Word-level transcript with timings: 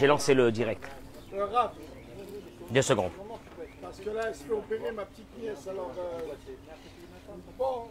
J'ai 0.00 0.06
lancé 0.06 0.32
le 0.32 0.50
direct. 0.50 0.82
Deux 2.70 2.80
secondes. 2.80 3.10
parce 3.82 4.00
que 4.00 4.08
là, 4.08 4.22
elle 4.28 4.34
se 4.34 4.44
fait 4.44 4.52
opérer 4.52 4.92
ma 4.92 5.04
petite 5.04 5.38
nièce, 5.38 5.68
alors... 5.68 5.92
Euh... 5.98 7.32
Bon. 7.58 7.82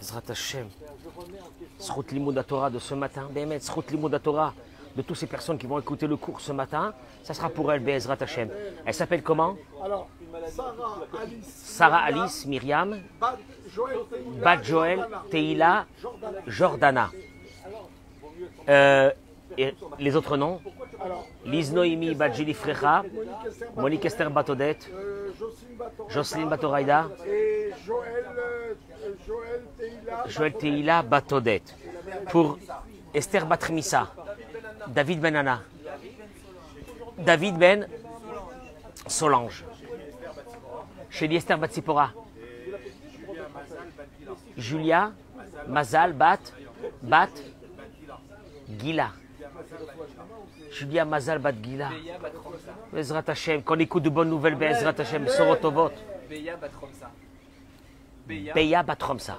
Ezrat 0.00 0.22
Hashem. 0.30 0.68
Srout 1.78 2.06
Torah 2.46 2.70
de 2.70 2.78
ce 2.78 2.94
matin. 2.94 3.28
Bémet, 3.30 3.60
Srout 3.60 3.90
Limoud 3.90 4.18
Torah 4.22 4.54
de 4.96 5.02
toutes 5.02 5.18
ces 5.18 5.26
personnes 5.26 5.58
qui 5.58 5.66
vont 5.66 5.78
écouter 5.78 6.06
le 6.06 6.16
cours 6.16 6.40
ce 6.40 6.52
matin. 6.52 6.94
Ça 7.22 7.34
sera 7.34 7.50
pour 7.50 7.70
elle, 7.70 7.80
Bezrat 7.80 8.16
Hashem. 8.18 8.48
Elle 8.86 8.94
s'appelle 8.94 9.22
comment? 9.22 9.54
Alors, 9.84 10.08
Sarah, 10.48 10.98
Alice, 11.20 11.46
Sarah 11.46 11.98
Alice, 11.98 12.46
Myriam, 12.46 13.02
Bat, 13.20 14.62
Joël, 14.62 15.06
Teila. 15.30 15.84
Jordana. 16.46 17.10
Euh, 18.68 19.10
et 19.58 19.74
les 19.98 20.16
autres 20.16 20.36
noms 20.36 20.60
Liz 21.44 21.72
Noémie 21.72 22.14
Badjili 22.14 22.54
Frecha, 22.54 23.04
Monique 23.76 24.04
Esther, 24.04 24.30
Batodet, 24.30 24.78
Jocelyne 26.08 26.50
et 27.26 27.72
Joël. 30.28 30.52
Teila 30.58 31.02
Batodet. 31.02 31.62
Pour 32.30 32.58
Esther 33.14 33.46
Batrimissa, 33.46 34.12
David 34.88 35.20
Benana, 35.20 35.62
David 37.18 37.56
Ben 37.56 37.88
Solange, 39.06 39.64
chez 41.10 41.32
Esther 41.34 41.58
Batsipora, 41.58 42.12
Julia 44.56 45.12
Mazal 45.68 46.12
Bat 46.12 46.52
Bat 47.02 47.30
Gila. 48.68 49.12
Julia 50.78 51.04
Mazal 51.04 51.38
Bat 51.38 51.54
Gila. 51.62 51.88
Bezrat 52.92 53.28
Hashem, 53.28 53.62
qu'on 53.62 53.78
écoute 53.78 54.02
de 54.02 54.10
bonnes 54.10 54.28
nouvelles, 54.28 54.56
Bezrat 54.56 54.94
Hashem, 54.98 55.26
Sorotovot, 55.28 55.90
Beya 56.28 56.56
Batromsa. 56.56 57.10
Beya 58.26 58.82
Batromsa. 58.82 59.38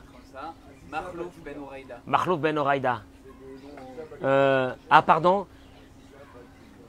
Ben. 0.90 1.02
Mahlouf 2.06 2.40
Ben 2.40 2.58
Oraïda. 2.58 3.02
Euh, 4.24 4.74
ah, 4.90 5.02
pardon. 5.02 5.46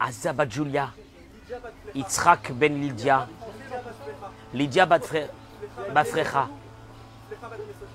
Azza 0.00 0.32
Bat 0.32 0.50
Julia. 0.50 0.90
Yitzhak 1.94 2.52
Ben 2.52 2.80
Lydia. 2.80 3.26
Lydia 4.54 4.86
Bat 4.86 5.04
Fre- 5.04 5.28
Bat 5.92 6.04
Frecha. 6.06 6.48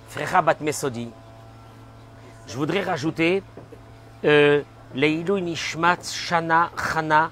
Frecha 0.09 0.41
Bat 0.41 0.61
Mesodi. 0.61 1.09
Je 2.47 2.57
voudrais 2.57 2.81
rajouter 2.81 3.41
euh, 4.25 4.61
Leilou 4.95 5.39
Nishmat 5.39 6.03
Shana 6.03 6.69
Chana 6.77 7.31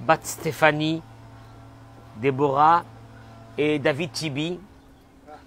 Bat 0.00 0.20
Stéphanie. 0.22 1.02
Déborah 2.16 2.84
et 3.58 3.78
David 3.78 4.12
Tibi. 4.12 4.58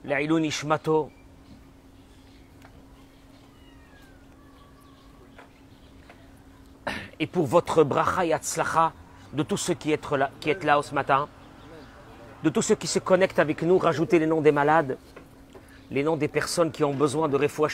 Leilou 0.03 0.39
Nishmato. 0.39 1.09
et 7.19 7.27
pour 7.27 7.45
votre 7.45 7.83
bracha 7.83 8.25
et 8.25 8.33
atzlacha 8.33 8.91
de 9.33 9.43
tous 9.43 9.57
ceux 9.57 9.73
qui 9.73 9.91
êtes 9.91 10.11
là, 10.11 10.29
qui 10.39 10.51
ce 10.51 10.93
matin, 10.93 11.27
de 12.43 12.49
tous 12.49 12.61
ceux 12.61 12.75
qui 12.75 12.87
se 12.87 12.99
connectent 12.99 13.39
avec 13.39 13.61
nous, 13.63 13.77
rajoutez 13.77 14.19
les 14.19 14.27
noms 14.27 14.41
des 14.41 14.51
malades, 14.51 14.97
les 15.91 16.03
noms 16.03 16.17
des 16.17 16.27
personnes 16.27 16.71
qui 16.71 16.83
ont 16.83 16.93
besoin 16.93 17.29
de 17.29 17.37
refoua 17.37 17.69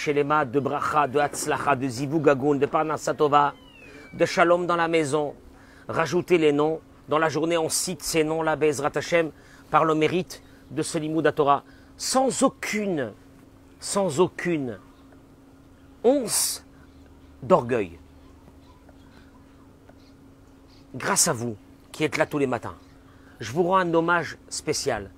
de 0.46 0.60
bracha, 0.60 1.08
de 1.08 1.20
atzlacha, 1.20 1.76
de 1.76 1.88
zivugagoun, 1.88 2.60
de 2.60 2.66
parnasatova, 2.66 3.54
de 4.14 4.26
shalom 4.26 4.66
dans 4.66 4.76
la 4.76 4.88
maison. 4.88 5.36
Rajoutez 5.88 6.38
les 6.38 6.52
noms. 6.52 6.80
Dans 7.10 7.18
la 7.18 7.30
journée, 7.30 7.58
on 7.58 7.70
cite 7.70 8.04
ces 8.04 8.24
noms-là, 8.24 8.56
Bezrat 8.56 8.92
Hashem, 8.96 9.32
par 9.70 9.86
le 9.86 9.96
mérite 9.96 10.42
de 10.70 10.82
ce 10.82 10.98
limud 10.98 11.34
Torah, 11.36 11.64
sans 11.98 12.44
aucune, 12.44 13.12
sans 13.80 14.20
aucune 14.20 14.80
once 16.04 16.66
d'orgueil 17.44 18.00
grâce 20.96 21.28
à 21.28 21.34
vous 21.34 21.56
qui 21.92 22.04
êtes 22.04 22.18
là 22.18 22.26
tous 22.26 22.38
les 22.38 22.48
matins, 22.48 22.76
je 23.40 23.52
vous 23.52 23.64
rends 23.64 23.78
un 23.78 23.94
hommage 23.94 24.38
spécial. 24.50 25.12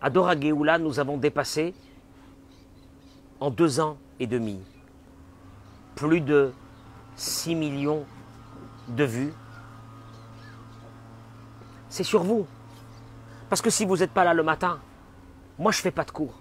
À 0.00 0.10
Dora 0.10 0.38
Géoula, 0.38 0.78
nous 0.78 1.00
avons 1.00 1.16
dépassé 1.16 1.74
en 3.40 3.50
deux 3.50 3.80
ans 3.80 3.98
et 4.20 4.26
demi 4.26 4.60
plus 5.94 6.20
de 6.20 6.52
6 7.18 7.56
millions 7.56 8.06
de 8.86 9.02
vues. 9.02 9.34
C'est 11.88 12.04
sur 12.04 12.22
vous. 12.22 12.46
Parce 13.48 13.60
que 13.60 13.70
si 13.70 13.84
vous 13.84 13.96
n'êtes 13.96 14.12
pas 14.12 14.22
là 14.22 14.34
le 14.34 14.44
matin, 14.44 14.78
moi 15.58 15.72
je 15.72 15.78
ne 15.78 15.82
fais 15.82 15.90
pas 15.90 16.04
de 16.04 16.12
cours. 16.12 16.34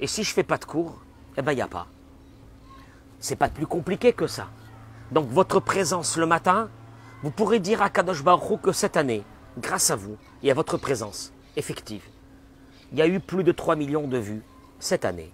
Et 0.00 0.06
si 0.06 0.24
je 0.24 0.30
ne 0.30 0.34
fais 0.34 0.42
pas 0.42 0.58
de 0.58 0.66
cours, 0.66 1.00
eh 1.36 1.42
bien 1.42 1.52
il 1.52 1.56
n'y 1.56 1.62
a 1.62 1.68
pas. 1.68 1.86
C'est 3.20 3.36
pas 3.36 3.48
plus 3.48 3.66
compliqué 3.66 4.12
que 4.12 4.26
ça. 4.26 4.48
Donc 5.12 5.28
votre 5.30 5.60
présence 5.60 6.18
le 6.18 6.26
matin, 6.26 6.68
vous 7.22 7.30
pourrez 7.30 7.58
dire 7.58 7.80
à 7.80 7.88
Kadosh 7.88 8.22
Baruch 8.22 8.60
que 8.60 8.72
cette 8.72 8.98
année, 8.98 9.24
grâce 9.56 9.90
à 9.90 9.96
vous 9.96 10.18
et 10.42 10.50
à 10.50 10.54
votre 10.54 10.76
présence 10.76 11.32
effective, 11.56 12.04
il 12.92 12.98
y 12.98 13.02
a 13.02 13.08
eu 13.08 13.18
plus 13.18 13.44
de 13.44 13.52
3 13.52 13.76
millions 13.76 14.06
de 14.06 14.18
vues 14.18 14.42
cette 14.78 15.06
année. 15.06 15.32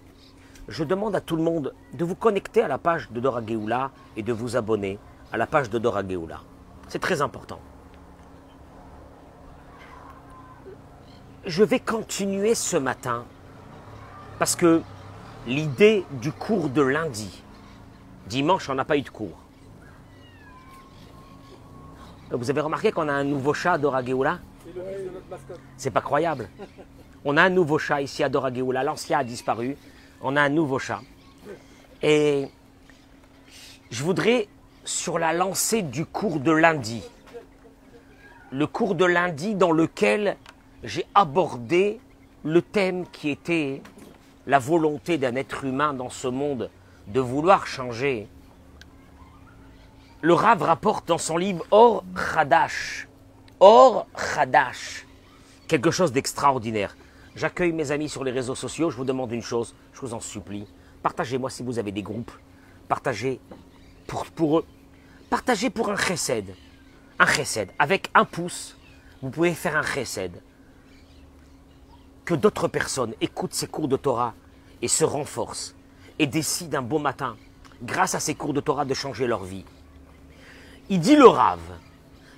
Je 0.68 0.82
demande 0.82 1.14
à 1.14 1.20
tout 1.20 1.36
le 1.36 1.42
monde 1.42 1.74
de 1.92 2.04
vous 2.04 2.14
connecter 2.14 2.62
à 2.62 2.68
la 2.68 2.78
page 2.78 3.10
de 3.10 3.20
Dora 3.20 3.44
Geoula 3.46 3.90
et 4.16 4.22
de 4.22 4.32
vous 4.32 4.56
abonner 4.56 4.98
à 5.30 5.36
la 5.36 5.46
page 5.46 5.68
de 5.68 5.78
Dora 5.78 6.06
Geoula. 6.06 6.40
C'est 6.88 7.00
très 7.00 7.20
important. 7.20 7.60
Je 11.44 11.62
vais 11.62 11.80
continuer 11.80 12.54
ce 12.54 12.78
matin 12.78 13.24
parce 14.38 14.56
que 14.56 14.80
l'idée 15.46 16.06
du 16.12 16.32
cours 16.32 16.70
de 16.70 16.80
lundi, 16.80 17.42
dimanche, 18.26 18.70
on 18.70 18.74
n'a 18.74 18.86
pas 18.86 18.96
eu 18.96 19.02
de 19.02 19.10
cours. 19.10 19.36
Vous 22.30 22.48
avez 22.48 22.62
remarqué 22.62 22.90
qu'on 22.90 23.08
a 23.08 23.12
un 23.12 23.24
nouveau 23.24 23.52
chat 23.52 23.74
à 23.74 23.78
Dora 23.78 24.02
Geoula? 24.02 24.38
C'est 25.76 25.90
pas 25.90 26.00
croyable. 26.00 26.48
On 27.26 27.36
a 27.36 27.42
un 27.42 27.50
nouveau 27.50 27.78
chat 27.78 28.00
ici 28.00 28.24
à 28.24 28.30
Dora 28.30 28.52
Geoula. 28.52 28.82
L'ancien 28.82 29.18
a 29.18 29.24
disparu. 29.24 29.76
On 30.20 30.36
a 30.36 30.42
un 30.42 30.48
nouveau 30.48 30.78
chat. 30.78 31.00
Et 32.02 32.48
je 33.90 34.02
voudrais, 34.02 34.48
sur 34.84 35.18
la 35.18 35.32
lancée 35.32 35.82
du 35.82 36.04
cours 36.04 36.40
de 36.40 36.50
lundi, 36.50 37.02
le 38.50 38.66
cours 38.66 38.94
de 38.94 39.04
lundi 39.04 39.54
dans 39.54 39.72
lequel 39.72 40.36
j'ai 40.82 41.06
abordé 41.14 42.00
le 42.44 42.62
thème 42.62 43.06
qui 43.10 43.30
était 43.30 43.82
la 44.46 44.58
volonté 44.58 45.18
d'un 45.18 45.34
être 45.34 45.64
humain 45.64 45.94
dans 45.94 46.10
ce 46.10 46.28
monde 46.28 46.70
de 47.06 47.20
vouloir 47.20 47.66
changer. 47.66 48.28
Le 50.20 50.34
Rav 50.34 50.62
rapporte 50.62 51.08
dans 51.08 51.18
son 51.18 51.36
livre 51.36 51.64
Or 51.70 52.04
Khadash. 52.14 53.08
Or 53.60 54.06
Khadash. 54.14 55.06
Quelque 55.68 55.90
chose 55.90 56.12
d'extraordinaire. 56.12 56.96
J'accueille 57.36 57.72
mes 57.72 57.90
amis 57.90 58.08
sur 58.08 58.22
les 58.22 58.30
réseaux 58.30 58.54
sociaux. 58.54 58.90
Je 58.90 58.96
vous 58.96 59.04
demande 59.04 59.32
une 59.32 59.42
chose, 59.42 59.74
je 59.92 60.00
vous 60.00 60.14
en 60.14 60.20
supplie. 60.20 60.66
Partagez-moi 61.02 61.50
si 61.50 61.62
vous 61.62 61.78
avez 61.78 61.90
des 61.90 62.02
groupes. 62.02 62.30
Partagez 62.88 63.40
pour, 64.06 64.58
eux. 64.58 64.64
Partagez 65.30 65.70
pour 65.70 65.90
un 65.90 65.96
chesed. 65.96 66.54
Un 67.18 67.26
chesed. 67.26 67.70
Avec 67.78 68.08
un 68.14 68.24
pouce, 68.24 68.76
vous 69.20 69.30
pouvez 69.30 69.52
faire 69.52 69.76
un 69.76 69.82
chesed. 69.82 70.32
Que 72.24 72.34
d'autres 72.34 72.68
personnes 72.68 73.14
écoutent 73.20 73.54
ces 73.54 73.66
cours 73.66 73.88
de 73.88 73.96
Torah 73.96 74.34
et 74.80 74.88
se 74.88 75.04
renforcent 75.04 75.74
et 76.18 76.26
décident 76.26 76.78
un 76.78 76.82
beau 76.82 76.98
matin, 76.98 77.36
grâce 77.82 78.14
à 78.14 78.20
ces 78.20 78.34
cours 78.34 78.54
de 78.54 78.60
Torah, 78.60 78.84
de 78.84 78.94
changer 78.94 79.26
leur 79.26 79.42
vie. 79.42 79.64
Il 80.88 81.00
dit 81.00 81.16
le 81.16 81.26
Rav, 81.26 81.60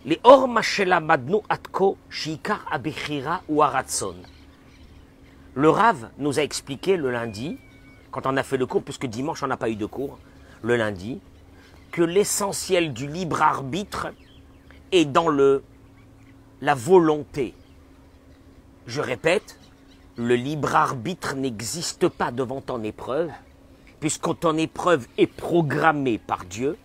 les 0.07 0.19
or 0.25 0.49
mashela 0.49 1.01
madnu 1.01 1.37
atko 1.49 1.99
shikar 2.09 2.65
abechira 2.71 3.43
ou 3.49 3.63
aratson. 3.63 4.17
Le 5.57 5.71
Rav 5.71 6.11
nous 6.19 6.39
a 6.39 6.43
expliqué 6.43 6.99
le 6.99 7.11
lundi, 7.11 7.57
quand 8.11 8.27
on 8.27 8.37
a 8.37 8.43
fait 8.43 8.59
le 8.59 8.67
cours, 8.67 8.83
puisque 8.83 9.07
dimanche 9.07 9.43
on 9.43 9.47
n'a 9.47 9.57
pas 9.57 9.71
eu 9.71 9.77
de 9.77 9.87
cours, 9.87 10.19
le 10.61 10.77
lundi, 10.77 11.19
que 11.93 12.03
l'essentiel 12.03 12.93
du 12.93 13.07
libre 13.07 13.41
arbitre 13.41 14.09
est 14.93 15.07
dans 15.07 15.31
le, 15.31 15.65
la 16.61 16.75
volonté. 16.75 17.55
Je 18.87 19.01
répète, 19.01 19.59
le 20.17 20.35
libre 20.35 20.77
arbitre 20.77 21.35
n'existe 21.35 22.07
pas 22.09 22.31
devant 22.33 22.61
ton 22.61 22.83
épreuve, 22.83 23.31
puisque 23.99 24.39
ton 24.39 24.59
épreuve 24.59 25.09
est 25.17 25.27
programmée 25.27 26.19
par 26.19 26.45
Dieu. 26.45 26.77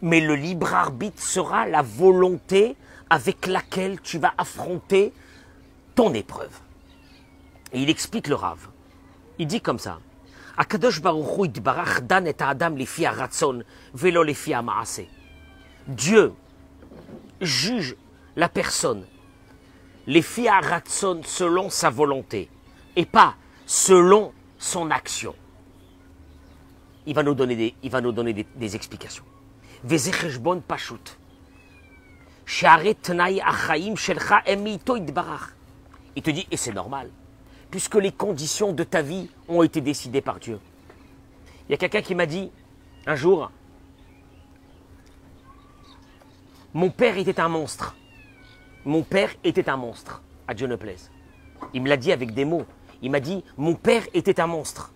Mais 0.00 0.22
le 0.22 0.36
libre 0.36 0.72
arbitre 0.72 1.22
sera 1.22 1.68
la 1.68 1.82
volonté 1.82 2.76
avec 3.10 3.46
laquelle 3.46 4.00
tu 4.00 4.16
vas 4.18 4.32
affronter 4.38 5.12
ton 5.94 6.12
épreuve. 6.14 6.60
Et 7.72 7.82
il 7.82 7.90
explique 7.90 8.28
le 8.28 8.34
rave. 8.34 8.68
Il 9.38 9.46
dit 9.46 9.60
comme 9.60 9.78
ça. 9.78 9.98
Akadosh 10.56 11.00
Baruch 11.00 11.38
Hu 11.38 11.60
Barach 11.60 12.02
dan 12.02 12.26
et 12.26 12.36
Adam 12.40 12.76
lefi 12.76 13.06
ratzon 13.06 13.62
velo 13.92 14.22
lefi 14.22 14.54
maase. 14.62 15.06
Dieu 15.88 16.32
juge 17.40 17.96
la 18.36 18.48
personne 18.48 19.04
les 20.06 20.22
filles 20.22 20.48
ratson 20.48 21.20
selon 21.24 21.70
sa 21.70 21.90
volonté 21.90 22.50
et 22.96 23.06
pas 23.06 23.36
selon 23.66 24.32
son 24.58 24.90
action. 24.90 25.34
Il 27.06 27.14
va 27.14 27.22
nous 27.22 27.34
donner 27.34 27.56
des, 27.56 27.74
il 27.82 27.90
va 27.90 28.00
nous 28.00 28.12
donner 28.12 28.32
des, 28.32 28.46
des 28.54 28.76
explications. 28.76 29.24
Vezecheshbon 29.84 30.60
pashut. 30.60 31.18
Shearet 32.46 32.94
tnaï 32.94 33.40
achaim 33.40 33.96
shelcha 33.96 34.42
emito 34.46 34.96
idbarach. 34.96 35.54
Il 36.16 36.22
te 36.22 36.30
dit, 36.30 36.46
et 36.50 36.56
c'est 36.56 36.72
normal, 36.72 37.10
puisque 37.70 37.96
les 37.96 38.12
conditions 38.12 38.72
de 38.72 38.84
ta 38.84 39.02
vie 39.02 39.28
ont 39.48 39.62
été 39.62 39.80
décidées 39.80 40.20
par 40.20 40.38
Dieu. 40.38 40.60
Il 41.68 41.72
y 41.72 41.74
a 41.74 41.78
quelqu'un 41.78 42.02
qui 42.02 42.14
m'a 42.14 42.26
dit 42.26 42.50
un 43.06 43.16
jour, 43.16 43.50
mon 46.72 46.90
père 46.90 47.16
était 47.18 47.40
un 47.40 47.48
monstre. 47.48 47.96
Mon 48.84 49.02
père 49.02 49.30
était 49.44 49.68
un 49.68 49.76
monstre, 49.76 50.22
à 50.46 50.54
Dieu 50.54 50.66
ne 50.66 50.76
plaise. 50.76 51.10
Il 51.72 51.82
me 51.82 51.88
l'a 51.88 51.96
dit 51.96 52.12
avec 52.12 52.34
des 52.34 52.44
mots. 52.44 52.66
Il 53.00 53.10
m'a 53.10 53.20
dit, 53.20 53.44
mon 53.56 53.74
père 53.74 54.02
était 54.12 54.40
un 54.40 54.46
monstre. 54.46 54.92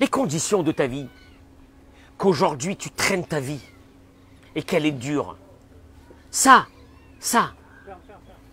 Les 0.00 0.08
conditions 0.08 0.62
de 0.62 0.72
ta 0.72 0.86
vie, 0.86 1.08
qu'aujourd'hui 2.18 2.76
tu 2.76 2.90
traînes 2.90 3.26
ta 3.26 3.40
vie 3.40 3.60
et 4.54 4.62
qu'elle 4.62 4.84
est 4.84 4.92
dure, 4.92 5.36
ça, 6.30 6.66
ça, 7.18 7.52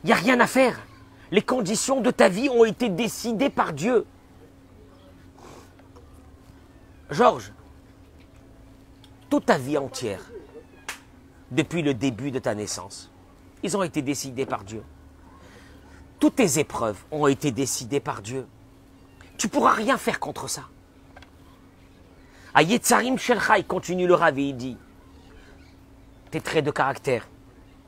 il 0.07 0.11
n'y 0.11 0.13
a 0.13 0.23
rien 0.23 0.39
à 0.39 0.47
faire. 0.47 0.79
Les 1.31 1.41
conditions 1.41 1.99
de 1.99 2.11
ta 2.11 2.29
vie 2.29 2.47
ont 2.47 2.63
été 2.63 2.87
décidées 2.87 3.49
par 3.49 3.73
Dieu. 3.73 4.05
Georges, 7.09 7.51
toute 9.29 9.47
ta 9.47 9.57
vie 9.57 9.77
entière, 9.77 10.21
depuis 11.51 11.81
le 11.81 11.93
début 11.93 12.31
de 12.31 12.39
ta 12.39 12.55
naissance, 12.55 13.11
ils 13.63 13.75
ont 13.75 13.83
été 13.83 14.01
décidés 14.01 14.45
par 14.45 14.63
Dieu. 14.63 14.81
Toutes 16.21 16.37
tes 16.37 16.57
épreuves 16.57 17.03
ont 17.11 17.27
été 17.27 17.51
décidées 17.51 17.99
par 17.99 18.21
Dieu. 18.21 18.47
Tu 19.37 19.49
pourras 19.49 19.73
rien 19.73 19.97
faire 19.97 20.21
contre 20.21 20.49
ça. 20.49 20.69
À 22.53 22.63
Yetzarim 22.63 23.17
Shelcha, 23.17 23.57
il 23.57 23.67
continue 23.67 24.07
le 24.07 24.13
Rav 24.13 24.39
et 24.39 24.43
il 24.47 24.55
dit 24.55 24.77
Tes 26.31 26.39
traits 26.39 26.63
de 26.63 26.71
caractère, 26.71 27.27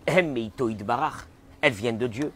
Barach, 0.06 1.30
elles 1.62 1.74
viennent 1.74 1.98
de 1.98 2.08
Dieu. 2.08 2.32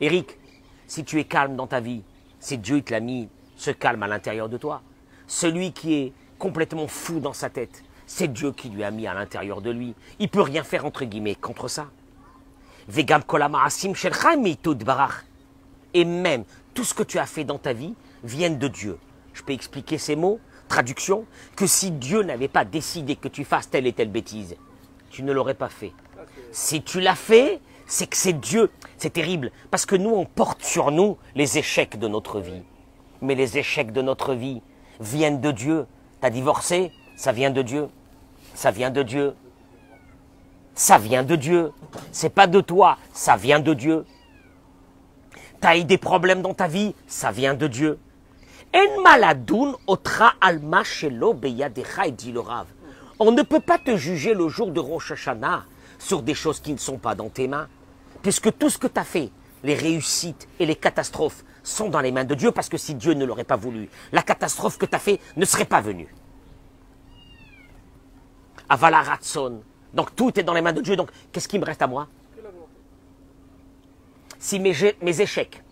Eric, 0.00 0.38
si 0.86 1.04
tu 1.04 1.18
es 1.20 1.24
calme 1.24 1.56
dans 1.56 1.66
ta 1.66 1.80
vie, 1.80 2.02
c'est 2.38 2.56
Dieu 2.56 2.80
qui 2.80 2.92
l'a 2.92 3.00
mis 3.00 3.28
ce 3.56 3.70
calme 3.70 4.02
à 4.02 4.08
l'intérieur 4.08 4.48
de 4.48 4.56
toi. 4.56 4.82
Celui 5.26 5.72
qui 5.72 5.94
est 5.94 6.12
complètement 6.38 6.88
fou 6.88 7.20
dans 7.20 7.32
sa 7.32 7.50
tête, 7.50 7.84
c'est 8.06 8.32
Dieu 8.32 8.52
qui 8.52 8.70
lui 8.70 8.82
a 8.82 8.90
mis 8.90 9.06
à 9.06 9.14
l'intérieur 9.14 9.60
de 9.60 9.70
lui. 9.70 9.94
Il 10.18 10.28
peut 10.28 10.40
rien 10.40 10.64
faire 10.64 10.84
entre 10.84 11.04
guillemets 11.04 11.36
contre 11.36 11.68
ça. 11.68 11.88
Vegam. 12.88 13.22
Et 15.92 16.04
même 16.04 16.44
tout 16.74 16.84
ce 16.84 16.94
que 16.94 17.02
tu 17.02 17.18
as 17.18 17.26
fait 17.26 17.44
dans 17.44 17.58
ta 17.58 17.72
vie 17.72 17.94
viennent 18.24 18.58
de 18.58 18.68
Dieu. 18.68 18.98
Je 19.32 19.42
peux 19.42 19.52
expliquer 19.52 19.98
ces 19.98 20.16
mots, 20.16 20.40
traduction, 20.68 21.24
que 21.56 21.66
si 21.66 21.90
Dieu 21.90 22.22
n'avait 22.22 22.48
pas 22.48 22.64
décidé 22.64 23.16
que 23.16 23.28
tu 23.28 23.44
fasses 23.44 23.70
telle 23.70 23.86
et 23.86 23.92
telle 23.92 24.10
bêtise, 24.10 24.56
tu 25.10 25.22
ne 25.22 25.32
l'aurais 25.32 25.54
pas 25.54 25.68
fait. 25.68 25.92
Si 26.52 26.82
tu 26.82 27.00
l'as 27.00 27.14
fait, 27.14 27.60
c'est 27.90 28.06
que 28.06 28.16
c'est 28.16 28.32
Dieu. 28.32 28.70
C'est 28.96 29.12
terrible, 29.12 29.50
parce 29.70 29.84
que 29.84 29.96
nous, 29.96 30.10
on 30.10 30.24
porte 30.24 30.62
sur 30.62 30.92
nous 30.92 31.18
les 31.34 31.58
échecs 31.58 31.98
de 31.98 32.06
notre 32.06 32.40
vie. 32.40 32.62
Mais 33.20 33.34
les 33.34 33.58
échecs 33.58 33.92
de 33.92 34.00
notre 34.00 34.32
vie 34.32 34.62
viennent 35.00 35.40
de 35.40 35.50
Dieu. 35.50 35.86
T'as 36.20 36.30
divorcé, 36.30 36.92
ça 37.16 37.32
vient 37.32 37.50
de 37.50 37.62
Dieu. 37.62 37.88
Ça 38.54 38.70
vient 38.70 38.90
de 38.90 39.02
Dieu. 39.02 39.34
Ça 40.74 40.98
vient 40.98 41.24
de 41.24 41.34
Dieu. 41.34 41.72
C'est 42.12 42.30
pas 42.30 42.46
de 42.46 42.60
toi, 42.60 42.96
ça 43.12 43.36
vient 43.36 43.60
de 43.60 43.74
Dieu. 43.74 44.06
T'as 45.60 45.76
eu 45.76 45.84
des 45.84 45.98
problèmes 45.98 46.42
dans 46.42 46.54
ta 46.54 46.68
vie, 46.68 46.94
ça 47.08 47.32
vient 47.32 47.54
de 47.54 47.66
Dieu. 47.66 47.98
En 48.72 49.02
maladoun 49.02 49.74
otra 49.88 50.34
alma 50.40 50.84
shelo 50.84 51.34
dit 51.34 52.32
le 52.32 52.40
Rav. 52.40 52.66
On 53.18 53.32
ne 53.32 53.42
peut 53.42 53.60
pas 53.60 53.78
te 53.78 53.96
juger 53.96 54.32
le 54.32 54.48
jour 54.48 54.70
de 54.70 54.78
Rosh 54.78 55.10
Hashanah 55.10 55.64
sur 55.98 56.22
des 56.22 56.34
choses 56.34 56.60
qui 56.60 56.72
ne 56.72 56.78
sont 56.78 56.96
pas 56.96 57.16
dans 57.16 57.28
tes 57.28 57.48
mains. 57.48 57.68
Puisque 58.22 58.56
tout 58.58 58.70
ce 58.70 58.78
que 58.78 58.86
tu 58.86 58.98
as 58.98 59.04
fait, 59.04 59.30
les 59.62 59.74
réussites 59.74 60.48
et 60.58 60.66
les 60.66 60.76
catastrophes, 60.76 61.44
sont 61.62 61.88
dans 61.88 62.00
les 62.00 62.12
mains 62.12 62.24
de 62.24 62.34
Dieu, 62.34 62.52
parce 62.52 62.68
que 62.68 62.76
si 62.76 62.94
Dieu 62.94 63.14
ne 63.14 63.24
l'aurait 63.24 63.44
pas 63.44 63.56
voulu, 63.56 63.88
la 64.12 64.22
catastrophe 64.22 64.78
que 64.78 64.86
tu 64.86 64.94
as 64.94 64.98
fait 64.98 65.20
ne 65.36 65.44
serait 65.44 65.64
pas 65.64 65.80
venue. 65.80 66.12
Avala 68.68 69.02
Ratson. 69.02 69.62
Donc 69.92 70.14
tout 70.14 70.38
est 70.38 70.42
dans 70.42 70.54
les 70.54 70.62
mains 70.62 70.72
de 70.72 70.80
Dieu. 70.80 70.96
Donc 70.96 71.10
qu'est-ce 71.32 71.48
qui 71.48 71.58
me 71.58 71.64
reste 71.64 71.82
à 71.82 71.86
moi? 71.86 72.08
Si 74.38 74.58
mes, 74.58 75.20
échecs 75.20 75.62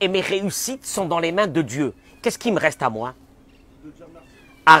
et 0.00 0.08
mes 0.08 0.20
réussites 0.20 0.84
sont 0.84 1.06
dans 1.06 1.20
les 1.20 1.30
mains 1.30 1.46
de 1.46 1.62
Dieu, 1.62 1.94
qu'est-ce 2.22 2.38
qui 2.38 2.50
me 2.50 2.58
reste 2.58 2.82
à 2.82 2.90
moi? 2.90 3.14
À 4.66 4.80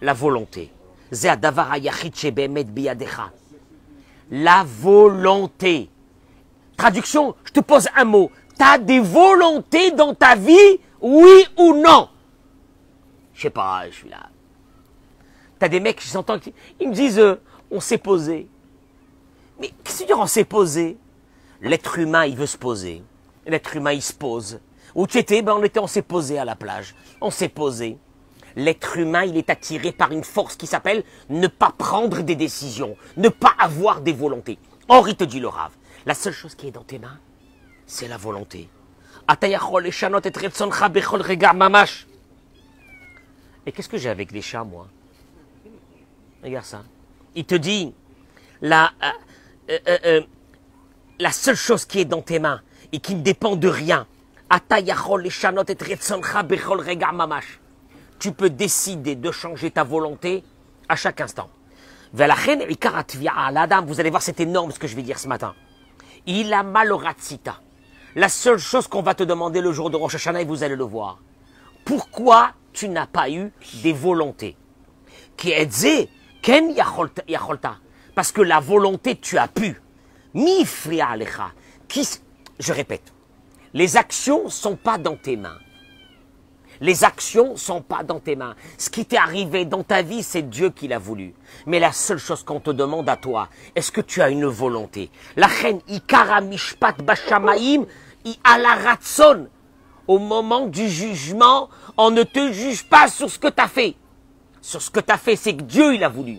la 0.00 0.12
volonté. 0.14 0.70
La 4.30 4.62
volonté. 4.62 5.90
Traduction, 6.78 7.34
je 7.44 7.52
te 7.52 7.60
pose 7.60 7.88
un 7.96 8.04
mot. 8.04 8.30
T'as 8.56 8.78
des 8.78 9.00
volontés 9.00 9.90
dans 9.90 10.14
ta 10.14 10.36
vie, 10.36 10.78
oui 11.00 11.44
ou 11.58 11.74
non? 11.74 12.08
Je 13.34 13.42
sais 13.42 13.50
pas, 13.50 13.90
je 13.90 13.96
suis 13.96 14.08
là. 14.08 14.30
T'as 15.58 15.68
des 15.68 15.80
mecs 15.80 15.98
qui 15.98 16.54
ils 16.78 16.88
me 16.88 16.94
disent, 16.94 17.18
euh, 17.18 17.40
on 17.72 17.80
s'est 17.80 17.98
posé. 17.98 18.48
Mais 19.60 19.72
qu'est-ce 19.82 19.98
que 19.98 20.02
tu 20.02 20.06
dire 20.06 20.20
on 20.20 20.26
s'est 20.26 20.44
posé? 20.44 20.96
L'être 21.60 21.98
humain, 21.98 22.26
il 22.26 22.36
veut 22.36 22.46
se 22.46 22.56
poser. 22.56 23.02
L'être 23.44 23.74
humain, 23.74 23.92
il 23.92 24.02
se 24.02 24.12
pose. 24.12 24.60
Où 24.94 25.08
tu 25.08 25.18
étais 25.18 25.42
Ben 25.42 25.54
on 25.54 25.64
était, 25.64 25.80
on 25.80 25.88
s'est 25.88 26.02
posé 26.02 26.38
à 26.38 26.44
la 26.44 26.54
plage. 26.54 26.94
On 27.20 27.32
s'est 27.32 27.48
posé. 27.48 27.98
L'être 28.54 28.98
humain, 28.98 29.24
il 29.24 29.36
est 29.36 29.50
attiré 29.50 29.90
par 29.90 30.12
une 30.12 30.22
force 30.22 30.54
qui 30.54 30.68
s'appelle 30.68 31.02
ne 31.28 31.48
pas 31.48 31.72
prendre 31.76 32.22
des 32.22 32.36
décisions, 32.36 32.96
ne 33.16 33.28
pas 33.28 33.52
avoir 33.58 34.00
des 34.00 34.12
volontés. 34.12 34.58
Henri 34.88 35.16
te 35.16 35.24
dit 35.24 35.40
le 35.40 35.48
rave. 35.48 35.72
La 36.06 36.14
seule 36.14 36.32
chose 36.32 36.54
qui 36.54 36.68
est 36.68 36.70
dans 36.70 36.84
tes 36.84 36.98
mains, 36.98 37.18
c'est 37.86 38.08
la 38.08 38.16
volonté. 38.16 38.68
Et 43.66 43.72
qu'est-ce 43.72 43.88
que 43.88 43.98
j'ai 43.98 44.08
avec 44.08 44.32
les 44.32 44.40
chats, 44.40 44.64
moi? 44.64 44.88
Regarde 46.42 46.64
ça. 46.64 46.82
Il 47.34 47.44
te 47.44 47.54
dit, 47.54 47.94
la, 48.62 48.92
euh, 49.70 49.78
euh, 49.86 49.98
euh, 50.06 50.20
la 51.18 51.32
seule 51.32 51.56
chose 51.56 51.84
qui 51.84 52.00
est 52.00 52.04
dans 52.04 52.22
tes 52.22 52.38
mains 52.38 52.62
et 52.92 53.00
qui 53.00 53.14
ne 53.14 53.20
dépend 53.22 53.56
de 53.56 53.68
rien, 53.68 54.06
tu 58.18 58.32
peux 58.32 58.50
décider 58.50 59.14
de 59.14 59.30
changer 59.30 59.70
ta 59.70 59.84
volonté 59.84 60.42
à 60.88 60.96
chaque 60.96 61.20
instant. 61.20 61.50
Vous 62.12 62.22
allez 62.22 64.10
voir, 64.10 64.22
c'est 64.22 64.40
énorme 64.40 64.72
ce 64.72 64.78
que 64.78 64.86
je 64.86 64.96
vais 64.96 65.02
dire 65.02 65.18
ce 65.18 65.28
matin. 65.28 65.54
Il 66.30 66.52
a 66.52 66.62
maloratsita. 66.62 67.58
La 68.14 68.28
seule 68.28 68.58
chose 68.58 68.86
qu'on 68.86 69.00
va 69.00 69.14
te 69.14 69.22
demander 69.22 69.62
le 69.62 69.72
jour 69.72 69.88
de 69.88 69.96
Rosh 69.96 70.16
Hashanah, 70.16 70.42
et 70.42 70.44
vous 70.44 70.62
allez 70.62 70.76
le 70.76 70.84
voir. 70.84 71.20
Pourquoi 71.86 72.50
tu 72.74 72.90
n'as 72.90 73.06
pas 73.06 73.30
eu 73.30 73.50
des 73.82 73.94
volontés? 73.94 74.54
Ken. 75.38 76.74
Parce 78.14 78.30
que 78.30 78.42
la 78.42 78.60
volonté, 78.60 79.16
tu 79.16 79.38
as 79.38 79.48
pu. 79.48 79.80
Alecha. 81.00 81.52
Qui 81.88 82.06
Je 82.58 82.72
répète. 82.74 83.14
Les 83.72 83.96
actions 83.96 84.50
sont 84.50 84.76
pas 84.76 84.98
dans 84.98 85.16
tes 85.16 85.38
mains. 85.38 85.58
Les 86.80 87.04
actions 87.04 87.56
sont 87.56 87.82
pas 87.82 88.02
dans 88.02 88.20
tes 88.20 88.36
mains. 88.36 88.54
Ce 88.76 88.90
qui 88.90 89.04
t'est 89.04 89.16
arrivé 89.16 89.64
dans 89.64 89.82
ta 89.82 90.02
vie, 90.02 90.22
c'est 90.22 90.48
Dieu 90.48 90.70
qui 90.70 90.88
l'a 90.88 90.98
voulu. 90.98 91.34
Mais 91.66 91.80
la 91.80 91.92
seule 91.92 92.18
chose 92.18 92.44
qu'on 92.44 92.60
te 92.60 92.70
demande 92.70 93.08
à 93.08 93.16
toi, 93.16 93.48
est-ce 93.74 93.90
que 93.90 94.00
tu 94.00 94.22
as 94.22 94.30
une 94.30 94.46
volonté? 94.46 95.10
La 95.36 95.46
reine 95.46 95.80
Ikara 95.88 96.40
Mishpat 96.40 97.02
Bashamaim, 97.02 97.84
I. 98.24 98.36
Au 100.06 100.18
moment 100.18 100.66
du 100.66 100.88
jugement, 100.88 101.68
on 101.96 102.10
ne 102.10 102.22
te 102.22 102.52
juge 102.52 102.84
pas 102.84 103.08
sur 103.08 103.28
ce 103.30 103.38
que 103.38 103.48
tu 103.48 103.60
as 103.60 103.68
fait. 103.68 103.94
Sur 104.62 104.80
ce 104.80 104.90
que 104.90 105.00
tu 105.00 105.12
as 105.12 105.18
fait, 105.18 105.36
c'est 105.36 105.54
que 105.54 105.62
Dieu, 105.62 105.94
il 105.94 106.04
a 106.04 106.08
voulu. 106.08 106.38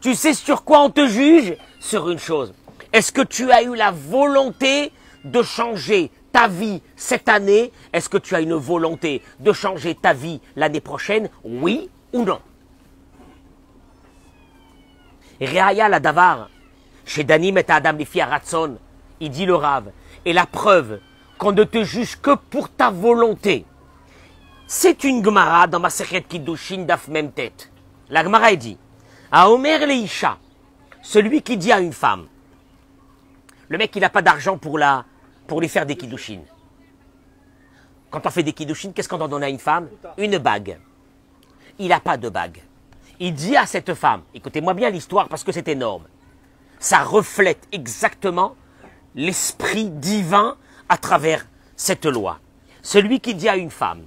Tu 0.00 0.14
sais 0.14 0.34
sur 0.34 0.64
quoi 0.64 0.80
on 0.80 0.90
te 0.90 1.06
juge? 1.06 1.56
Sur 1.80 2.10
une 2.10 2.18
chose. 2.18 2.52
Est-ce 2.92 3.12
que 3.12 3.22
tu 3.22 3.50
as 3.50 3.62
eu 3.62 3.74
la 3.74 3.90
volonté 3.90 4.92
de 5.24 5.42
changer 5.42 6.10
ta 6.34 6.48
vie 6.48 6.82
cette 6.96 7.28
année 7.28 7.70
Est-ce 7.92 8.08
que 8.08 8.18
tu 8.18 8.34
as 8.34 8.40
une 8.40 8.54
volonté 8.54 9.22
de 9.38 9.52
changer 9.52 9.94
ta 9.94 10.12
vie 10.12 10.40
l'année 10.56 10.80
prochaine? 10.80 11.30
Oui 11.44 11.88
ou 12.12 12.24
non? 12.24 12.40
Réaya 15.40 15.88
la 15.88 16.00
davar, 16.00 16.50
chez 17.06 17.22
Danim 17.22 17.56
et 17.58 17.64
Adam 17.68 17.92
les 17.92 18.22
Ratson, 18.22 18.78
il 19.20 19.30
dit 19.30 19.46
le 19.46 19.54
rave, 19.54 19.92
et 20.24 20.32
la 20.32 20.46
preuve 20.46 20.98
qu'on 21.38 21.52
ne 21.52 21.62
te 21.62 21.84
juge 21.84 22.20
que 22.20 22.34
pour 22.34 22.68
ta 22.68 22.90
volonté. 22.90 23.64
C'est 24.66 25.04
une 25.04 25.24
Gemara 25.24 25.68
dans 25.68 25.80
ma 25.80 25.90
Sechet 25.90 26.22
Kiddushin 26.22 26.82
Daf 26.84 27.08
Memtet. 27.08 27.52
La 28.08 28.24
Gemara 28.24 28.50
est 28.52 28.56
dit, 28.56 28.78
à 29.30 29.50
Omer 29.50 29.86
Leisha, 29.86 30.38
celui 31.02 31.42
qui 31.42 31.56
dit 31.56 31.72
à 31.72 31.80
une 31.80 31.92
femme, 31.92 32.26
le 33.68 33.78
mec 33.78 33.94
il 33.94 34.00
n'a 34.00 34.10
pas 34.10 34.22
d'argent 34.22 34.56
pour, 34.56 34.78
la, 34.78 35.04
pour 35.46 35.60
lui 35.60 35.68
faire 35.68 35.86
des 35.86 35.96
Kiddushin. 35.96 36.40
Quand 38.10 38.24
on 38.26 38.30
fait 38.30 38.42
des 38.42 38.52
Kiddushin, 38.52 38.92
qu'est-ce 38.92 39.08
qu'on 39.08 39.18
doit 39.18 39.28
donner 39.28 39.46
à 39.46 39.50
une 39.50 39.58
femme? 39.58 39.88
Une 40.18 40.38
bague. 40.38 40.78
Il 41.78 41.88
n'a 41.88 42.00
pas 42.00 42.16
de 42.16 42.28
bague. 42.28 42.62
Il 43.20 43.34
dit 43.34 43.56
à 43.56 43.66
cette 43.66 43.94
femme, 43.94 44.22
écoutez-moi 44.34 44.74
bien 44.74 44.90
l'histoire 44.90 45.28
parce 45.28 45.44
que 45.44 45.52
c'est 45.52 45.68
énorme, 45.68 46.04
ça 46.78 47.04
reflète 47.04 47.68
exactement 47.72 48.56
l'esprit 49.14 49.90
divin 49.90 50.56
à 50.88 50.98
travers 50.98 51.46
cette 51.76 52.06
loi. 52.06 52.40
Celui 52.82 53.20
qui 53.20 53.34
dit 53.34 53.48
à 53.48 53.56
une 53.56 53.70
femme. 53.70 54.04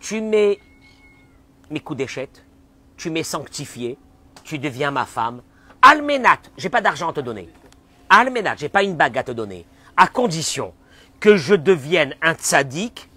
Tu 0.00 0.20
m'es 0.20 0.58
mekudeshet, 1.70 2.28
tu 2.96 3.10
m'es 3.10 3.22
sanctifié, 3.22 3.96
tu 4.44 4.58
deviens 4.58 4.90
ma 4.90 5.04
femme. 5.04 5.42
Almenat, 5.80 6.38
j'ai 6.56 6.68
pas 6.68 6.80
d'argent 6.80 7.10
à 7.10 7.12
te 7.12 7.20
donner. 7.20 7.48
Almenat, 8.08 8.56
j'ai 8.56 8.68
pas 8.68 8.82
une 8.82 8.94
bague 8.94 9.18
à 9.18 9.24
te 9.24 9.32
donner. 9.32 9.66
À 9.96 10.06
condition 10.06 10.74
que 11.20 11.36
je 11.36 11.54
devienne 11.54 12.14
un 12.22 12.34
tzadik, 12.34 13.08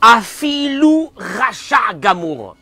afilou 0.00 1.12
racha 1.16 1.94
gamour. 1.94 2.56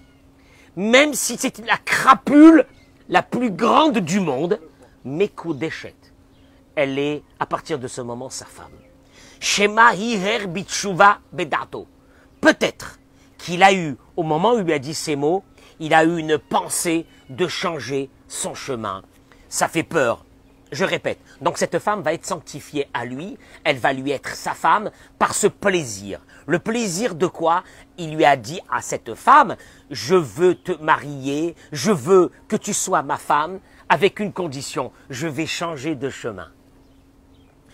Même 0.77 1.15
si 1.15 1.37
c'est 1.39 1.65
la 1.67 1.77
crapule 1.79 2.67
la 3.09 3.23
plus 3.23 3.51
grande 3.51 3.99
du 3.99 4.21
monde, 4.21 4.61
Mekudeshet. 5.05 5.95
Elle 6.75 6.99
est, 6.99 7.23
à 7.39 7.47
partir 7.47 7.79
de 7.79 7.89
ce 7.89 8.01
moment, 8.01 8.29
sa 8.29 8.45
femme. 8.45 8.67
Shema 9.41 9.95
hiher 9.95 10.49
bitshuva 10.49 11.21
bedato. 11.33 11.87
Peut-être 12.41 12.99
qu'il 13.39 13.63
a 13.63 13.73
eu, 13.73 13.97
au 14.17 14.23
moment 14.23 14.55
où 14.55 14.61
il 14.61 14.73
a 14.73 14.79
dit 14.79 14.95
ces 14.95 15.17
mots, 15.17 15.45
il 15.81 15.95
a 15.95 16.05
eu 16.05 16.19
une 16.19 16.39
pensée 16.39 17.07
de 17.29 17.47
changer 17.47 18.11
son 18.29 18.55
chemin. 18.55 19.03
Ça 19.49 19.69
fait 19.69 19.83
peur. 19.83 20.25
Je 20.73 20.85
répète, 20.85 21.21
donc 21.41 21.59
cette 21.59 21.79
femme 21.79 22.03
va 22.03 22.13
être 22.13 22.27
sanctifiée 22.27 22.89
à 22.93 23.05
lui, 23.05 23.39
elle 23.63 23.79
va 23.79 23.93
lui 23.93 24.11
être 24.11 24.35
sa 24.35 24.53
femme 24.53 24.91
par 25.17 25.33
ce 25.33 25.47
plaisir. 25.47 26.21
Le 26.47 26.59
plaisir 26.59 27.15
de 27.15 27.29
quoi 27.29 27.63
Il 27.99 28.17
lui 28.17 28.25
a 28.25 28.37
dit 28.37 28.61
à 28.69 28.83
cette 28.83 29.15
femme, 29.15 29.57
je 29.93 30.17
veux 30.17 30.57
te 30.57 30.73
marier, 30.83 31.55
je 31.71 31.93
veux 31.93 32.33
que 32.49 32.57
tu 32.57 32.75
sois 32.75 33.03
ma 33.03 33.17
femme, 33.17 33.61
avec 33.89 34.19
une 34.19 34.33
condition, 34.33 34.91
je 35.09 35.29
vais 35.29 35.47
changer 35.47 35.95
de 35.95 36.11
chemin. 36.11 36.49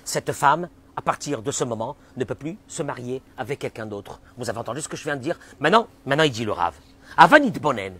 Cette 0.05 0.33
femme, 0.33 0.69
à 0.95 1.01
partir 1.01 1.41
de 1.41 1.51
ce 1.51 1.65
moment, 1.65 1.97
ne 2.19 2.25
peut 2.25 2.35
plus 2.35 2.59
se 2.69 2.83
marier 2.83 3.23
avec 3.39 3.61
quelqu'un 3.61 3.87
d'autre. 3.87 4.21
Vous 4.37 4.51
avez 4.51 4.59
entendu 4.59 4.83
ce 4.83 4.89
que 4.89 4.99
je 4.99 5.05
viens 5.05 5.17
de 5.17 5.23
dire? 5.23 5.39
Maintenant, 5.61 5.89
maintenant 6.05 6.25
il 6.25 6.31
dit 6.31 6.45
le 6.45 6.53
rave. 6.53 6.75
Avanit 7.17 7.61
Bonen, 7.61 7.99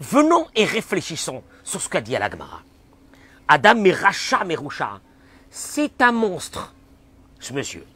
venons 0.00 0.48
et 0.56 0.64
réfléchissons 0.64 1.44
sur 1.62 1.80
ce 1.80 1.88
qu'a 1.88 2.00
dit 2.00 2.16
Alagmara. 2.16 2.62
Adam 3.46 3.76
Meracha 3.76 4.44
Merusha, 4.44 5.00
c'est 5.48 6.02
un 6.02 6.10
monstre, 6.10 6.74
ce 7.38 7.52
monsieur. 7.52 7.86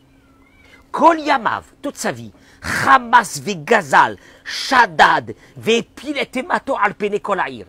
Kol 0.93 1.19
Yamav, 1.19 1.65
toute 1.83 1.97
sa 1.97 2.13
vie, 2.13 2.33
Hamas 2.87 3.41
ve 3.43 3.65
Gazal, 3.65 4.19
Shaddad, 4.45 5.35
ve 5.57 5.83
Piletemato 5.83 6.77
Alpene 6.81 7.19
Kolaïr. 7.19 7.67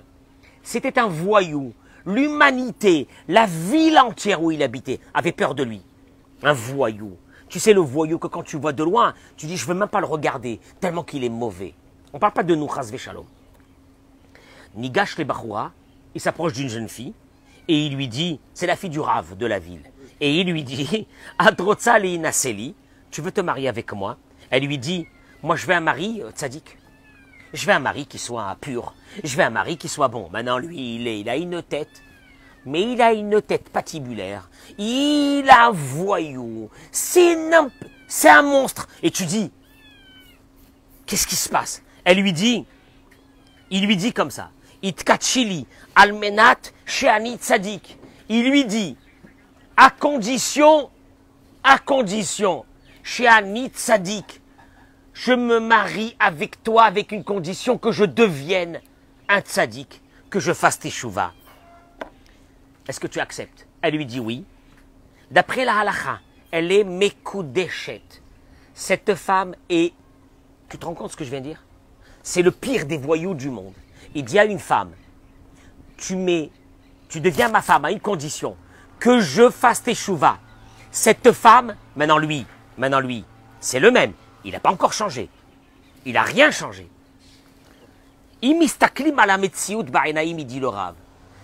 C'était 0.62 1.00
un 1.00 1.07
voyou. 1.07 1.74
L'humanité, 2.05 3.07
la 3.27 3.48
ville 3.48 3.98
entière 3.98 4.43
où 4.43 4.51
il 4.51 4.62
habitait, 4.62 5.00
avait 5.15 5.31
peur 5.31 5.55
de 5.55 5.63
lui. 5.63 5.81
Un 6.43 6.53
voyou. 6.53 7.17
Tu 7.50 7.60
sais, 7.60 7.74
le 7.74 7.81
voyou 7.81 8.19
que 8.19 8.27
quand 8.27 8.43
tu 8.43 8.57
vois 8.57 8.72
de 8.72 8.84
loin, 8.84 9.15
tu 9.36 9.48
dis, 9.48 9.57
je 9.57 9.65
veux 9.65 9.74
même 9.74 9.89
pas 9.89 10.00
le 10.00 10.05
regarder, 10.05 10.60
tellement 10.79 11.03
qu'il 11.03 11.24
est 11.24 11.29
mauvais. 11.29 11.74
On 12.13 12.17
ne 12.17 12.19
parle 12.19 12.33
pas 12.33 12.43
de 12.43 12.55
nous, 12.55 12.67
Chazve 12.67 12.97
Shalom. 12.97 13.25
Nigash 14.75 15.17
le 15.17 15.23
Bachoura, 15.23 15.71
il 16.15 16.21
s'approche 16.21 16.53
d'une 16.53 16.69
jeune 16.69 16.87
fille, 16.87 17.13
et 17.67 17.85
il 17.85 17.95
lui 17.95 18.07
dit, 18.07 18.39
c'est 18.53 18.67
la 18.67 18.75
fille 18.75 18.89
du 18.89 18.99
rave 18.99 19.35
de 19.35 19.45
la 19.45 19.59
ville. 19.59 19.83
Et 20.19 20.39
il 20.39 20.49
lui 20.49 20.63
dit, 20.63 21.07
Adrotza 21.39 21.99
Naseli, 21.99 22.75
tu 23.11 23.21
veux 23.21 23.31
te 23.31 23.41
marier 23.41 23.67
avec 23.67 23.91
moi? 23.93 24.17
Elle 24.49 24.65
lui 24.65 24.77
dit, 24.77 25.05
moi 25.43 25.55
je 25.55 25.65
veux 25.65 25.73
un 25.73 25.81
mari 25.81 26.21
euh, 26.23 26.31
tzaddik. 26.31 26.77
Je 27.53 27.65
veux 27.65 27.73
un 27.73 27.79
mari 27.79 28.05
qui 28.05 28.17
soit 28.17 28.55
pur. 28.59 28.93
Je 29.23 29.35
veux 29.35 29.43
un 29.43 29.49
mari 29.49 29.77
qui 29.77 29.87
soit 29.87 30.09
bon. 30.09 30.29
Maintenant, 30.31 30.57
lui, 30.57 30.95
il, 30.95 31.07
est, 31.07 31.21
il 31.21 31.29
a 31.29 31.37
une 31.37 31.63
tête. 31.63 32.03
Mais 32.65 32.81
il 32.81 33.01
a 33.01 33.13
une 33.13 33.41
tête 33.41 33.69
patibulaire. 33.69 34.49
Il 34.77 35.45
a 35.49 35.67
un 35.67 35.71
voyou. 35.71 36.69
C'est 36.91 37.37
un 38.29 38.41
monstre. 38.41 38.87
Et 39.01 39.11
tu 39.11 39.25
dis, 39.25 39.51
qu'est-ce 41.05 41.25
qui 41.25 41.37
se 41.37 41.47
passe? 41.47 41.81
Elle 42.07 42.19
lui 42.19 42.31
dit, 42.31 42.65
il 43.69 43.85
lui 43.85 43.97
dit 43.97 44.13
comme 44.13 44.31
ça, 44.31 44.49
almenat, 45.93 46.55
tzadik. 46.87 47.97
Il 48.29 48.49
lui 48.49 48.63
dit, 48.63 48.95
à 49.75 49.89
condition, 49.89 50.89
à 51.65 51.77
condition, 51.77 52.63
sheani 53.03 53.67
tzadik, 53.67 54.39
je 55.13 55.33
me 55.33 55.59
marie 55.59 56.15
avec 56.17 56.63
toi 56.63 56.85
avec 56.85 57.11
une 57.11 57.25
condition 57.25 57.77
que 57.77 57.91
je 57.91 58.05
devienne 58.05 58.79
un 59.27 59.41
tzaddik, 59.41 60.01
que 60.29 60.39
je 60.39 60.53
fasse 60.53 60.79
teshuva. 60.79 61.33
Est-ce 62.87 63.01
que 63.01 63.07
tu 63.07 63.19
acceptes? 63.19 63.67
Elle 63.81 63.95
lui 63.95 64.05
dit 64.05 64.21
oui. 64.21 64.45
D'après 65.29 65.65
la 65.65 65.79
halacha, 65.79 66.21
elle 66.51 66.71
est 66.71 66.85
mekudeshet. 66.85 68.01
Cette 68.73 69.13
femme 69.15 69.55
est... 69.67 69.93
Tu 70.69 70.77
te 70.77 70.85
rends 70.85 70.93
compte 70.93 71.11
ce 71.11 71.17
que 71.17 71.25
je 71.25 71.31
viens 71.31 71.41
de 71.41 71.47
dire? 71.47 71.66
C'est 72.29 72.41
le 72.41 72.51
pire 72.51 72.86
des 72.86 72.98
voyous 72.98 73.36
du 73.36 73.50
monde. 73.50 73.74
Il 74.13 74.25
dit 74.25 74.38
à 74.38 74.43
une 74.43 74.60
femme, 74.60 74.91
tu 75.96 76.17
mets, 76.17 76.50
tu 77.07 77.22
deviens 77.22 77.48
ma 77.48 77.62
femme 77.62 77.86
à 77.86 77.91
une 77.91 78.01
condition, 78.01 78.57
que 79.00 79.22
je 79.22 79.50
fasse 79.50 79.81
teshuva. 79.81 80.38
Cette 80.91 81.31
femme, 81.31 81.77
maintenant 81.96 82.17
lui, 82.17 82.46
maintenant 82.77 83.00
lui, 83.00 83.24
c'est 83.62 83.79
le 83.79 83.91
même. 83.91 84.12
Il 84.43 84.51
n'a 84.51 84.60
pas 84.60 84.72
encore 84.72 84.91
changé. 84.91 85.29
Il 86.05 86.15
n'a 86.15 86.24
rien 86.24 86.51
changé. 86.51 86.89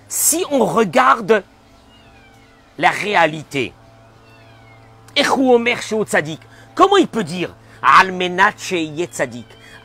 Si 0.10 0.44
on 0.52 0.66
regarde 0.66 1.46
la 2.78 2.90
réalité, 2.90 3.72
comment 6.76 6.98
il 6.98 7.08
peut 7.08 7.24
dire 7.24 7.56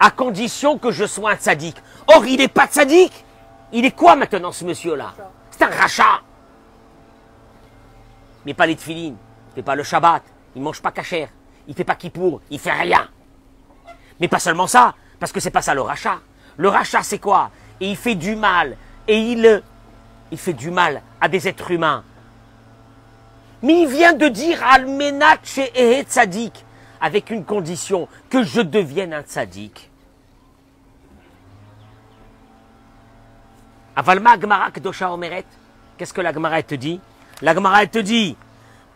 à 0.01 0.11
condition 0.11 0.79
que 0.79 0.91
je 0.91 1.05
sois 1.05 1.33
un 1.33 1.37
tzadik 1.37 1.77
Or, 2.07 2.25
il 2.27 2.39
n'est 2.39 2.49
pas 2.49 2.67
tzadik. 2.67 3.13
Il 3.73 3.85
est 3.85 3.91
quoi 3.91 4.17
maintenant, 4.17 4.53
ce 4.53 4.65
monsieur-là? 4.65 5.15
C'est 5.51 5.63
un 5.63 5.69
rachat. 5.69 6.23
Mais 8.47 8.55
pas 8.55 8.67
les 8.67 8.77
tefilines, 8.77 9.17
il 9.51 9.55
fait 9.57 9.63
pas 9.63 9.75
le 9.75 9.83
Shabbat, 9.83 10.23
il 10.57 10.63
mange 10.63 10.81
pas 10.81 10.91
cachère, 10.91 11.29
il 11.67 11.75
fait 11.75 11.85
pas 11.85 11.97
kippour, 11.97 12.41
il 12.51 12.59
fait 12.59 12.73
rien. 12.73 13.09
Mais 14.21 14.29
pas 14.29 14.39
seulement 14.39 14.67
ça, 14.67 14.95
parce 15.21 15.33
que 15.33 15.41
c'est 15.41 15.51
pas 15.51 15.61
ça 15.61 15.75
le 15.75 15.83
rachat. 15.83 16.21
Le 16.57 16.69
rachat, 16.69 17.03
c'est 17.03 17.19
quoi? 17.19 17.51
Et 17.81 17.91
il 17.91 17.97
fait 17.97 18.15
du 18.15 18.37
mal, 18.37 18.77
et 19.07 19.19
il, 19.19 19.63
il 20.33 20.39
fait 20.39 20.55
du 20.55 20.71
mal 20.71 21.03
à 21.21 21.29
des 21.29 21.47
êtres 21.47 21.71
humains. 21.71 22.05
Mais 23.63 23.83
il 23.83 23.89
vient 23.89 24.15
de 24.15 24.29
dire 24.29 24.65
Almenat 24.65 25.39
chez 25.43 26.05
tzadik, 26.05 26.65
avec 27.01 27.31
une 27.31 27.45
condition, 27.45 28.09
que 28.31 28.43
je 28.45 28.63
devienne 28.63 29.13
un 29.13 29.23
tzadik. 29.23 29.88
Avalma 33.99 34.39
Gemara 34.39 34.71
Kedosha 34.71 35.11
Omeret? 35.13 35.45
Qu'est-ce 35.97 36.13
que 36.13 36.21
la 36.21 36.33
Gemara 36.33 36.63
te 36.63 36.77
dit? 36.77 37.01
La 37.43 37.53
Gemara 37.53 37.85
te 37.85 37.99
dit 37.99 38.37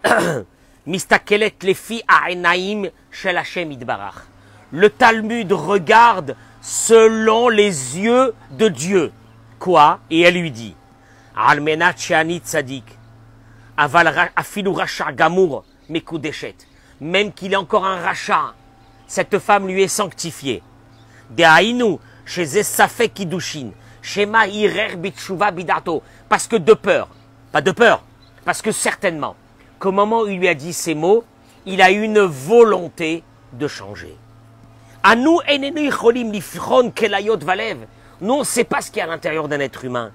Mistakelet 0.87 1.57
lefi 1.65 2.05
a'enaim 2.07 2.89
shel 3.11 3.37
Hashem 3.37 3.73
idbarach. 3.73 4.23
Le 4.71 4.89
Talmud 4.91 5.51
regarde 5.51 6.37
selon 6.61 7.49
les 7.49 7.99
yeux 7.99 8.33
de 8.53 8.69
Dieu. 8.69 9.11
Quoi? 9.59 9.99
Et 10.09 10.21
elle 10.21 10.41
lui 10.41 10.53
dit 10.53 10.77
Almenat 11.35 11.97
she'ani 11.97 12.39
tzadik. 12.39 12.97
Aval 13.77 14.31
afilu 14.37 14.69
racha 14.69 15.11
gamour 15.11 15.65
mekudeshet. 15.89 16.55
Même 17.01 17.33
qu'il 17.33 17.55
est 17.55 17.57
encore 17.57 17.87
un 17.87 18.01
rachat, 18.01 18.55
cette 19.09 19.41
femme 19.41 19.67
lui 19.67 19.83
est 19.83 19.89
sanctifiée. 19.89 20.63
Dehainu, 21.29 21.99
chez 22.25 22.63
Safek 22.63 23.15
Kiddushin, 23.15 23.73
Shema 24.03 24.47
Irer 24.49 24.97
Bitshuva 24.97 25.51
Bidato. 25.51 26.03
Parce 26.29 26.47
que 26.47 26.57
de 26.57 26.75
peur, 26.75 27.09
pas 27.51 27.63
de 27.63 27.71
peur, 27.71 28.03
parce 28.45 28.61
que 28.61 28.73
certainement, 28.73 29.37
qu'au 29.79 29.93
moment 29.93 30.23
où 30.23 30.27
il 30.29 30.39
lui 30.39 30.49
a 30.49 30.55
dit 30.55 30.73
ces 30.73 30.95
mots, 30.95 31.25
il 31.65 31.81
a 31.81 31.91
une 31.91 32.21
volonté 32.21 33.23
de 33.53 33.69
changer. 33.69 34.17
Kelayot 36.95 37.39
valev. 37.39 37.87
Nous, 38.21 38.35
on 38.35 38.41
ne 38.41 38.45
sait 38.45 38.65
pas 38.65 38.81
ce 38.81 38.91
qu'il 38.91 38.99
y 38.99 39.01
a 39.01 39.05
à 39.05 39.09
l'intérieur 39.09 39.49
d'un 39.49 39.61
être 39.61 39.85
humain. 39.85 40.13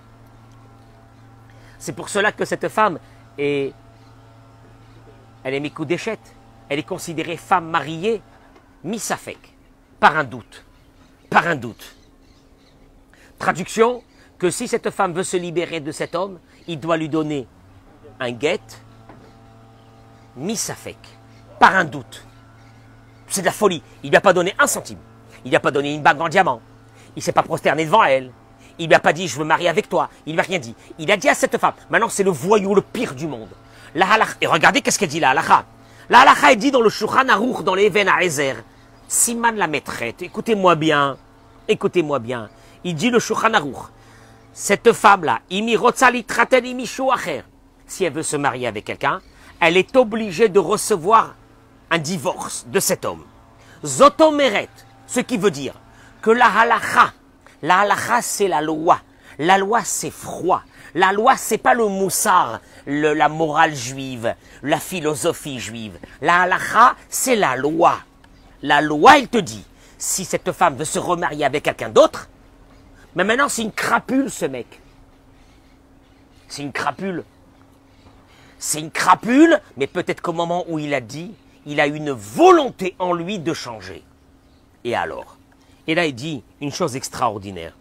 C'est 1.80 1.94
pour 1.94 2.10
cela 2.10 2.32
que 2.32 2.46
cette 2.46 2.70
femme 2.70 3.00
est 3.38 3.74
elle 5.44 5.54
est 5.54 5.60
Mikoudéchet. 5.60 6.20
Elle 6.70 6.80
est 6.80 6.84
considérée 6.84 7.38
femme 7.38 7.70
mariée, 7.70 8.22
misafek, 8.84 9.54
par 10.00 10.18
un 10.18 10.26
doute. 10.26 10.66
Par 11.30 11.48
un 11.48 11.56
doute. 11.56 11.97
Traduction, 13.40 14.04
que 14.38 14.50
si 14.50 14.68
cette 14.68 14.90
femme 14.90 15.14
veut 15.14 15.24
se 15.24 15.38
libérer 15.38 15.80
de 15.80 15.92
cet 15.92 16.16
homme, 16.16 16.40
il 16.68 16.80
doit 16.80 16.98
lui 16.98 17.10
donner 17.10 17.48
un 18.20 18.32
guet, 18.32 18.60
misafek, 20.36 20.98
par 21.60 21.76
un 21.76 21.86
doute. 21.86 22.26
C'est 23.28 23.42
de 23.42 23.46
la 23.46 23.52
folie. 23.52 23.84
Il 24.04 24.10
lui 24.10 24.18
a 24.18 24.22
pas 24.22 24.34
donné 24.34 24.54
un 24.58 24.68
centime. 24.68 25.00
Il 25.44 25.50
lui 25.50 25.56
a 25.58 25.60
pas 25.60 25.72
donné 25.72 25.94
une 25.94 26.02
bague 26.02 26.22
en 26.22 26.30
diamant. 26.30 26.62
Il 27.16 27.22
s'est 27.22 27.32
pas 27.32 27.44
prosterné 27.44 27.86
devant 27.86 28.04
elle. 28.04 28.32
Il 28.80 28.88
lui 28.88 28.96
a 28.96 29.00
pas 29.00 29.14
dit 29.14 29.28
je 29.28 29.38
veux 29.38 29.46
marier 29.46 29.70
avec 29.70 29.90
toi. 29.90 30.10
Il 30.26 30.34
lui 30.34 30.40
a 30.40 30.44
rien 30.44 30.60
dit. 30.60 30.76
Il 31.00 31.12
a 31.12 31.18
dit 31.18 31.30
à 31.30 31.34
cette 31.34 31.58
femme. 31.58 31.74
Maintenant 31.90 32.10
c'est 32.10 32.24
le 32.24 32.32
voyou 32.32 32.76
le 32.76 32.82
pire 32.82 33.16
du 33.16 33.28
monde. 33.28 33.50
La. 33.96 34.08
Et 34.42 34.48
regardez 34.48 34.82
qu'est-ce 34.82 35.00
qu'elle 35.00 35.10
dit 35.10 35.20
la 35.20 35.32
halakha? 35.32 35.66
La 36.10 36.22
halakha 36.22 36.52
est 36.52 36.58
dit 36.58 36.72
dans 36.72 36.82
le 36.82 36.90
Shulchan 36.90 37.28
Aruch, 37.28 37.64
dans 37.64 37.76
les 37.76 37.86
Even 37.86 38.10
Ezer. 38.22 38.56
Siman 39.08 39.56
la 39.56 39.68
maîtrette. 39.68 40.22
Écoutez-moi 40.22 40.76
bien. 40.76 41.18
Écoutez-moi 41.68 42.20
bien. 42.20 42.50
Il 42.88 42.96
dit 42.96 43.10
le 43.10 43.20
Shulchan. 43.20 43.52
Cette 44.54 44.94
femme-là. 44.94 45.42
Si 47.86 48.04
elle 48.06 48.14
veut 48.14 48.24
se 48.24 48.38
marier 48.38 48.66
avec 48.66 48.86
quelqu'un, 48.86 49.20
elle 49.60 49.76
est 49.76 49.94
obligée 49.98 50.48
de 50.48 50.60
recevoir 50.60 51.36
un 51.92 51.98
divorce 51.98 52.66
de 52.68 52.80
cet 52.80 53.04
homme. 53.04 53.26
Zotomeret, 53.86 54.70
ce 55.06 55.20
qui 55.20 55.36
veut 55.36 55.52
dire 55.52 55.74
que 56.22 56.32
la 56.32 56.46
halacha, 56.46 57.12
la 57.62 57.80
halacha 57.80 58.22
c'est 58.22 58.48
la 58.48 58.62
loi. 58.62 59.02
La 59.38 59.58
loi 59.58 59.82
c'est 59.84 60.10
froid. 60.10 60.62
La 60.96 61.12
loi 61.12 61.36
c'est 61.36 61.58
pas 61.58 61.74
le 61.74 61.88
moussard, 61.88 62.62
la 62.86 63.28
morale 63.28 63.76
juive, 63.76 64.34
la 64.64 64.80
philosophie 64.80 65.60
juive. 65.60 66.00
La 66.22 66.44
halacha 66.44 66.96
c'est 67.10 67.36
la 67.36 67.58
loi. 67.58 67.98
La 68.62 68.80
loi 68.80 69.18
elle 69.18 69.28
te 69.28 69.40
dit, 69.40 69.66
si 69.98 70.24
cette 70.24 70.54
femme 70.54 70.78
veut 70.78 70.86
se 70.86 71.00
remarier 71.00 71.44
avec 71.44 71.64
quelqu'un 71.64 71.90
d'autre, 71.90 72.30
mais 73.18 73.24
maintenant 73.24 73.50
c'est 73.50 73.64
une 73.64 73.72
crapule 73.72 74.30
ce 74.30 74.46
mec. 74.46 74.80
C'est 76.48 76.62
une 76.62 76.72
crapule. 76.72 77.24
C'est 78.60 78.80
une 78.80 78.92
crapule, 78.92 79.60
mais 79.76 79.88
peut-être 79.88 80.22
qu'au 80.22 80.34
moment 80.34 80.66
où 80.68 80.78
il 80.78 80.94
a 80.94 81.02
dit, 81.02 81.34
il 81.66 81.80
a 81.80 81.88
une 81.88 82.12
volonté 82.12 82.96
en 83.00 83.14
lui 83.14 83.40
de 83.40 83.56
changer. 83.56 84.04
Et 84.84 84.94
alors? 84.94 85.38
Et 85.88 85.96
là, 85.96 86.06
il 86.06 86.14
dit 86.14 86.44
une 86.62 86.72
chose 86.72 86.96
extraordinaire. 86.96 87.76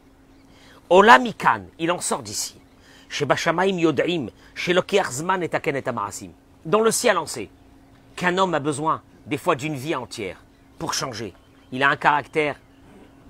Olamikan, 0.88 1.64
il 1.78 1.92
en 1.92 2.00
sort 2.00 2.22
d'ici. 2.22 2.56
Yodaim, 3.10 4.28
et. 4.54 6.30
Dans 6.64 6.80
le 6.80 6.90
ciel, 6.90 7.18
on 7.18 7.26
sait 7.26 7.50
qu'un 8.16 8.38
homme 8.38 8.54
a 8.54 8.60
besoin, 8.60 9.02
des 9.26 9.36
fois, 9.36 9.54
d'une 9.54 9.76
vie 9.76 9.94
entière 9.94 10.42
pour 10.78 10.94
changer. 10.94 11.34
Il 11.72 11.82
a 11.82 11.90
un 11.90 11.96
caractère 11.96 12.56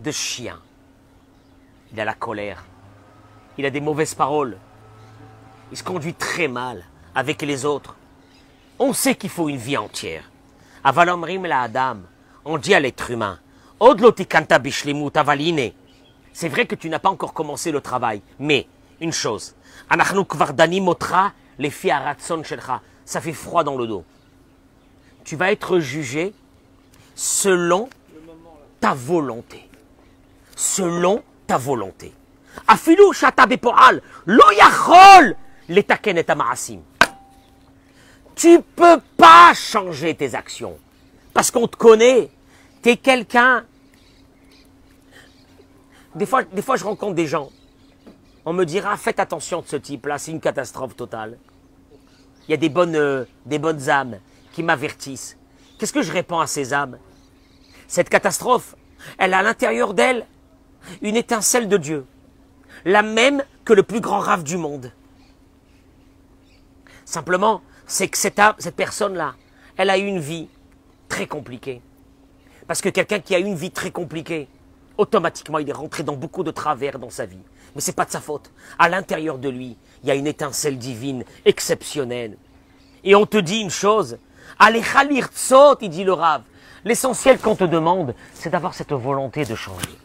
de 0.04 0.12
chien. 0.12 0.60
Il 1.93 2.00
a 2.00 2.05
la 2.05 2.14
colère. 2.14 2.64
Il 3.59 3.66
a 3.66 3.71
des 3.71 3.81
mauvaises 3.81 4.14
paroles. 4.14 4.59
Il 5.71 5.76
se 5.76 5.83
conduit 5.83 6.14
très 6.14 6.49
mal 6.49 6.85
avec 7.14 7.43
les 7.43 7.64
autres. 7.64 7.97
On 8.78 8.93
sait 8.93 9.14
qu'il 9.14 9.31
faut 9.31 9.49
une 9.49 9.57
vie 9.57 9.76
entière. 9.76 10.31
Avalomrim 10.85 11.47
la 11.47 11.62
Adam, 11.62 11.97
on 12.45 12.59
dit 12.59 12.75
à 12.75 12.81
l'être 12.81 13.11
humain. 13.11 13.38
C'est 16.33 16.49
vrai 16.49 16.66
que 16.66 16.75
tu 16.75 16.88
n'as 16.88 16.99
pas 16.99 17.09
encore 17.09 17.33
commencé 17.33 17.73
le 17.73 17.81
travail, 17.81 18.23
mais 18.38 18.66
une 19.00 19.12
chose. 19.12 19.55
Ça 23.05 23.21
fait 23.21 23.33
froid 23.33 23.64
dans 23.64 23.76
le 23.76 23.87
dos. 23.87 24.05
Tu 25.25 25.37
vas 25.37 25.50
être 25.50 25.78
jugé 25.78 26.35
selon 27.14 27.88
ta 28.81 28.95
volonté. 28.95 29.69
Selon 30.54 31.23
ta 31.47 31.59
volonté. 31.59 32.13
Afilu 32.67 33.13
shata 33.13 33.47
bepoal, 33.47 34.00
lo 34.26 34.50
yachol, 34.52 35.37
letaken 35.69 36.19
et 36.19 36.30
amarasim. 36.30 36.80
Tu 38.35 38.61
peux 38.76 39.00
pas 39.17 39.54
changer 39.54 40.15
tes 40.15 40.35
actions. 40.35 40.76
Parce 41.32 41.50
qu'on 41.50 41.67
te 41.67 41.76
connaît. 41.76 42.30
Tu 42.82 42.91
es 42.91 42.97
quelqu'un. 42.99 43.65
Des 46.15 46.26
fois, 46.26 46.45
je 46.76 46.85
rencontre 46.85 47.15
des 47.15 47.26
gens. 47.26 47.50
On 48.45 48.52
me 48.52 48.65
dira, 48.65 48.97
faites 48.97 49.21
attention 49.21 49.61
de 49.61 49.67
ce 49.67 49.76
type-là, 49.76 50.19
c'est 50.19 50.30
une 50.30 50.41
catastrophe 50.41 50.95
totale. 50.95 51.37
Il 52.47 52.52
y 52.52 52.54
a 52.54 52.56
des 52.56 52.69
bonnes, 52.69 52.95
euh, 52.95 53.25
âmes 53.89 54.19
qui 54.52 54.63
m'avertissent. 54.63 55.37
Qu'est-ce 55.78 55.93
que 55.93 56.02
je 56.02 56.13
réponds 56.13 56.39
à 56.39 56.47
ces 56.47 56.73
âmes? 56.73 56.99
Cette 57.89 58.09
catastrophe, 58.09 58.76
elle 59.19 59.35
a 59.35 59.39
à 59.39 59.43
l'intérieur 59.43 59.95
d'elle 59.95 60.26
une 61.02 61.16
étincelle 61.16 61.68
de 61.68 61.76
Dieu. 61.76 62.06
La 62.84 63.02
même 63.02 63.42
que 63.64 63.72
le 63.72 63.82
plus 63.82 64.00
grand 64.00 64.20
rave 64.20 64.44
du 64.44 64.56
monde. 64.56 64.92
Simplement, 67.04 67.62
c'est 67.86 68.08
que 68.08 68.18
cette, 68.18 68.40
personne-là, 68.76 69.34
elle 69.76 69.90
a 69.90 69.99
eu 69.99 70.06
une 70.06 70.18
vie 70.18 70.49
très 71.08 71.26
compliquée. 71.26 71.80
Parce 72.66 72.80
que 72.80 72.88
quelqu'un 72.88 73.20
qui 73.20 73.34
a 73.34 73.38
eu 73.38 73.44
une 73.44 73.54
vie 73.54 73.70
très 73.70 73.90
compliquée, 73.90 74.49
automatiquement, 74.99 75.58
il 75.58 75.68
est 75.68 75.72
rentré 75.72 76.02
dans 76.02 76.16
beaucoup 76.16 76.42
de 76.42 76.50
travers 76.50 76.99
dans 76.99 77.10
sa 77.10 77.26
vie. 77.26 77.42
Mais 77.75 77.80
c'est 77.80 77.94
pas 77.94 78.04
de 78.04 78.10
sa 78.10 78.20
faute. 78.20 78.52
À 78.78 78.88
l'intérieur 78.88 79.38
de 79.38 79.49
lui, 79.49 79.76
il 80.02 80.08
y 80.08 80.10
a 80.10 80.14
une 80.14 80.26
étincelle 80.26 80.78
divine 80.78 81.25
exceptionnelle. 81.44 82.36
Et 83.04 83.14
on 83.14 83.26
te 83.26 83.36
dit 83.36 83.58
une 83.58 83.70
chose, 83.70 84.18
allez 84.58 84.82
khalir 84.82 85.28
tsot, 85.28 85.76
il 85.80 85.90
dit 85.90 86.04
le 86.04 86.12
rave. 86.12 86.42
L'essentiel 86.84 87.38
qu'on 87.38 87.56
te 87.56 87.64
demande, 87.64 88.14
c'est 88.34 88.50
d'avoir 88.50 88.75
cette 88.75 88.92
volonté 88.92 89.44
de 89.44 89.54
changer. 89.54 89.96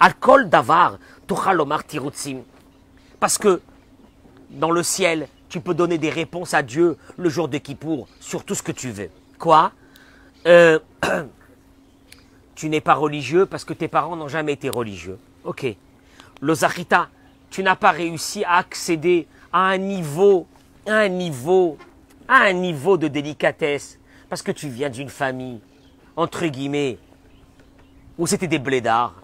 Alcool 0.00 0.48
davar, 0.48 0.98
tuchalomar 1.26 1.84
tirutsim. 1.84 2.42
Parce 3.18 3.38
que 3.38 3.60
dans 4.50 4.70
le 4.70 4.82
ciel, 4.82 5.28
tu 5.48 5.60
peux 5.60 5.74
donner 5.74 5.98
des 5.98 6.10
réponses 6.10 6.54
à 6.54 6.62
Dieu 6.62 6.96
le 7.16 7.28
jour 7.28 7.48
de 7.48 7.58
Kippour 7.58 8.08
sur 8.18 8.44
tout 8.44 8.54
ce 8.54 8.62
que 8.62 8.72
tu 8.72 8.90
veux. 8.90 9.10
Quoi? 9.38 9.72
Euh, 10.46 10.78
Tu 12.60 12.68
n'es 12.68 12.82
pas 12.82 12.92
religieux 12.92 13.46
parce 13.46 13.64
que 13.64 13.72
tes 13.72 13.88
parents 13.88 14.16
n'ont 14.16 14.28
jamais 14.28 14.52
été 14.52 14.68
religieux. 14.68 15.18
Ok. 15.44 15.64
Le 16.42 16.54
tu 17.48 17.62
n'as 17.62 17.74
pas 17.74 17.90
réussi 17.90 18.44
à 18.44 18.56
accéder 18.56 19.26
à 19.50 19.60
un 19.68 19.78
niveau, 19.78 20.46
à 20.86 20.96
un 20.96 21.08
niveau, 21.08 21.78
à 22.28 22.42
un 22.42 22.52
niveau 22.52 22.98
de 22.98 23.08
délicatesse 23.08 23.98
parce 24.28 24.42
que 24.42 24.52
tu 24.52 24.68
viens 24.68 24.90
d'une 24.90 25.08
famille, 25.08 25.60
entre 26.16 26.44
guillemets, 26.48 26.98
où 28.18 28.26
c'était 28.26 28.46
des 28.46 28.58
blédards. 28.58 29.14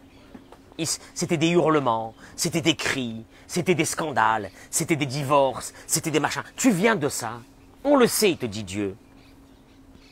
C'était 1.15 1.37
des 1.37 1.51
hurlements, 1.51 2.15
c'était 2.37 2.61
des 2.61 2.77
cris, 2.77 3.25
c'était 3.47 3.75
des 3.75 3.85
scandales, 3.85 4.51
c'était 4.71 4.97
des 4.97 5.07
divorces, 5.07 5.73
c'était 5.87 6.11
des 6.11 6.21
machins. 6.21 6.43
Tu 6.57 6.71
viens 6.71 6.97
de 6.97 7.09
ça. 7.09 7.41
On 7.85 7.97
le 7.97 8.07
sait, 8.07 8.37
te 8.39 8.47
dit 8.47 8.65
Dieu. 8.65 8.97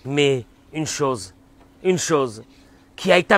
Mais 0.04 0.44
une 0.72 0.86
chose, 0.86 1.34
une 1.82 1.98
chose, 1.98 2.44
qui 2.96 3.12
a 3.12 3.18
été 3.18 3.34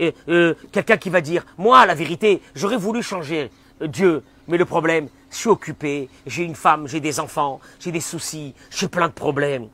euh, 0.00 0.12
euh, 0.28 0.54
quelqu'un 0.72 0.96
qui 0.96 1.10
va 1.10 1.20
dire, 1.20 1.44
moi, 1.58 1.86
la 1.86 1.94
vérité, 1.94 2.42
j'aurais 2.54 2.76
voulu 2.76 3.02
changer 3.02 3.50
euh, 3.82 3.86
Dieu, 3.86 4.22
mais 4.48 4.58
le 4.58 4.64
problème, 4.64 5.08
je 5.30 5.36
suis 5.36 5.48
occupé, 5.48 6.08
j'ai 6.26 6.44
une 6.44 6.54
femme, 6.54 6.88
j'ai 6.88 7.00
des 7.00 7.20
enfants, 7.20 7.60
j'ai 7.80 7.92
des 7.92 8.00
soucis, 8.00 8.54
j'ai 8.70 8.88
plein 8.88 9.08
de 9.08 9.12
problèmes. 9.12 9.68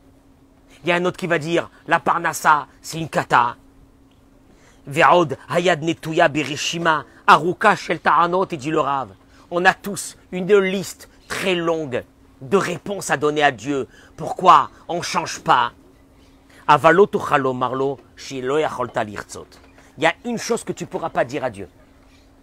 Il 0.85 0.89
y 0.89 0.93
a 0.93 0.97
un 0.97 1.05
autre 1.05 1.17
qui 1.17 1.27
va 1.27 1.39
dire, 1.39 1.71
la 1.87 2.01
parnassa, 2.01 2.67
c'est 2.81 2.99
une 2.99 3.09
cata. 3.09 3.57
Dit 8.57 8.71
le 8.71 8.81
Rav. 8.81 9.09
On 9.51 9.65
a 9.65 9.75
tous 9.75 10.17
une 10.33 10.59
liste 10.59 11.09
très 11.29 11.55
longue 11.55 12.05
de 12.41 12.57
réponses 12.57 13.11
à 13.11 13.17
donner 13.17 13.43
à 13.43 13.53
Dieu. 13.53 13.87
Pourquoi 14.17 14.71
on 14.89 14.99
ne 14.99 15.03
change 15.03 15.41
pas? 15.41 15.73
Il 16.69 16.79
y 19.99 20.07
a 20.07 20.15
une 20.25 20.39
chose 20.39 20.65
que 20.65 20.73
tu 20.73 20.85
ne 20.85 20.89
pourras 20.89 21.11
pas 21.11 21.25
dire 21.25 21.45
à 21.45 21.51
Dieu. 21.51 21.69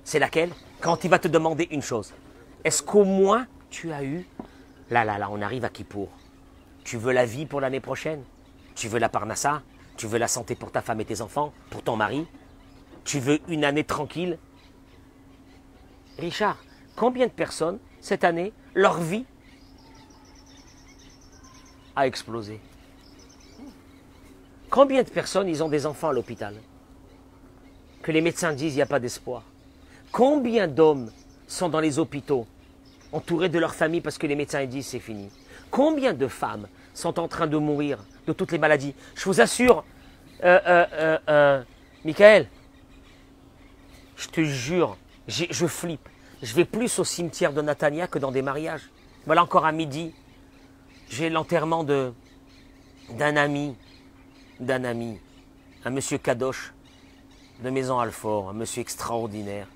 C'est 0.04 0.20
laquelle? 0.20 0.52
Quand 0.80 1.04
il 1.04 1.10
va 1.10 1.20
te 1.20 1.28
demander 1.28 1.68
une 1.72 1.82
chose. 1.82 2.14
Est-ce 2.64 2.82
qu'au 2.82 3.04
moins 3.04 3.48
tu 3.70 3.92
as 3.92 4.04
eu? 4.04 4.26
Là, 4.90 5.04
là, 5.04 5.18
là, 5.18 5.28
on 5.32 5.42
arrive 5.42 5.66
à 5.66 5.70
Kippour. 5.70 6.10
Tu 6.84 6.98
veux 6.98 7.12
la 7.12 7.26
vie 7.26 7.46
pour 7.46 7.62
l'année 7.62 7.80
prochaine? 7.80 8.24
Tu 8.76 8.88
veux 8.88 9.00
la 9.00 9.10
parnassa? 9.10 9.62
Tu 10.00 10.08
veux 10.08 10.18
la 10.18 10.30
santé 10.30 10.56
pour 10.56 10.72
ta 10.72 10.82
femme 10.82 11.02
et 11.02 11.06
tes 11.06 11.20
enfants 11.20 11.52
Pour 11.70 11.84
ton 11.84 11.98
mari? 11.98 12.26
Tu 13.04 13.20
veux 13.20 13.42
une 13.50 13.66
année 13.66 13.84
tranquille? 13.84 14.40
Richard, 16.18 16.58
combien 16.96 17.28
de 17.28 17.34
personnes, 17.34 17.80
cette 18.00 18.24
année, 18.24 18.54
leur 18.76 19.02
vie 19.02 19.26
a 21.98 22.08
explosé? 22.08 22.62
Combien 24.70 25.04
de 25.04 25.10
personnes, 25.10 25.50
ils 25.50 25.62
ont 25.62 25.68
des 25.68 25.86
enfants 25.86 26.08
à 26.08 26.14
l'hôpital? 26.14 26.56
Que 28.02 28.14
les 28.14 28.22
médecins 28.22 28.54
disent 28.54 28.76
il 28.76 28.78
n'y 28.78 28.82
a 28.82 28.86
pas 28.86 29.02
d'espoir. 29.02 29.44
Combien 30.14 30.70
d'hommes 30.70 31.12
sont 31.46 31.68
dans 31.68 31.82
les 31.82 32.00
hôpitaux, 32.00 32.48
entourés 33.12 33.50
de 33.50 33.60
leur 33.60 33.76
famille 33.76 34.00
parce 34.00 34.18
que 34.18 34.28
les 34.28 34.38
médecins 34.38 34.66
disent 34.66 34.88
c'est 34.88 35.00
fini? 35.00 35.30
Combien 35.70 36.14
de 36.14 36.30
femmes 36.30 36.70
sont 37.00 37.20
en 37.20 37.28
train 37.28 37.48
de 37.48 37.58
mourir 37.58 38.00
de 38.28 38.34
toutes 38.34 38.52
les 38.52 38.58
maladies. 38.58 38.94
Je 39.16 39.26
vous 39.26 39.42
assure, 39.42 39.84
euh, 40.44 40.60
euh, 40.68 41.18
euh, 41.30 41.64
Michael, 42.06 42.48
je 44.16 44.28
te 44.28 44.42
jure, 44.42 44.98
je 45.28 45.66
flippe. 45.68 46.08
Je 46.42 46.54
vais 46.54 46.66
plus 46.66 47.00
au 47.00 47.04
cimetière 47.04 47.54
de 47.54 47.62
Natania 47.62 48.08
que 48.08 48.20
dans 48.20 48.32
des 48.32 48.42
mariages. 48.42 48.90
Voilà 49.26 49.44
encore 49.44 49.66
à 49.66 49.72
midi, 49.72 50.14
j'ai 51.10 51.30
l'enterrement 51.30 51.84
de 51.84 52.14
d'un 53.18 53.36
ami, 53.38 53.76
d'un 54.60 54.84
ami, 54.84 55.20
un 55.84 55.90
monsieur 55.90 56.20
Kadosh 56.20 56.74
de 57.64 57.70
Maison 57.72 58.00
Alfort, 58.00 58.50
un 58.50 58.54
monsieur 58.54 58.82
extraordinaire, 58.82 59.68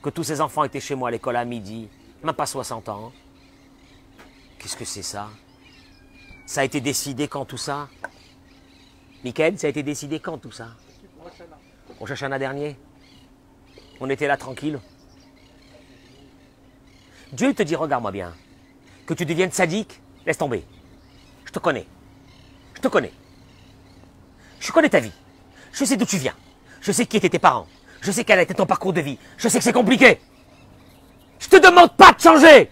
que 0.00 0.10
tous 0.10 0.22
ses 0.22 0.40
enfants 0.40 0.62
étaient 0.62 0.80
chez 0.80 0.94
moi 0.94 1.08
à 1.08 1.10
l'école 1.10 1.36
à 1.36 1.44
midi, 1.44 1.88
même 2.22 2.34
pas 2.34 2.46
60 2.46 2.88
ans. 2.88 3.12
Qu'est-ce 4.58 4.76
que 4.76 4.84
c'est 4.84 5.02
ça? 5.02 5.28
Ça 6.48 6.62
a 6.62 6.64
été 6.64 6.80
décidé 6.80 7.28
quand 7.28 7.44
tout 7.44 7.58
ça? 7.58 7.90
Michael, 9.22 9.58
ça 9.58 9.66
a 9.66 9.70
été 9.70 9.82
décidé 9.82 10.18
quand 10.18 10.38
tout 10.38 10.50
ça? 10.50 10.68
Au 12.00 12.06
Shashana 12.06 12.38
dernier? 12.38 12.78
On 14.00 14.08
était 14.08 14.26
là 14.26 14.38
tranquille. 14.38 14.80
Dieu 17.34 17.52
te 17.52 17.62
dit, 17.62 17.76
regarde-moi 17.76 18.12
bien, 18.12 18.34
que 19.04 19.12
tu 19.12 19.26
deviennes 19.26 19.52
sadique, 19.52 20.00
laisse 20.24 20.38
tomber. 20.38 20.64
Je 21.44 21.52
te 21.52 21.58
connais. 21.58 21.86
Je 22.76 22.80
te 22.80 22.88
connais. 22.88 23.12
Je 24.58 24.72
connais 24.72 24.88
ta 24.88 25.00
vie. 25.00 25.12
Je 25.70 25.84
sais 25.84 25.98
d'où 25.98 26.06
tu 26.06 26.16
viens. 26.16 26.34
Je 26.80 26.92
sais 26.92 27.04
qui 27.04 27.18
étaient 27.18 27.28
tes 27.28 27.38
parents. 27.38 27.66
Je 28.00 28.10
sais 28.10 28.24
quel 28.24 28.38
a 28.38 28.42
été 28.42 28.54
ton 28.54 28.64
parcours 28.64 28.94
de 28.94 29.02
vie. 29.02 29.18
Je 29.36 29.48
sais 29.48 29.58
que 29.58 29.64
c'est 29.64 29.74
compliqué. 29.74 30.18
Je 31.40 31.48
te 31.48 31.56
demande 31.56 31.94
pas 31.94 32.12
de 32.12 32.20
changer. 32.20 32.70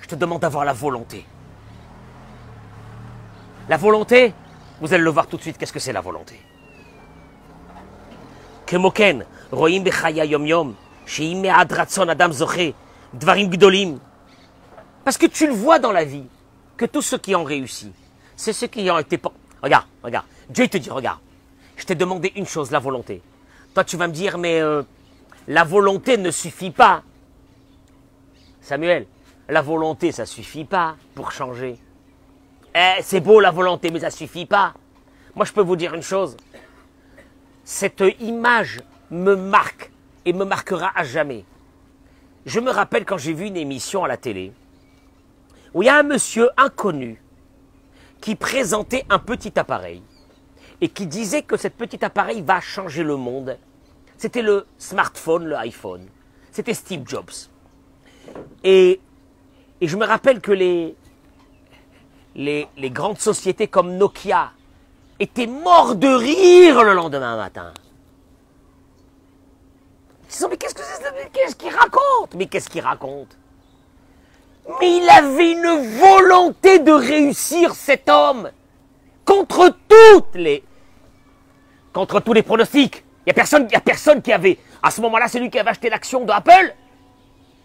Je 0.00 0.08
te 0.08 0.16
demande 0.16 0.40
d'avoir 0.40 0.64
la 0.64 0.72
volonté. 0.72 1.24
La 3.70 3.76
volonté, 3.76 4.34
vous 4.80 4.92
allez 4.92 5.04
le 5.04 5.10
voir 5.10 5.28
tout 5.28 5.36
de 5.36 5.42
suite, 5.42 5.56
qu'est-ce 5.56 5.72
que 5.72 5.78
c'est 5.78 5.92
la 5.92 6.00
volonté? 6.00 6.40
Yom 8.72 8.90
yom, 10.44 10.74
adam 11.48 12.28
dvarim 13.12 13.48
gdolim. 13.48 14.00
Parce 15.04 15.16
que 15.16 15.26
tu 15.26 15.46
le 15.46 15.52
vois 15.52 15.78
dans 15.78 15.92
la 15.92 16.04
vie, 16.04 16.26
que 16.76 16.84
tous 16.84 17.02
ceux 17.02 17.18
qui 17.18 17.36
ont 17.36 17.44
réussi, 17.44 17.92
c'est 18.34 18.52
ceux 18.52 18.66
qui 18.66 18.90
ont 18.90 18.98
été... 18.98 19.20
Regarde, 19.62 19.86
regarde, 20.02 20.26
Dieu 20.48 20.66
te 20.66 20.76
dit, 20.76 20.90
regarde, 20.90 21.20
je 21.76 21.84
t'ai 21.84 21.94
demandé 21.94 22.32
une 22.34 22.46
chose, 22.46 22.72
la 22.72 22.80
volonté. 22.80 23.22
Toi 23.72 23.84
tu 23.84 23.96
vas 23.96 24.08
me 24.08 24.12
dire, 24.12 24.36
mais 24.36 24.60
euh, 24.60 24.82
la 25.46 25.62
volonté 25.62 26.16
ne 26.16 26.32
suffit 26.32 26.72
pas. 26.72 27.04
Samuel, 28.60 29.06
la 29.48 29.62
volonté, 29.62 30.10
ça 30.10 30.26
suffit 30.26 30.64
pas 30.64 30.96
pour 31.14 31.30
changer. 31.30 31.78
Eh, 32.74 33.02
c'est 33.02 33.20
beau 33.20 33.40
la 33.40 33.50
volonté, 33.50 33.90
mais 33.90 34.00
ça 34.00 34.10
suffit 34.10 34.46
pas. 34.46 34.74
Moi, 35.34 35.44
je 35.44 35.52
peux 35.52 35.62
vous 35.62 35.76
dire 35.76 35.94
une 35.94 36.02
chose. 36.02 36.36
Cette 37.64 38.02
image 38.20 38.80
me 39.10 39.34
marque 39.34 39.90
et 40.24 40.32
me 40.32 40.44
marquera 40.44 40.92
à 40.94 41.04
jamais. 41.04 41.44
Je 42.46 42.60
me 42.60 42.70
rappelle 42.70 43.04
quand 43.04 43.18
j'ai 43.18 43.32
vu 43.32 43.46
une 43.46 43.56
émission 43.56 44.04
à 44.04 44.08
la 44.08 44.16
télé 44.16 44.52
où 45.74 45.82
il 45.82 45.86
y 45.86 45.88
a 45.88 45.98
un 45.98 46.02
monsieur 46.02 46.48
inconnu 46.56 47.22
qui 48.20 48.34
présentait 48.34 49.04
un 49.08 49.18
petit 49.18 49.58
appareil 49.58 50.02
et 50.80 50.88
qui 50.88 51.06
disait 51.06 51.42
que 51.42 51.56
cet 51.56 51.76
petit 51.76 52.04
appareil 52.04 52.42
va 52.42 52.60
changer 52.60 53.02
le 53.02 53.16
monde. 53.16 53.58
C'était 54.16 54.42
le 54.42 54.66
smartphone, 54.78 55.44
le 55.44 55.56
iPhone. 55.56 56.06
C'était 56.50 56.74
Steve 56.74 57.02
Jobs. 57.06 57.48
Et, 58.64 59.00
et 59.80 59.88
je 59.88 59.96
me 59.96 60.04
rappelle 60.04 60.40
que 60.40 60.52
les, 60.52 60.96
les, 62.34 62.68
grandes 62.90 63.18
sociétés 63.18 63.68
comme 63.68 63.96
Nokia 63.96 64.52
étaient 65.18 65.46
morts 65.46 65.96
de 65.96 66.08
rire 66.08 66.82
le 66.82 66.94
lendemain 66.94 67.36
matin. 67.36 67.72
Ils 70.28 70.34
se 70.34 70.46
mais 70.46 70.56
qu'est-ce 70.56 70.74
que 70.74 70.82
c'est 70.82 71.58
qu'il 71.58 71.74
raconte? 71.74 72.34
Mais 72.34 72.46
qu'est-ce 72.46 72.68
qu'il 72.68 72.82
raconte? 72.82 73.36
Mais 74.80 74.98
il 74.98 75.08
avait 75.08 75.52
une 75.52 75.98
volonté 75.98 76.78
de 76.78 76.92
réussir 76.92 77.74
cet 77.74 78.08
homme 78.08 78.50
contre 79.24 79.74
toutes 79.88 80.34
les 80.34 80.62
contre 81.92 82.20
tous 82.20 82.32
les 82.32 82.42
pronostics. 82.42 83.04
Il 83.20 83.22
n'y 83.26 83.30
a 83.32 83.34
personne, 83.34 83.68
a 83.74 83.80
personne 83.80 84.22
qui 84.22 84.32
avait 84.32 84.58
à 84.82 84.90
ce 84.90 85.00
moment-là, 85.00 85.28
c'est 85.28 85.40
lui 85.40 85.50
qui 85.50 85.58
avait 85.58 85.70
acheté 85.70 85.90
l'action 85.90 86.24
de 86.24 86.30
Apple. 86.30 86.74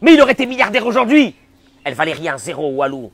Mais 0.02 0.14
il 0.14 0.22
aurait 0.22 0.34
été 0.34 0.46
milliardaire 0.46 0.86
aujourd'hui. 0.86 1.36
Elle 1.84 1.94
valait 1.94 2.14
rien, 2.14 2.38
zéro 2.38 2.72
Walou. 2.72 3.12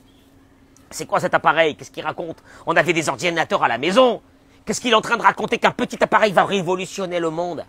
C'est 0.92 1.06
quoi 1.06 1.20
cet 1.20 1.34
appareil? 1.34 1.76
Qu'est-ce 1.76 1.90
qu'il 1.90 2.04
raconte? 2.04 2.42
On 2.66 2.76
avait 2.76 2.92
des 2.92 3.08
ordinateurs 3.08 3.64
à 3.64 3.68
la 3.68 3.78
maison. 3.78 4.22
Qu'est-ce 4.64 4.80
qu'il 4.80 4.92
est 4.92 4.94
en 4.94 5.00
train 5.00 5.16
de 5.16 5.22
raconter 5.22 5.58
qu'un 5.58 5.72
petit 5.72 6.02
appareil 6.02 6.32
va 6.32 6.44
révolutionner 6.44 7.18
le 7.18 7.30
monde? 7.30 7.64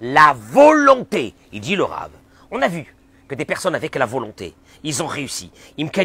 La 0.00 0.34
volonté, 0.34 1.34
il 1.52 1.60
dit 1.60 1.76
le 1.76 1.84
rave. 1.84 2.10
On 2.50 2.60
a 2.62 2.68
vu 2.68 2.94
que 3.28 3.34
des 3.34 3.44
personnes 3.44 3.74
avec 3.74 3.94
la 3.94 4.06
volonté, 4.06 4.54
ils 4.82 5.02
ont 5.02 5.06
réussi. 5.06 5.50
Il 5.78 5.90
te 5.90 6.00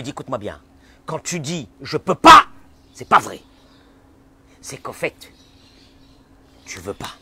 dit, 0.00 0.10
écoute-moi 0.10 0.38
bien, 0.38 0.60
quand 1.06 1.22
tu 1.22 1.40
dis 1.40 1.68
je 1.82 1.96
peux 1.96 2.14
pas, 2.14 2.46
c'est 2.94 3.08
pas 3.08 3.18
vrai. 3.18 3.40
C'est 4.60 4.78
qu'en 4.78 4.92
fait, 4.92 5.32
tu 6.64 6.80
veux 6.80 6.94
pas. 6.94 7.14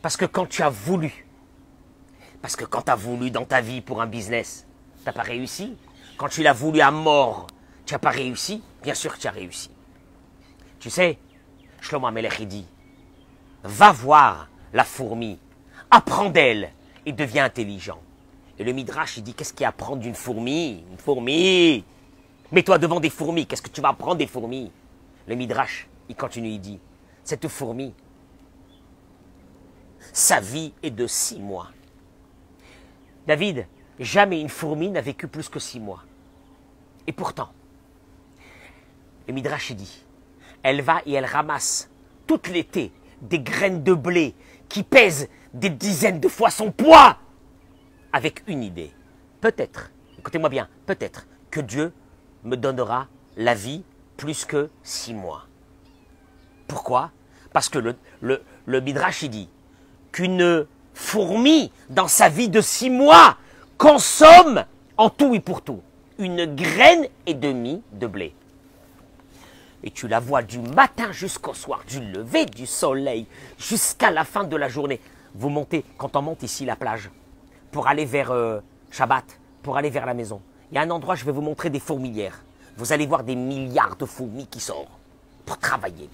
Parce 0.00 0.16
que 0.16 0.24
quand 0.24 0.46
tu 0.46 0.62
as 0.62 0.70
voulu, 0.70 1.26
parce 2.44 2.56
que 2.56 2.66
quand 2.66 2.82
tu 2.82 2.90
as 2.90 2.94
voulu 2.94 3.30
dans 3.30 3.46
ta 3.46 3.62
vie 3.62 3.80
pour 3.80 4.02
un 4.02 4.06
business, 4.06 4.66
tu 4.98 5.06
n'as 5.06 5.14
pas 5.14 5.22
réussi. 5.22 5.78
Quand 6.18 6.28
tu 6.28 6.42
l'as 6.42 6.52
voulu 6.52 6.82
à 6.82 6.90
mort, 6.90 7.46
tu 7.86 7.94
n'as 7.94 7.98
pas 7.98 8.10
réussi. 8.10 8.62
Bien 8.82 8.92
sûr 8.92 9.14
que 9.14 9.18
tu 9.18 9.26
as 9.26 9.30
réussi. 9.30 9.70
Tu 10.78 10.90
sais, 10.90 11.16
Shlomo 11.80 12.06
Amelech, 12.06 12.42
dit, 12.42 12.66
va 13.62 13.92
voir 13.92 14.50
la 14.74 14.84
fourmi, 14.84 15.38
apprends 15.90 16.28
d'elle 16.28 16.70
et 17.06 17.14
deviens 17.14 17.46
intelligent. 17.46 18.02
Et 18.58 18.64
le 18.64 18.74
Midrash, 18.74 19.16
il 19.16 19.22
dit, 19.22 19.32
qu'est-ce 19.32 19.54
qu'il 19.54 19.62
y 19.62 19.64
a 19.64 19.68
à 19.68 19.70
apprendre 19.70 20.02
d'une 20.02 20.14
fourmi? 20.14 20.84
Une 20.90 20.98
fourmi 20.98 21.82
Mets-toi 22.52 22.76
devant 22.76 23.00
des 23.00 23.08
fourmis, 23.08 23.46
qu'est-ce 23.46 23.62
que 23.62 23.70
tu 23.70 23.80
vas 23.80 23.88
apprendre 23.88 24.16
des 24.16 24.26
fourmis? 24.26 24.70
Le 25.26 25.34
Midrash, 25.34 25.88
il 26.10 26.14
continue, 26.14 26.50
il 26.50 26.60
dit, 26.60 26.78
cette 27.24 27.48
fourmi, 27.48 27.94
sa 30.12 30.40
vie 30.40 30.74
est 30.82 30.90
de 30.90 31.06
six 31.06 31.38
mois. 31.38 31.70
David, 33.26 33.66
jamais 33.98 34.40
une 34.40 34.48
fourmi 34.48 34.90
n'a 34.90 35.00
vécu 35.00 35.28
plus 35.28 35.48
que 35.48 35.58
six 35.58 35.80
mois. 35.80 36.04
Et 37.06 37.12
pourtant, 37.12 37.50
le 39.26 39.34
Midrash 39.34 39.72
dit, 39.72 40.04
elle 40.62 40.82
va 40.82 41.02
et 41.06 41.12
elle 41.12 41.24
ramasse 41.24 41.90
tout 42.26 42.40
l'été 42.50 42.92
des 43.22 43.40
graines 43.40 43.82
de 43.82 43.94
blé 43.94 44.34
qui 44.68 44.82
pèsent 44.82 45.28
des 45.52 45.70
dizaines 45.70 46.20
de 46.20 46.28
fois 46.28 46.50
son 46.50 46.70
poids 46.72 47.18
avec 48.12 48.42
une 48.46 48.62
idée. 48.62 48.92
Peut-être, 49.40 49.90
écoutez-moi 50.18 50.48
bien, 50.48 50.68
peut-être 50.86 51.26
que 51.50 51.60
Dieu 51.60 51.92
me 52.42 52.56
donnera 52.56 53.08
la 53.36 53.54
vie 53.54 53.84
plus 54.16 54.44
que 54.44 54.70
six 54.82 55.14
mois. 55.14 55.46
Pourquoi? 56.68 57.10
Parce 57.52 57.68
que 57.68 57.78
le, 57.78 57.96
le, 58.20 58.42
le 58.66 58.80
Midrash 58.80 59.24
dit 59.24 59.48
qu'une 60.12 60.66
fourmi, 60.94 61.70
dans 61.90 62.08
sa 62.08 62.28
vie 62.28 62.48
de 62.48 62.60
six 62.60 62.90
mois, 62.90 63.36
consomme 63.76 64.64
en 64.96 65.10
tout 65.10 65.34
et 65.34 65.40
pour 65.40 65.62
tout 65.62 65.82
une 66.18 66.54
graine 66.54 67.06
et 67.26 67.34
demie 67.34 67.82
de 67.92 68.06
blé. 68.06 68.34
Et 69.82 69.90
tu 69.90 70.08
la 70.08 70.20
vois 70.20 70.42
du 70.42 70.58
matin 70.60 71.12
jusqu'au 71.12 71.54
soir, 71.54 71.82
du 71.86 72.00
lever 72.00 72.46
du 72.46 72.66
soleil 72.66 73.26
jusqu'à 73.58 74.10
la 74.10 74.24
fin 74.24 74.44
de 74.44 74.56
la 74.56 74.68
journée. 74.68 75.00
Vous 75.34 75.48
montez, 75.48 75.84
quand 75.98 76.16
on 76.16 76.22
monte 76.22 76.42
ici 76.42 76.64
la 76.64 76.76
plage, 76.76 77.10
pour 77.70 77.88
aller 77.88 78.04
vers 78.04 78.30
euh, 78.30 78.60
Shabbat, 78.90 79.24
pour 79.62 79.76
aller 79.76 79.90
vers 79.90 80.06
la 80.06 80.14
maison, 80.14 80.40
il 80.70 80.76
y 80.76 80.78
a 80.78 80.82
un 80.82 80.90
endroit, 80.90 81.16
je 81.16 81.24
vais 81.24 81.32
vous 81.32 81.42
montrer 81.42 81.70
des 81.70 81.80
fourmilières. 81.80 82.42
Vous 82.76 82.92
allez 82.92 83.06
voir 83.06 83.24
des 83.24 83.34
milliards 83.34 83.96
de 83.96 84.06
fourmis 84.06 84.46
qui 84.46 84.60
sortent 84.60 84.88
pour 85.44 85.58
travailler. 85.58 86.08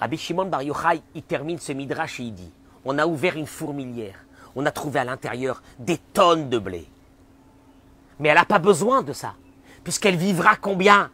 Rabbi 0.00 0.16
Shimon 0.16 0.46
Bar 0.46 0.62
Yochai, 0.62 1.02
il 1.14 1.22
termine 1.22 1.58
ce 1.58 1.72
midrash 1.72 2.20
et 2.20 2.24
il 2.24 2.34
dit 2.34 2.50
On 2.84 2.98
a 2.98 3.06
ouvert 3.06 3.36
une 3.36 3.46
fourmilière, 3.46 4.24
on 4.56 4.64
a 4.64 4.70
trouvé 4.70 4.98
à 4.98 5.04
l'intérieur 5.04 5.62
des 5.78 5.98
tonnes 5.98 6.48
de 6.48 6.58
blé. 6.58 6.86
Mais 8.18 8.30
elle 8.30 8.36
n'a 8.36 8.46
pas 8.46 8.58
besoin 8.58 9.02
de 9.02 9.12
ça, 9.12 9.34
puisqu'elle 9.84 10.16
vivra 10.16 10.56
combien? 10.56 11.10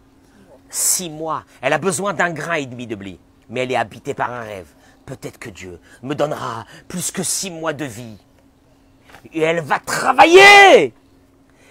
Six 0.69 1.11
mois. 1.11 1.45
Elle 1.61 1.73
a 1.73 1.79
besoin 1.79 2.13
d'un 2.15 2.31
grain 2.31 2.55
et 2.55 2.67
demi 2.67 2.87
de 2.87 2.95
blé, 2.95 3.19
mais 3.49 3.61
elle 3.65 3.73
est 3.73 3.77
habitée 3.77 4.15
par 4.15 4.33
un 4.33 4.41
rêve. 4.41 4.69
Peut-être 5.05 5.39
que 5.39 5.51
Dieu 5.51 5.81
me 6.03 6.15
donnera 6.15 6.65
plus 6.89 7.11
que 7.11 7.23
six 7.23 7.51
mois 7.51 7.73
de 7.73 7.85
vie. 7.85 8.19
Et 9.33 9.41
elle 9.41 9.61
va 9.61 9.79
travailler 9.79 10.93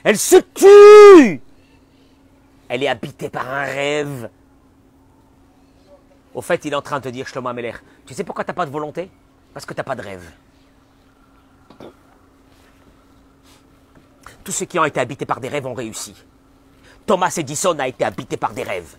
Elle 0.03 0.17
se 0.17 0.37
tue 0.37 1.41
Elle 2.67 2.83
est 2.83 2.87
habitée 2.87 3.29
par 3.29 3.49
un 3.49 3.63
rêve. 3.63 4.29
Au 6.35 6.41
fait, 6.41 6.65
il 6.65 6.73
est 6.73 6.75
en 6.75 6.81
train 6.81 6.99
de 6.99 7.05
te 7.05 7.09
dire, 7.09 7.25
Shlomo 7.27 7.47
Ameler, 7.47 7.71
tu 8.05 8.13
sais 8.13 8.25
pourquoi 8.25 8.43
tu 8.43 8.49
n'as 8.49 8.55
pas 8.55 8.65
de 8.65 8.71
volonté? 8.71 9.09
Parce 9.53 9.65
que 9.65 9.73
tu 9.73 9.79
n'as 9.79 9.85
pas 9.85 9.95
de 9.95 10.01
rêve. 10.01 10.29
Tous 14.43 14.51
ceux 14.51 14.65
qui 14.65 14.77
ont 14.77 14.83
été 14.83 14.99
habités 14.99 15.25
par 15.25 15.39
des 15.39 15.47
rêves 15.47 15.65
ont 15.65 15.73
réussi. 15.73 16.13
Thomas 17.05 17.33
Edison 17.37 17.79
a 17.79 17.87
été 17.87 18.03
habité 18.03 18.35
par 18.35 18.53
des 18.53 18.63
rêves. 18.63 18.97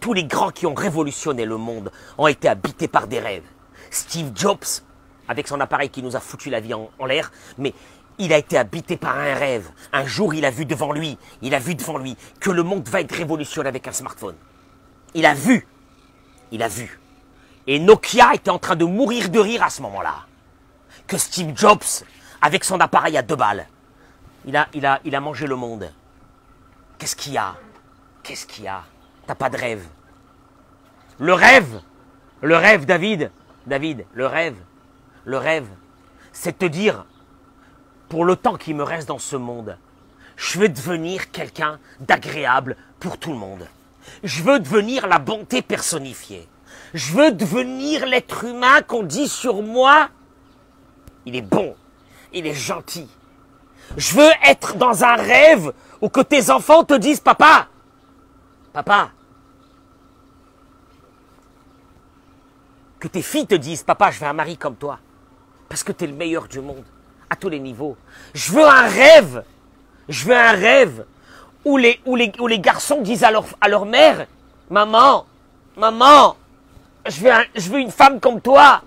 Tous 0.00 0.12
les 0.12 0.24
grands 0.24 0.50
qui 0.50 0.66
ont 0.66 0.74
révolutionné 0.74 1.44
le 1.44 1.56
monde 1.56 1.92
ont 2.18 2.26
été 2.26 2.48
habités 2.48 2.88
par 2.88 3.06
des 3.06 3.20
rêves. 3.20 3.46
Steve 3.90 4.32
Jobs, 4.34 4.82
avec 5.28 5.46
son 5.46 5.60
appareil 5.60 5.90
qui 5.90 6.02
nous 6.02 6.16
a 6.16 6.20
foutu 6.20 6.50
la 6.50 6.58
vie 6.58 6.74
en, 6.74 6.90
en 6.98 7.06
l'air, 7.06 7.30
mais 7.56 7.72
il 8.18 8.32
a 8.32 8.38
été 8.38 8.58
habité 8.58 8.96
par 8.96 9.16
un 9.16 9.34
rêve. 9.34 9.70
Un 9.92 10.06
jour, 10.06 10.34
il 10.34 10.44
a 10.44 10.50
vu 10.50 10.64
devant 10.64 10.92
lui, 10.92 11.18
il 11.40 11.54
a 11.54 11.60
vu 11.60 11.76
devant 11.76 11.98
lui 11.98 12.16
que 12.40 12.50
le 12.50 12.64
monde 12.64 12.88
va 12.88 13.00
être 13.00 13.14
révolutionné 13.14 13.68
avec 13.68 13.86
un 13.86 13.92
smartphone. 13.92 14.34
Il 15.14 15.24
a 15.24 15.34
vu, 15.34 15.66
il 16.50 16.62
a 16.62 16.68
vu. 16.68 17.00
Et 17.66 17.78
Nokia 17.78 18.34
était 18.34 18.50
en 18.50 18.58
train 18.58 18.76
de 18.76 18.84
mourir 18.84 19.28
de 19.28 19.38
rire 19.38 19.62
à 19.62 19.70
ce 19.70 19.82
moment-là. 19.82 20.26
Que 21.06 21.18
Steve 21.18 21.52
Jobs, 21.54 22.04
avec 22.40 22.64
son 22.64 22.80
appareil 22.80 23.16
à 23.16 23.22
deux 23.22 23.36
balles, 23.36 23.66
il 24.44 24.56
a, 24.56 24.68
il 24.72 24.86
a, 24.86 25.00
il 25.04 25.14
a 25.14 25.20
mangé 25.20 25.46
le 25.46 25.56
monde. 25.56 25.92
Qu'est-ce 26.98 27.16
qu'il 27.16 27.32
y 27.32 27.38
a? 27.38 27.54
Qu'est-ce 28.22 28.46
qu'il 28.46 28.64
y 28.64 28.68
a? 28.68 28.82
T'as 29.26 29.34
pas 29.34 29.50
de 29.50 29.56
rêve? 29.56 29.86
Le 31.18 31.34
rêve, 31.34 31.80
le 32.40 32.56
rêve, 32.56 32.86
David, 32.86 33.30
David, 33.66 34.06
le 34.14 34.26
rêve, 34.26 34.56
le 35.24 35.36
rêve, 35.36 35.68
c'est 36.32 36.58
te 36.58 36.64
dire, 36.64 37.04
pour 38.08 38.24
le 38.24 38.36
temps 38.36 38.56
qui 38.56 38.72
me 38.72 38.82
reste 38.82 39.08
dans 39.08 39.18
ce 39.18 39.36
monde, 39.36 39.76
je 40.36 40.58
veux 40.58 40.68
devenir 40.68 41.30
quelqu'un 41.30 41.78
d'agréable 42.00 42.76
pour 43.00 43.18
tout 43.18 43.32
le 43.32 43.38
monde. 43.38 43.66
Je 44.22 44.42
veux 44.42 44.58
devenir 44.60 45.06
la 45.06 45.18
bonté 45.18 45.62
personnifiée. 45.62 46.48
Je 46.94 47.12
veux 47.12 47.32
devenir 47.32 48.06
l'être 48.06 48.44
humain 48.44 48.82
qu'on 48.82 49.02
dit 49.02 49.28
sur 49.28 49.62
moi, 49.62 50.08
il 51.26 51.36
est 51.36 51.42
bon, 51.42 51.76
il 52.32 52.46
est 52.46 52.54
gentil. 52.54 53.08
Je 53.96 54.14
veux 54.14 54.30
être 54.46 54.76
dans 54.76 55.04
un 55.04 55.16
rêve 55.16 55.72
où 56.00 56.08
que 56.08 56.20
tes 56.20 56.50
enfants 56.50 56.84
te 56.84 56.94
disent, 56.94 57.20
papa, 57.20 57.68
papa, 58.72 59.10
que 62.98 63.08
tes 63.08 63.22
filles 63.22 63.46
te 63.46 63.54
disent, 63.54 63.82
papa, 63.82 64.10
je 64.10 64.20
veux 64.20 64.26
un 64.26 64.32
mari 64.32 64.56
comme 64.56 64.76
toi, 64.76 64.98
parce 65.68 65.82
que 65.82 65.92
tu 65.92 66.04
es 66.04 66.06
le 66.06 66.14
meilleur 66.14 66.48
du 66.48 66.60
monde, 66.60 66.84
à 67.30 67.36
tous 67.36 67.48
les 67.48 67.60
niveaux. 67.60 67.96
Je 68.34 68.52
veux 68.52 68.66
un 68.66 68.88
rêve, 68.88 69.44
je 70.08 70.24
veux 70.26 70.36
un 70.36 70.52
rêve 70.52 71.04
où 71.68 71.76
les, 72.46 72.58
garçons 72.58 73.00
disent 73.02 73.24
à 73.24 73.30
leur, 73.30 73.86
mère, 73.86 74.26
maman, 74.70 75.26
maman, 75.76 76.36
je 77.06 77.20
veux, 77.20 77.30
je 77.54 77.70
veux 77.70 77.80
une 77.80 77.90
femme 77.90 78.20
comme 78.20 78.40
toi, 78.40 78.82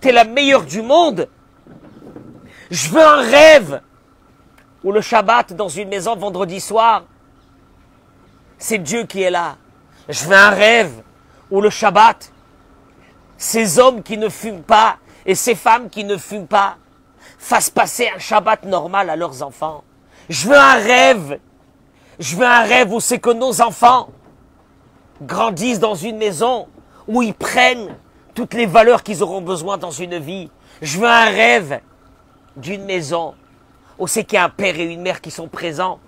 tu 0.00 0.08
es 0.08 0.12
la 0.12 0.24
meilleure 0.24 0.64
du 0.64 0.82
monde. 0.82 1.28
Je 2.70 2.88
veux 2.88 3.02
un 3.02 3.22
rêve 3.22 3.80
où 4.82 4.92
le 4.92 5.00
Shabbat 5.00 5.52
dans 5.52 5.68
une 5.68 5.88
maison 5.88 6.16
vendredi 6.16 6.60
soir, 6.60 7.04
c'est 8.58 8.78
Dieu 8.78 9.04
qui 9.04 9.22
est 9.22 9.30
là. 9.30 9.56
Je 10.08 10.24
veux 10.24 10.36
un 10.36 10.50
rêve 10.50 11.02
où 11.50 11.60
le 11.60 11.70
Shabbat, 11.70 12.32
ces 13.36 13.78
hommes 13.78 14.02
qui 14.02 14.16
ne 14.16 14.28
fument 14.28 14.62
pas 14.62 14.96
et 15.26 15.34
ces 15.34 15.54
femmes 15.54 15.90
qui 15.90 16.04
ne 16.04 16.16
fument 16.16 16.46
pas 16.46 16.76
fassent 17.38 17.70
passer 17.70 18.08
un 18.14 18.18
Shabbat 18.18 18.64
normal 18.64 19.10
à 19.10 19.16
leurs 19.16 19.42
enfants. 19.42 19.84
Je 20.28 20.48
veux 20.48 20.56
un 20.56 20.74
rêve. 20.74 21.38
Je 22.18 22.36
veux 22.36 22.46
un 22.46 22.62
rêve 22.62 22.92
où 22.92 23.00
c'est 23.00 23.18
que 23.18 23.30
nos 23.30 23.60
enfants 23.60 24.08
grandissent 25.22 25.80
dans 25.80 25.94
une 25.94 26.16
maison 26.16 26.66
où 27.06 27.22
ils 27.22 27.34
prennent 27.34 27.94
toutes 28.34 28.54
les 28.54 28.66
valeurs 28.66 29.02
qu'ils 29.02 29.22
auront 29.22 29.42
besoin 29.42 29.76
dans 29.76 29.90
une 29.90 30.18
vie. 30.18 30.50
Je 30.80 30.98
veux 30.98 31.08
un 31.08 31.30
rêve 31.30 31.80
d'une 32.56 32.84
maison 32.84 33.34
où 33.98 34.06
c'est 34.06 34.24
qu'il 34.24 34.36
y 34.36 34.38
a 34.38 34.44
un 34.44 34.50
père 34.50 34.78
et 34.78 34.84
une 34.84 35.02
mère 35.02 35.20
qui 35.20 35.30
sont 35.30 35.48
présents. 35.48 35.98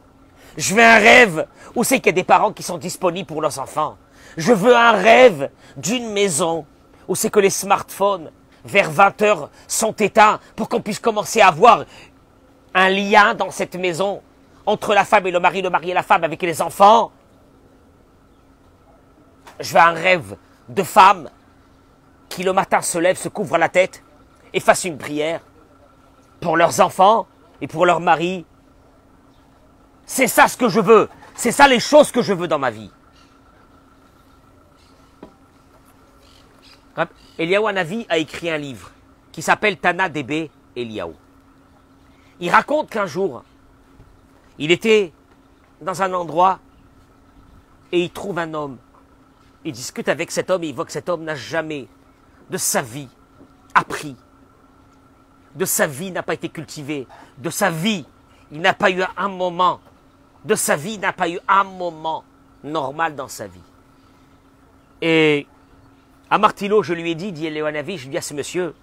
Je 0.56 0.74
veux 0.74 0.82
un 0.82 0.98
rêve 0.98 1.46
où 1.74 1.84
c'est 1.84 1.98
qu'il 1.98 2.06
y 2.06 2.08
a 2.10 2.12
des 2.12 2.24
parents 2.24 2.52
qui 2.52 2.62
sont 2.62 2.78
disponibles 2.78 3.26
pour 3.26 3.42
leurs 3.42 3.58
enfants. 3.58 3.96
Je 4.36 4.52
veux 4.52 4.74
un 4.74 4.92
rêve 4.92 5.50
d'une 5.76 6.10
maison 6.10 6.64
où 7.06 7.14
c'est 7.14 7.30
que 7.30 7.40
les 7.40 7.50
smartphones, 7.50 8.30
vers 8.64 8.90
20 8.90 9.22
heures, 9.22 9.50
sont 9.66 9.92
éteints 9.92 10.40
pour 10.56 10.68
qu'on 10.68 10.80
puisse 10.80 10.98
commencer 10.98 11.40
à 11.40 11.48
avoir 11.48 11.84
un 12.74 12.88
lien 12.88 13.34
dans 13.34 13.50
cette 13.50 13.76
maison 13.76 14.22
entre 14.68 14.92
la 14.92 15.06
femme 15.06 15.26
et 15.26 15.30
le 15.30 15.40
mari, 15.40 15.62
le 15.62 15.70
mari 15.70 15.92
et 15.92 15.94
la 15.94 16.02
femme 16.02 16.24
avec 16.24 16.42
les 16.42 16.60
enfants. 16.60 17.10
Je 19.60 19.72
veux 19.72 19.80
un 19.80 19.92
rêve 19.92 20.36
de 20.68 20.82
femme 20.82 21.30
qui 22.28 22.42
le 22.42 22.52
matin 22.52 22.82
se 22.82 22.98
lève, 22.98 23.16
se 23.16 23.30
couvre 23.30 23.56
la 23.56 23.70
tête 23.70 24.04
et 24.52 24.60
fasse 24.60 24.84
une 24.84 24.98
prière 24.98 25.40
pour 26.40 26.58
leurs 26.58 26.80
enfants 26.80 27.26
et 27.62 27.66
pour 27.66 27.86
leur 27.86 28.00
mari. 28.00 28.44
C'est 30.04 30.28
ça 30.28 30.48
ce 30.48 30.58
que 30.58 30.68
je 30.68 30.80
veux. 30.80 31.08
C'est 31.34 31.52
ça 31.52 31.66
les 31.66 31.80
choses 31.80 32.12
que 32.12 32.20
je 32.20 32.34
veux 32.34 32.46
dans 32.46 32.58
ma 32.58 32.70
vie. 32.70 32.90
Eliaou 37.38 37.68
Hanavi 37.68 38.04
a 38.10 38.18
écrit 38.18 38.50
un 38.50 38.58
livre 38.58 38.90
qui 39.32 39.40
s'appelle 39.40 39.78
Tana 39.78 40.10
Debe 40.10 40.50
Eliaou. 40.76 41.14
Il 42.40 42.50
raconte 42.50 42.90
qu'un 42.90 43.06
jour, 43.06 43.44
il 44.58 44.70
était 44.70 45.12
dans 45.80 46.02
un 46.02 46.12
endroit 46.12 46.58
et 47.92 48.02
il 48.02 48.10
trouve 48.10 48.38
un 48.38 48.52
homme. 48.54 48.78
Il 49.64 49.72
discute 49.72 50.08
avec 50.08 50.30
cet 50.30 50.50
homme 50.50 50.64
et 50.64 50.68
il 50.68 50.74
voit 50.74 50.84
que 50.84 50.92
cet 50.92 51.08
homme 51.08 51.24
n'a 51.24 51.34
jamais 51.34 51.88
de 52.50 52.56
sa 52.56 52.82
vie 52.82 53.08
appris. 53.74 54.16
De 55.54 55.64
sa 55.64 55.86
vie 55.86 56.10
n'a 56.10 56.22
pas 56.22 56.34
été 56.34 56.48
cultivé. 56.48 57.06
De 57.38 57.50
sa 57.50 57.70
vie, 57.70 58.04
il 58.52 58.60
n'a 58.60 58.74
pas 58.74 58.90
eu 58.90 59.02
un 59.16 59.28
moment. 59.28 59.80
De 60.44 60.54
sa 60.54 60.76
vie, 60.76 60.94
il 60.94 61.00
n'a 61.00 61.12
pas 61.12 61.28
eu 61.28 61.38
un 61.48 61.64
moment 61.64 62.24
normal 62.62 63.14
dans 63.14 63.28
sa 63.28 63.46
vie. 63.46 63.60
Et 65.00 65.46
à 66.30 66.38
Martilo, 66.38 66.82
je 66.82 66.94
lui 66.94 67.10
ai 67.10 67.14
dit, 67.14 67.32
dit 67.32 67.48
Léonavi, 67.48 67.96
je 67.96 68.02
lui 68.02 68.08
ai 68.08 68.10
dit 68.12 68.18
à 68.18 68.22
ce 68.22 68.34
monsieur, 68.34 68.74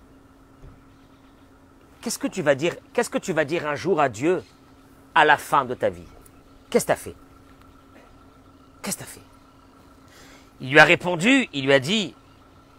qu'est-ce 2.01 2.19
que 2.19 2.27
tu 2.27 2.41
vas 2.41 2.55
dire, 2.55 2.75
qu'est-ce 2.93 3.09
que 3.09 3.17
tu 3.17 3.33
vas 3.33 3.45
dire 3.45 3.67
un 3.67 3.75
jour 3.75 3.99
à 3.99 4.09
Dieu 4.09 4.43
à 5.15 5.25
la 5.25 5.37
fin 5.37 5.65
de 5.65 5.73
ta 5.73 5.89
vie 5.89 6.03
Qu'est-ce 6.69 6.85
que 6.85 6.91
tu 6.91 6.93
as 6.93 6.97
fait? 6.97 7.15
Qu'est-ce 8.81 8.97
que 8.97 9.03
tu 9.03 9.07
as 9.09 9.11
fait? 9.13 9.21
Il 10.61 10.71
lui 10.71 10.79
a 10.79 10.83
répondu, 10.83 11.47
il 11.53 11.65
lui 11.65 11.73
a 11.73 11.79
dit, 11.79 12.13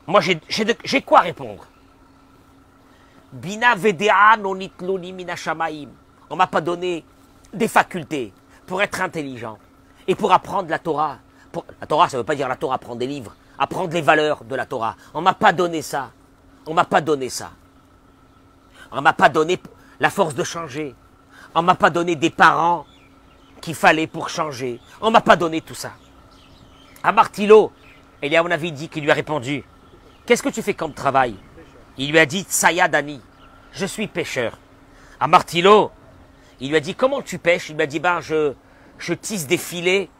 moi 0.07 0.21
j'ai- 0.21 1.03
quoi 1.03 1.21
répondre? 1.21 1.67
Bina 3.33 3.75
vedea 3.75 4.37
non. 4.39 4.59
On 6.31 6.37
m'a 6.37 6.47
pas 6.47 6.61
donné 6.61 7.05
des 7.53 7.69
facultés 7.69 8.33
pour 8.67 8.83
être 8.83 9.01
intelligent 9.01 9.59
et 10.07 10.15
pour 10.15 10.33
apprendre 10.33 10.71
la 10.71 10.79
Torah. 10.79 11.19
La 11.81 11.87
Torah, 11.87 12.09
ça 12.09 12.17
veut 12.19 12.25
pas 12.25 12.35
dire 12.35 12.49
la 12.49 12.57
Torah, 12.57 12.77
apprendre 12.77 12.99
des 12.99 13.07
livres, 13.07 13.35
apprendre 13.59 13.93
les 13.93 14.01
valeurs 14.03 14.45
de 14.45 14.55
la 14.55 14.67
Torah. 14.67 14.97
On 15.15 15.21
m'a 15.21 15.35
pas 15.35 15.53
donné 15.53 15.83
ça. 15.83 16.13
On 16.67 16.75
m'a 16.75 16.85
pas 16.85 17.01
donné 17.01 17.29
ça. 17.29 17.51
On 18.93 19.01
m'a 19.01 19.13
pas 19.13 19.29
donné 19.29 19.61
la 20.01 20.11
force 20.11 20.35
de 20.35 20.45
changer. 20.45 20.95
On 21.59 21.63
m'a 21.63 21.75
pas 21.75 21.89
donné 21.89 22.17
des 22.17 22.29
parents 22.29 22.85
qu'il 23.63 23.75
fallait 23.75 24.07
pour 24.07 24.29
changer. 24.29 24.79
On 25.01 25.11
m'a 25.11 25.23
pas 25.23 25.37
donné 25.37 25.63
tout 25.63 25.75
ça. 25.75 25.93
À 27.03 27.13
Martilo, 27.13 27.73
Eliaou 28.21 28.47
Navi 28.47 28.73
dit 28.73 28.91
qu'il 28.91 29.05
lui 29.05 29.11
a 29.11 29.15
répondu 29.15 29.65
Qu'est-ce 30.27 30.43
que 30.43 30.51
tu 30.51 30.61
fais 30.61 30.75
comme 30.75 30.93
travail? 30.93 31.35
Il 31.97 32.11
lui 32.11 32.19
a 32.19 32.27
dit 32.27 32.43
Tsaya 32.43 32.89
Dani, 32.89 33.23
je 33.73 33.87
suis 33.87 34.07
pêcheur. 34.07 34.59
À 35.19 35.29
Martilo, 35.29 35.93
il 36.61 36.69
lui 36.69 36.77
a 36.77 36.81
dit 36.81 36.95
Comment 36.95 37.23
tu 37.23 37.39
pêches? 37.39 37.71
Il 37.71 37.77
lui 37.77 37.85
a 37.85 37.87
dit 37.87 38.01
Ben, 38.01 38.21
je, 38.21 38.53
je 38.99 39.15
tisse 39.15 39.47
des 39.47 39.57
filets 39.57 40.11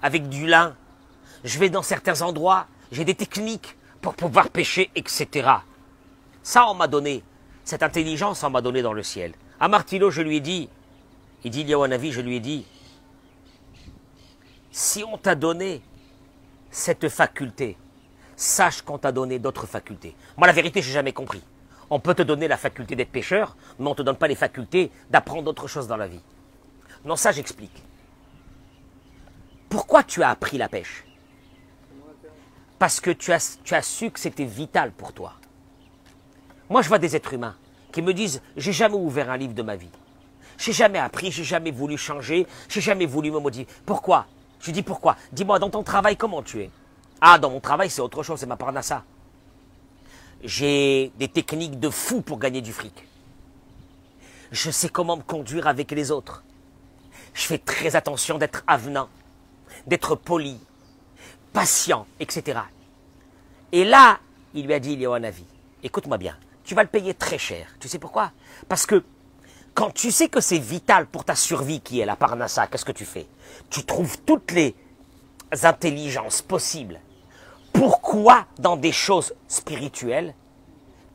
avec 0.00 0.28
du 0.28 0.46
lin. 0.46 0.76
Je 1.42 1.58
vais 1.58 1.70
dans 1.70 1.82
certains 1.82 2.22
endroits, 2.22 2.68
j'ai 2.92 3.04
des 3.04 3.16
techniques 3.16 3.76
pour 4.00 4.14
pouvoir 4.14 4.48
pêcher, 4.48 4.92
etc. 4.94 5.48
Ça, 6.44 6.68
on 6.68 6.74
m'a 6.74 6.86
donné. 6.86 7.24
Cette 7.64 7.82
intelligence, 7.82 8.44
on 8.44 8.50
m'a 8.50 8.60
donné 8.60 8.80
dans 8.80 8.92
le 8.92 9.02
ciel. 9.02 9.32
À 9.58 9.66
Martilo, 9.66 10.12
je 10.12 10.22
lui 10.22 10.36
ai 10.36 10.40
dit 10.40 10.68
Il 11.44 11.50
dit 11.50 11.64
Liawanavi, 11.64 12.10
je 12.10 12.22
lui 12.22 12.36
ai 12.36 12.40
dit 12.40 12.64
Si 14.72 15.04
on 15.04 15.18
t'a 15.18 15.34
donné 15.34 15.82
cette 16.70 17.08
faculté, 17.08 17.76
sache 18.34 18.82
qu'on 18.82 18.98
t'a 18.98 19.12
donné 19.12 19.38
d'autres 19.38 19.66
facultés. 19.66 20.16
Moi, 20.36 20.46
la 20.46 20.52
vérité, 20.52 20.80
j'ai 20.82 20.92
jamais 20.92 21.12
compris. 21.12 21.42
On 21.90 22.00
peut 22.00 22.14
te 22.14 22.22
donner 22.22 22.48
la 22.48 22.56
faculté 22.56 22.96
d'être 22.96 23.12
pêcheur, 23.12 23.56
mais 23.78 23.86
on 23.86 23.90
ne 23.90 23.94
te 23.94 24.02
donne 24.02 24.16
pas 24.16 24.26
les 24.26 24.34
facultés 24.34 24.90
d'apprendre 25.10 25.48
autre 25.50 25.68
chose 25.68 25.86
dans 25.86 25.98
la 25.98 26.06
vie. 26.06 26.22
Non, 27.04 27.14
ça, 27.14 27.30
j'explique. 27.30 27.82
Pourquoi 29.68 30.02
tu 30.02 30.22
as 30.22 30.30
appris 30.30 30.56
la 30.56 30.68
pêche? 30.68 31.04
Parce 32.78 33.00
que 33.00 33.10
tu 33.10 33.32
as, 33.32 33.58
tu 33.62 33.74
as 33.74 33.82
su 33.82 34.10
que 34.10 34.18
c'était 34.18 34.44
vital 34.44 34.92
pour 34.92 35.12
toi. 35.12 35.34
Moi, 36.70 36.80
je 36.80 36.88
vois 36.88 36.98
des 36.98 37.14
êtres 37.14 37.34
humains 37.34 37.56
qui 37.92 38.00
me 38.00 38.14
disent 38.14 38.40
J'ai 38.56 38.72
jamais 38.72 38.96
ouvert 38.96 39.30
un 39.30 39.36
livre 39.36 39.54
de 39.54 39.62
ma 39.62 39.76
vie. 39.76 39.90
J'ai 40.58 40.72
jamais 40.72 40.98
appris, 40.98 41.30
j'ai 41.30 41.44
jamais 41.44 41.70
voulu 41.70 41.96
changer, 41.96 42.46
j'ai 42.68 42.80
jamais 42.80 43.06
voulu 43.06 43.30
me 43.30 43.38
modifier. 43.40 43.66
Pourquoi? 43.84 44.26
Je 44.60 44.70
dis 44.70 44.82
pourquoi 44.82 45.16
Dis-moi, 45.32 45.58
dans 45.58 45.70
ton 45.70 45.82
travail, 45.82 46.16
comment 46.16 46.42
tu 46.42 46.62
es? 46.62 46.70
Ah, 47.20 47.38
dans 47.38 47.50
mon 47.50 47.60
travail, 47.60 47.90
c'est 47.90 48.00
autre 48.00 48.22
chose, 48.22 48.40
c'est 48.40 48.46
ma 48.46 48.56
parnassa. 48.56 49.04
J'ai 50.42 51.12
des 51.18 51.28
techniques 51.28 51.80
de 51.80 51.90
fou 51.90 52.20
pour 52.20 52.38
gagner 52.38 52.60
du 52.60 52.72
fric. 52.72 53.06
Je 54.52 54.70
sais 54.70 54.88
comment 54.88 55.16
me 55.16 55.22
conduire 55.22 55.66
avec 55.66 55.90
les 55.90 56.10
autres. 56.10 56.44
je 57.34 57.42
fais 57.42 57.58
très 57.58 57.96
attention 57.96 58.38
d'être 58.38 58.62
avenant, 58.66 59.08
d'être 59.86 60.14
poli, 60.14 60.58
patient, 61.52 62.06
etc. 62.20 62.60
Et 63.72 63.84
là, 63.84 64.20
il 64.54 64.66
lui 64.66 64.74
a 64.74 64.78
dit, 64.78 64.96
Léonavi, 64.96 65.44
écoute-moi 65.82 66.16
bien, 66.16 66.36
tu 66.62 66.74
vas 66.74 66.82
le 66.82 66.88
payer 66.88 67.12
très 67.12 67.38
cher. 67.38 67.66
Tu 67.80 67.88
sais 67.88 67.98
pourquoi? 67.98 68.30
Parce 68.68 68.86
que 68.86 69.02
quand 69.74 69.92
tu 69.92 70.12
sais 70.12 70.28
que 70.28 70.40
c'est 70.40 70.58
vital 70.58 71.06
pour 71.06 71.24
ta 71.24 71.34
survie 71.34 71.80
qui 71.80 72.00
est 72.00 72.06
la 72.06 72.16
parnassa, 72.16 72.66
qu'est-ce 72.68 72.84
que 72.84 72.92
tu 72.92 73.04
fais? 73.04 73.26
Tu 73.70 73.84
trouves 73.84 74.18
toutes 74.24 74.52
les 74.52 74.74
intelligences 75.62 76.42
possibles. 76.42 77.00
Pourquoi 77.72 78.46
dans 78.58 78.76
des 78.76 78.92
choses 78.92 79.34
spirituelles, 79.48 80.34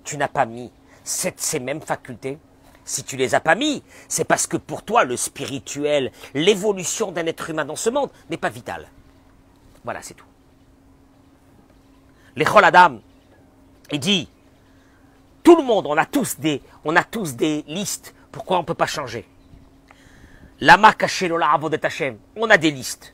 tu 0.03 0.17
n'as 0.17 0.27
pas 0.27 0.45
mis 0.45 0.71
ces 1.03 1.59
mêmes 1.59 1.81
facultés? 1.81 2.37
Si 2.83 3.03
tu 3.03 3.15
les 3.17 3.33
as 3.35 3.39
pas 3.39 3.55
mis, 3.55 3.81
c'est 4.07 4.25
parce 4.25 4.45
que 4.47 4.57
pour 4.57 4.83
toi, 4.83 5.03
le 5.03 5.15
spirituel, 5.15 6.11
l'évolution 6.33 7.11
d'un 7.11 7.27
être 7.27 7.49
humain 7.49 7.63
dans 7.63 7.75
ce 7.75 7.89
monde 7.89 8.09
n'est 8.29 8.37
pas 8.37 8.49
vital. 8.49 8.89
Voilà, 9.83 10.01
c'est 10.01 10.15
tout. 10.15 10.25
Les 12.35 12.45
Adam, 12.45 12.99
il 13.91 13.99
dit, 13.99 14.27
tout 15.43 15.55
le 15.55 15.63
monde, 15.63 15.87
on 15.87 15.97
a 15.97 16.05
tous 16.05 16.35
des 16.39 17.63
listes. 17.67 18.15
Pourquoi 18.31 18.57
on 18.57 18.61
ne 18.61 18.65
peut 18.65 18.73
pas 18.73 18.85
changer? 18.85 19.25
Lama 20.59 20.93
On 22.35 22.49
a 22.49 22.57
des 22.57 22.71
listes 22.71 23.13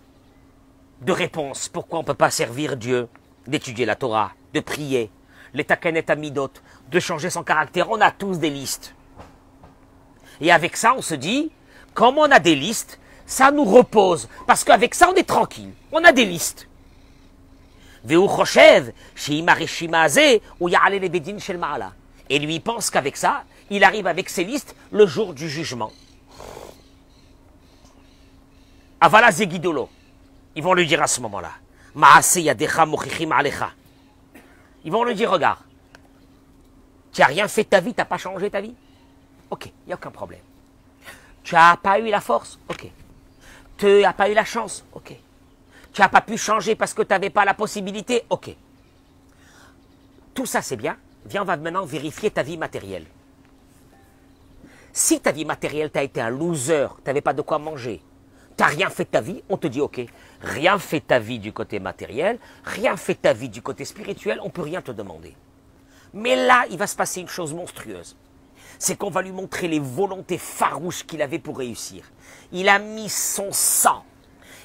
de 1.01 1.12
réponses. 1.12 1.69
Pourquoi 1.69 1.99
on 1.99 2.01
ne 2.01 2.08
peut 2.08 2.13
pas 2.13 2.32
servir 2.32 2.75
Dieu, 2.75 3.08
d'étudier 3.47 3.86
la 3.86 3.95
Torah, 3.95 4.32
de 4.54 4.60
prier, 4.60 5.10
les 5.54 5.65
amidot, 6.08 6.51
de 6.89 6.99
changer 6.99 7.30
son 7.30 7.43
caractère? 7.43 7.89
On 7.89 8.01
a 8.01 8.12
tous 8.12 8.39
des 8.39 8.49
listes. 8.49 8.93
Et 10.41 10.51
avec 10.51 10.75
ça, 10.75 10.93
on 10.97 11.01
se 11.01 11.15
dit, 11.15 11.51
comme 11.93 12.17
on 12.17 12.30
a 12.30 12.39
des 12.39 12.56
listes, 12.56 12.99
ça 13.25 13.51
nous 13.51 13.63
repose. 13.63 14.28
Parce 14.47 14.63
qu'avec 14.63 14.95
ça, 14.95 15.10
on 15.10 15.15
est 15.15 15.28
tranquille. 15.28 15.71
On 15.91 16.04
a 16.04 16.12
des 16.12 16.25
listes. 16.25 16.67
Et 18.08 18.15
lui 22.39 22.60
pense 22.60 22.89
qu'avec 22.89 23.17
ça, 23.17 23.43
il 23.69 23.84
arrive 23.84 24.08
avec 24.08 24.30
ses 24.30 24.43
listes 24.43 24.75
le 24.91 25.06
jour 25.06 25.34
du 25.34 25.49
jugement. 25.49 25.91
Avala 29.01 29.32
Zegidolo. 29.32 29.89
Ils 30.56 30.63
vont 30.63 30.73
lui 30.73 30.88
dire 30.88 31.01
à 31.01 31.08
ce 31.08 31.21
moment-là. 31.21 31.51
Ils 34.84 34.91
vont 34.91 35.04
lui 35.04 35.15
dire, 35.15 35.32
regarde, 35.32 35.60
tu 37.12 37.21
n'as 37.21 37.28
rien 37.28 37.47
fait 37.47 37.63
de 37.63 37.69
ta 37.69 37.80
vie, 37.80 37.93
tu 37.93 37.99
n'as 37.99 38.06
pas 38.06 38.17
changé 38.17 38.49
ta 38.49 38.62
vie? 38.62 38.75
Ok, 39.49 39.67
il 39.67 39.88
n'y 39.88 39.93
a 39.93 39.95
aucun 39.95 40.12
problème. 40.12 40.41
Tu 41.43 41.56
n'as 41.56 41.78
pas 41.78 41.99
eu 41.99 42.10
la 42.10 42.19
force? 42.21 42.60
Ok. 42.67 42.89
Tu 43.78 44.01
n'as 44.01 44.13
pas 44.13 44.30
eu 44.30 44.34
la 44.34 44.45
chance? 44.45 44.84
Ok. 44.93 45.13
Tu 45.93 46.01
n'as 46.01 46.10
pas 46.10 46.21
pu 46.21 46.38
changer 46.38 46.75
parce 46.75 46.93
que 46.93 47.04
tu 47.04 47.10
n'avais 47.10 47.30
pas 47.30 47.45
la 47.45 47.54
possibilité? 47.54 48.23
Ok. 48.30 48.56
Tout 50.34 50.45
ça, 50.45 50.62
c'est 50.62 50.75
bien. 50.75 50.97
Viens, 51.25 51.43
on 51.43 51.45
va 51.45 51.56
maintenant 51.56 51.86
vérifier 51.86 52.32
ta 52.32 52.43
vie 52.43 52.58
matérielle. 52.58 53.06
Si 54.97 55.19
ta 55.19 55.34
vie 55.34 55.43
matérielle, 55.43 55.91
tu 55.91 55.99
été 55.99 56.21
un 56.21 56.29
loser, 56.29 56.88
tu 56.95 57.01
n'avais 57.08 57.19
pas 57.19 57.34
de 57.34 57.41
quoi 57.41 57.60
manger, 57.60 58.01
tu 58.55 58.63
n'as 58.63 58.69
rien 58.69 58.89
fait 58.89 59.03
de 59.03 59.10
ta 59.10 59.19
vie, 59.19 59.43
on 59.49 59.58
te 59.58 59.67
dit 59.67 59.81
ok, 59.81 59.99
rien 60.39 60.79
fait 60.79 61.01
ta 61.01 61.19
vie 61.19 61.38
du 61.38 61.51
côté 61.51 61.81
matériel, 61.81 62.39
rien 62.63 62.95
fait 62.95 63.15
ta 63.15 63.34
vie 63.34 63.49
du 63.49 63.62
côté 63.62 63.84
spirituel, 63.84 64.39
on 64.41 64.49
peut 64.49 64.62
rien 64.62 64.81
te 64.81 64.93
demander. 64.93 65.36
Mais 66.13 66.38
là, 66.38 66.63
il 66.71 66.77
va 66.77 66.88
se 66.88 66.95
passer 66.95 67.19
une 67.19 67.27
chose 67.27 67.53
monstrueuse. 67.53 68.15
C'est 68.79 68.95
qu'on 68.95 69.10
va 69.10 69.21
lui 69.21 69.34
montrer 69.34 69.67
les 69.67 69.81
volontés 69.81 70.38
farouches 70.38 71.05
qu'il 71.05 71.21
avait 71.21 71.39
pour 71.39 71.58
réussir. 71.58 72.10
Il 72.53 72.69
a 72.69 72.79
mis 72.79 73.10
son 73.10 73.51
sang, 73.51 74.05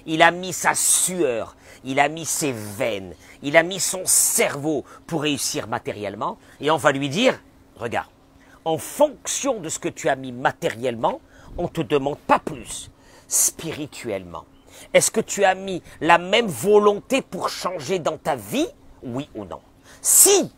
il 0.07 0.23
a 0.23 0.31
mis 0.31 0.53
sa 0.53 0.77
sueur, 0.77 1.57
il 1.83 1.99
a 1.99 2.09
mis 2.09 2.25
ses 2.25 2.53
veines, 2.53 3.15
il 3.43 3.57
a 3.57 3.65
mis 3.65 3.81
son 3.81 4.03
cerveau 4.05 4.85
pour 5.09 5.23
réussir 5.23 5.67
matériellement, 5.67 6.39
et 6.61 6.71
on 6.71 6.77
va 6.77 6.93
lui 6.93 7.09
dire, 7.09 7.37
regarde, 7.75 8.07
en 8.65 8.79
fonction 8.79 9.61
de 9.61 9.69
ce 9.69 9.79
que 9.79 9.89
tu 9.89 10.09
as 10.09 10.17
mis 10.17 10.33
matériellement, 10.33 11.21
on 11.57 11.65
ne 11.65 11.69
te 11.69 11.81
demande 11.81 12.19
pas 12.19 12.39
plus 12.39 12.91
spirituellement. 13.29 14.45
Est-ce 14.93 15.11
que 15.11 15.21
tu 15.21 15.45
as 15.45 15.55
mis 15.55 15.83
la 16.01 16.19
même 16.19 16.47
volonté 16.47 17.23
pour 17.23 17.49
changer 17.49 17.99
dans 17.99 18.19
ta 18.19 18.37
vie, 18.37 18.69
oui 19.03 19.29
ou 19.35 19.45
non 19.45 19.61
Si 20.01 20.51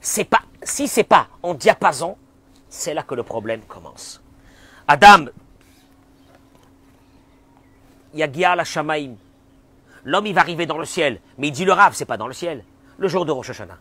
c'est 0.00 0.24
pas, 0.24 0.42
si 0.62 1.04
pas 1.04 1.28
en 1.42 1.54
diapason, 1.54 2.16
c'est 2.68 2.94
là 2.94 3.02
que 3.02 3.14
le 3.14 3.22
problème 3.22 3.62
commence. 3.62 4.22
Adam, 4.86 5.26
Yagia 8.12 8.54
la 8.54 8.64
Shamaim, 8.64 9.14
l'homme 10.04 10.26
il 10.26 10.34
va 10.34 10.42
arriver 10.42 10.66
dans 10.66 10.78
le 10.78 10.84
ciel, 10.84 11.20
mais 11.38 11.48
il 11.48 11.52
dit 11.52 11.64
le 11.64 11.72
rave, 11.72 11.94
c'est 11.94 12.04
pas 12.04 12.16
dans 12.16 12.28
le 12.28 12.34
ciel, 12.34 12.64
le 12.98 13.08
jour 13.08 13.24
de 13.24 13.32
Rosh 13.32 13.50
Hashanah. 13.50 13.78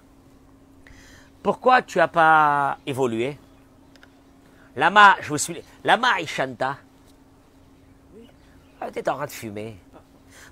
Pourquoi 1.44 1.82
tu 1.82 1.98
n'as 1.98 2.08
pas 2.08 2.78
évolué? 2.88 3.38
Lama, 4.76 5.16
je 5.22 5.30
vous 5.30 5.38
suis. 5.38 5.62
Lama 5.84 6.20
Ishanta. 6.20 6.78
Ah, 8.82 8.92
tu 8.92 9.00
es 9.00 9.10
en 9.10 9.16
train 9.16 9.26
de 9.26 9.32
fumer. 9.32 9.78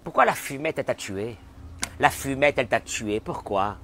Pourquoi 0.04 0.26
la 0.26 0.34
fumette, 0.34 0.80
elle 0.80 0.86
t'a 0.86 0.96
tué? 0.96 1.38
La 2.00 2.10
fumette, 2.10 2.58
elle 2.58 2.68
t'a 2.68 2.80
tué. 2.80 3.20
Pourquoi? 3.20 3.78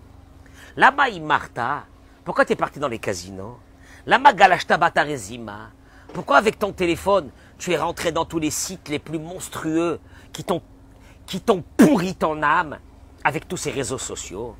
Lama 0.75 1.09
Marta. 1.21 1.85
Pourquoi 2.23 2.45
tu 2.45 2.53
es 2.53 2.55
parti 2.55 2.79
dans 2.79 2.87
les 2.87 2.99
casinos? 2.99 3.57
Lama 4.05 4.33
Galashta 4.33 4.77
Batarezima. 4.77 5.71
Pourquoi 6.13 6.37
avec 6.37 6.59
ton 6.59 6.71
téléphone, 6.71 7.31
tu 7.57 7.73
es 7.73 7.77
rentré 7.77 8.11
dans 8.11 8.25
tous 8.25 8.39
les 8.39 8.51
sites 8.51 8.89
les 8.89 8.99
plus 8.99 9.19
monstrueux 9.19 9.99
qui 10.31 10.43
t'ont 10.43 11.63
pourri 11.75 12.15
ton 12.15 12.41
âme 12.43 12.79
avec 13.23 13.47
tous 13.47 13.57
ces 13.57 13.71
réseaux 13.71 13.97
sociaux? 13.97 14.55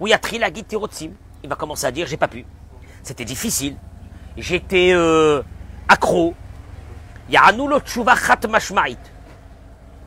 Oui, 0.00 0.12
a 0.12 0.18
Trilagit 0.18 0.64
Tirotsim? 0.64 1.12
Il 1.42 1.48
va 1.48 1.56
commencer 1.56 1.86
à 1.86 1.90
dire 1.90 2.06
j'ai 2.06 2.16
pas 2.16 2.28
pu. 2.28 2.46
C'était 3.02 3.24
difficile 3.24 3.76
j'étais 4.36 4.90
euh, 4.92 5.42
accro. 5.88 6.34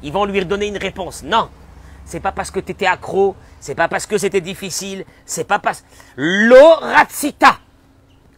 Ils 0.03 0.11
vont 0.11 0.25
lui 0.25 0.45
donner 0.45 0.67
une 0.67 0.77
réponse. 0.77 1.23
Non, 1.23 1.49
c'est 2.05 2.19
pas 2.19 2.31
parce 2.31 2.51
que 2.51 2.59
tu 2.59 2.71
étais 2.71 2.87
accro, 2.87 3.35
c'est 3.59 3.75
pas 3.75 3.87
parce 3.87 4.05
que 4.05 4.17
c'était 4.17 4.41
difficile, 4.41 5.05
c'est 5.25 5.47
pas 5.47 5.59
parce 5.59 5.83
l'oratsita. 6.15 7.59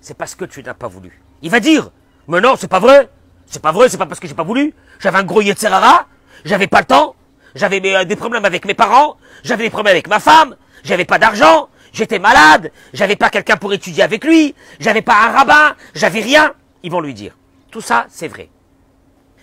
C'est 0.02 0.18
parce 0.18 0.36
que 0.36 0.46
tu 0.46 0.62
n'as 0.62 0.74
pas 0.74 0.88
voulu. 0.88 1.22
Il 1.42 1.50
va 1.50 1.60
dire, 1.62 1.90
mais 2.28 2.42
non, 2.42 2.56
c'est 2.58 2.68
pas 2.68 2.80
vrai. 2.80 3.10
C'est 3.46 3.62
pas 3.62 3.72
vrai, 3.72 3.88
c'est 3.88 3.98
pas 3.98 4.06
parce 4.06 4.20
que 4.20 4.28
j'ai 4.28 4.34
pas 4.34 4.44
voulu. 4.44 4.74
J'avais 5.00 5.18
un 5.18 5.24
gros 5.24 5.42
Yetzerara, 5.42 6.08
j'avais 6.44 6.68
pas 6.68 6.80
le 6.80 6.86
temps, 6.86 7.16
j'avais 7.56 7.82
euh, 7.96 8.04
des 8.04 8.16
problèmes 8.16 8.46
avec 8.46 8.66
mes 8.66 8.74
parents, 8.74 9.18
j'avais 9.44 9.66
des 9.66 9.70
problèmes 9.70 9.92
avec 9.92 10.08
ma 10.08 10.20
femme, 10.20 10.56
j'avais 10.84 11.06
pas 11.06 11.20
d'argent, 11.20 11.70
J'étais 11.94 12.18
malade, 12.18 12.72
j'avais 12.92 13.16
pas 13.16 13.30
quelqu'un 13.30 13.56
pour 13.56 13.72
étudier 13.72 14.02
avec 14.02 14.26
lui, 14.26 14.56
j'avais 14.80 15.04
pas 15.04 15.28
un 15.28 15.32
rabbin, 15.32 15.76
j'avais 15.94 16.22
rien. 16.22 16.54
Ils 16.82 16.92
vont 16.92 17.02
lui 17.02 17.14
dire. 17.14 17.38
Tout 17.70 17.82
ça, 17.82 18.08
c'est 18.10 18.28
vrai. 18.28 18.50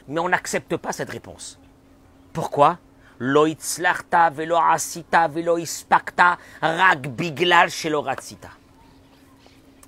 Mais 0.09 0.19
on 0.19 0.29
n'accepte 0.29 0.77
pas 0.77 0.91
cette 0.93 1.11
réponse. 1.11 1.61
Pourquoi? 2.33 2.79
Velo 3.21 3.47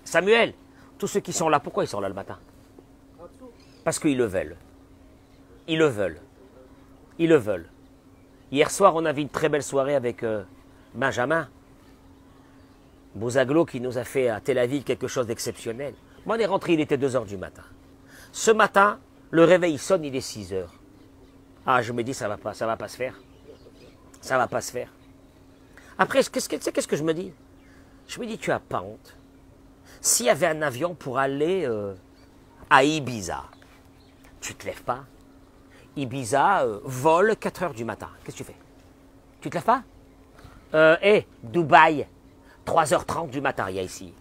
Samuel, 0.04 0.54
tous 0.98 1.06
ceux 1.08 1.20
qui 1.20 1.32
sont 1.32 1.48
là, 1.48 1.58
pourquoi 1.58 1.84
ils 1.84 1.88
sont 1.88 2.00
là 2.00 2.08
le 2.08 2.14
matin? 2.14 2.38
Parce 3.82 3.98
qu'ils 3.98 4.16
le 4.16 4.26
veulent. 4.26 4.56
Ils 5.66 5.78
le 5.78 5.86
veulent. 5.86 6.20
Ils 7.18 7.28
le 7.28 7.36
veulent. 7.36 7.68
Hier 8.52 8.70
soir, 8.70 8.94
on 8.94 9.04
avait 9.04 9.22
une 9.22 9.28
très 9.28 9.48
belle 9.48 9.62
soirée 9.62 9.94
avec 9.94 10.22
euh, 10.22 10.44
Benjamin. 10.94 11.48
Bouzaglo 13.14 13.64
qui 13.64 13.80
nous 13.80 13.98
a 13.98 14.04
fait 14.04 14.28
à 14.28 14.40
Tel 14.40 14.58
Aviv 14.58 14.84
quelque 14.84 15.06
chose 15.06 15.26
d'exceptionnel. 15.26 15.94
Moi, 16.24 16.36
on 16.36 16.38
est 16.38 16.46
rentré, 16.46 16.74
il 16.74 16.80
était 16.80 16.96
2 16.96 17.16
heures 17.16 17.24
du 17.24 17.36
matin. 17.36 17.64
Ce 18.32 18.50
matin, 18.50 18.98
le 19.30 19.44
réveil 19.44 19.76
sonne, 19.78 20.04
il 20.04 20.16
est 20.16 20.20
6 20.20 20.54
heures. 20.54 20.72
Ah, 21.66 21.82
je 21.82 21.92
me 21.92 22.02
dis, 22.02 22.14
ça 22.14 22.28
va 22.28 22.36
pas, 22.36 22.54
ça 22.54 22.66
va 22.66 22.76
pas 22.76 22.88
se 22.88 22.96
faire. 22.96 23.20
Ça 24.20 24.38
va 24.38 24.46
pas 24.48 24.60
se 24.60 24.72
faire. 24.72 24.88
Après, 25.98 26.22
qu'est-ce 26.22 26.48
que, 26.48 26.56
qu'est-ce 26.56 26.88
que 26.88 26.96
je 26.96 27.02
me 27.02 27.12
dis? 27.12 27.32
Je 28.08 28.18
me 28.18 28.26
dis, 28.26 28.38
tu 28.38 28.50
as 28.50 28.60
pas 28.60 28.80
honte. 28.82 29.16
S'il 30.00 30.26
y 30.26 30.30
avait 30.30 30.46
un 30.46 30.62
avion 30.62 30.94
pour 30.94 31.18
aller 31.18 31.64
euh, 31.66 31.94
à 32.70 32.82
Ibiza, 32.82 33.44
tu 34.40 34.54
te 34.54 34.66
lèves 34.66 34.82
pas? 34.82 35.04
Ibiza 35.96 36.62
euh, 36.62 36.80
vole 36.84 37.36
4 37.36 37.62
heures 37.62 37.74
du 37.74 37.84
matin. 37.84 38.08
Qu'est-ce 38.24 38.38
que 38.38 38.42
tu 38.42 38.44
fais? 38.44 38.58
Tu 39.40 39.50
te 39.50 39.54
lèves 39.56 39.64
pas? 39.64 39.82
Hé, 41.02 41.26
Dubaï, 41.42 42.06
3h30 42.66 43.30
du 43.30 43.40
matin, 43.40 43.66
il 43.70 43.76
y 43.76 43.78
a 43.78 43.82
ici. 43.82 44.12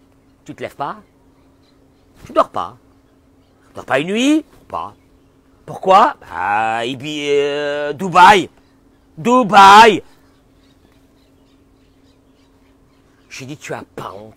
Tu 0.44 0.54
te 0.54 0.62
lèves 0.62 0.76
pas? 0.76 0.96
Tu 2.26 2.32
dors 2.32 2.50
pas. 2.50 2.76
Tu 3.68 3.74
dors 3.74 3.84
pas 3.84 3.98
une 4.00 4.08
nuit? 4.08 4.44
Pas. 4.68 4.94
Pourquoi? 5.66 6.16
Bah, 6.20 6.82
euh, 6.84 7.92
Dubaï. 7.92 8.50
Dubaï. 9.16 10.02
J'ai 13.28 13.46
dit, 13.46 13.56
tu 13.56 13.72
as 13.72 13.84
pas 13.96 14.12
honte. 14.12 14.34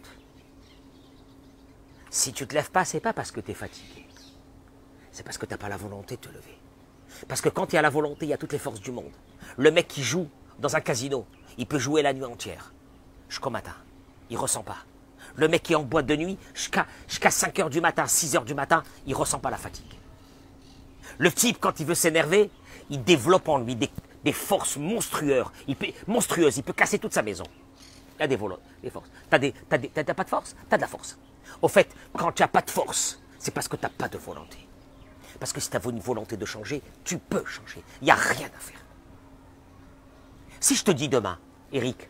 Si 2.10 2.32
tu 2.32 2.48
te 2.48 2.54
lèves 2.54 2.72
pas, 2.72 2.86
c'est 2.86 3.02
pas 3.02 3.12
parce 3.12 3.32
que 3.32 3.42
tu 3.42 3.52
es 3.52 3.54
fatigué. 3.54 4.06
C'est 5.12 5.24
parce 5.24 5.38
que 5.38 5.46
tu 5.46 5.52
n'as 5.52 5.58
pas 5.58 5.70
la 5.70 5.78
volonté 5.78 6.16
de 6.16 6.22
te 6.22 6.30
lever. 6.30 6.58
Parce 7.28 7.42
que 7.42 7.50
quand 7.50 7.72
il 7.74 7.76
y 7.76 7.80
a 7.80 7.82
la 7.82 7.90
volonté, 7.90 8.26
il 8.26 8.30
y 8.30 8.34
a 8.34 8.38
toutes 8.38 8.54
les 8.54 8.60
forces 8.60 8.80
du 8.80 8.92
monde. 8.92 9.12
Le 9.58 9.72
mec 9.72 9.88
qui 9.88 10.04
joue 10.04 10.30
dans 10.60 10.76
un 10.76 10.82
casino, 10.82 11.26
il 11.58 11.66
peut 11.66 11.80
jouer 11.80 12.02
la 12.02 12.14
nuit 12.14 12.26
entière, 12.26 12.74
jusqu'au 13.30 13.50
matin. 13.50 13.76
Il 14.30 14.38
ressent 14.38 14.64
pas. 14.64 14.78
Le 15.36 15.48
mec 15.48 15.64
qui 15.64 15.74
est 15.74 15.76
en 15.76 15.84
boîte 15.84 16.06
de 16.06 16.16
nuit, 16.16 16.38
jusqu'à 16.54 16.86
jusqu'à 17.08 17.32
5 17.32 17.60
heures 17.60 17.70
du 17.70 17.82
matin, 17.82 18.08
6 18.08 18.36
heures 18.36 18.46
du 18.46 18.54
matin, 18.54 18.84
il 19.06 19.16
ressent 19.16 19.40
pas 19.40 19.50
la 19.50 19.58
fatigue. 19.58 20.00
Le 21.18 21.32
type, 21.32 21.58
quand 21.60 21.80
il 21.80 21.86
veut 21.86 21.96
s'énerver, 21.96 22.50
il 22.90 23.04
développe 23.04 23.48
en 23.48 23.60
lui 23.60 23.76
des, 23.76 24.34
forces 24.34 24.78
monstrueuses. 24.78 25.46
Il 25.68 25.76
peut, 25.76 25.88
monstrueuses. 26.08 26.58
Il 26.58 26.64
peut 26.64 26.74
casser 26.74 27.00
toute 27.00 27.14
sa 27.14 27.22
maison. 27.22 27.46
Il 28.20 28.24
a 28.24 28.28
des, 28.28 28.38
des 28.82 28.90
forces. 28.90 29.10
T'as 29.30 29.38
des, 29.38 29.52
pas 29.52 29.78
de 29.78 30.30
force? 30.30 30.56
T'as 30.70 30.78
de 30.78 30.82
la 30.82 30.88
force. 30.88 31.18
Au 31.62 31.68
fait, 31.68 31.90
quand 32.18 32.32
tu 32.32 32.42
n'as 32.42 32.48
pas 32.48 32.62
de 32.62 32.70
force, 32.70 33.20
c'est 33.40 33.52
parce 33.52 33.68
que 33.68 33.76
tu 33.76 33.84
n'as 33.84 33.90
pas 33.90 34.08
de 34.08 34.18
volonté. 34.18 34.58
Parce 35.40 35.52
que 35.54 35.60
si 35.60 35.70
tu 35.70 35.78
as 35.78 35.82
une 35.86 36.00
volonté 36.00 36.38
de 36.38 36.46
changer, 36.46 36.82
tu 37.04 37.18
peux 37.18 37.46
changer. 37.46 37.84
Il 38.02 38.06
n'y 38.06 38.12
a 38.12 38.16
rien 38.16 38.48
à 38.48 38.60
faire. 38.60 38.80
Si 40.60 40.76
je 40.76 40.84
te 40.84 40.92
dis 40.92 41.10
demain, 41.10 41.38
Eric, 41.72 42.10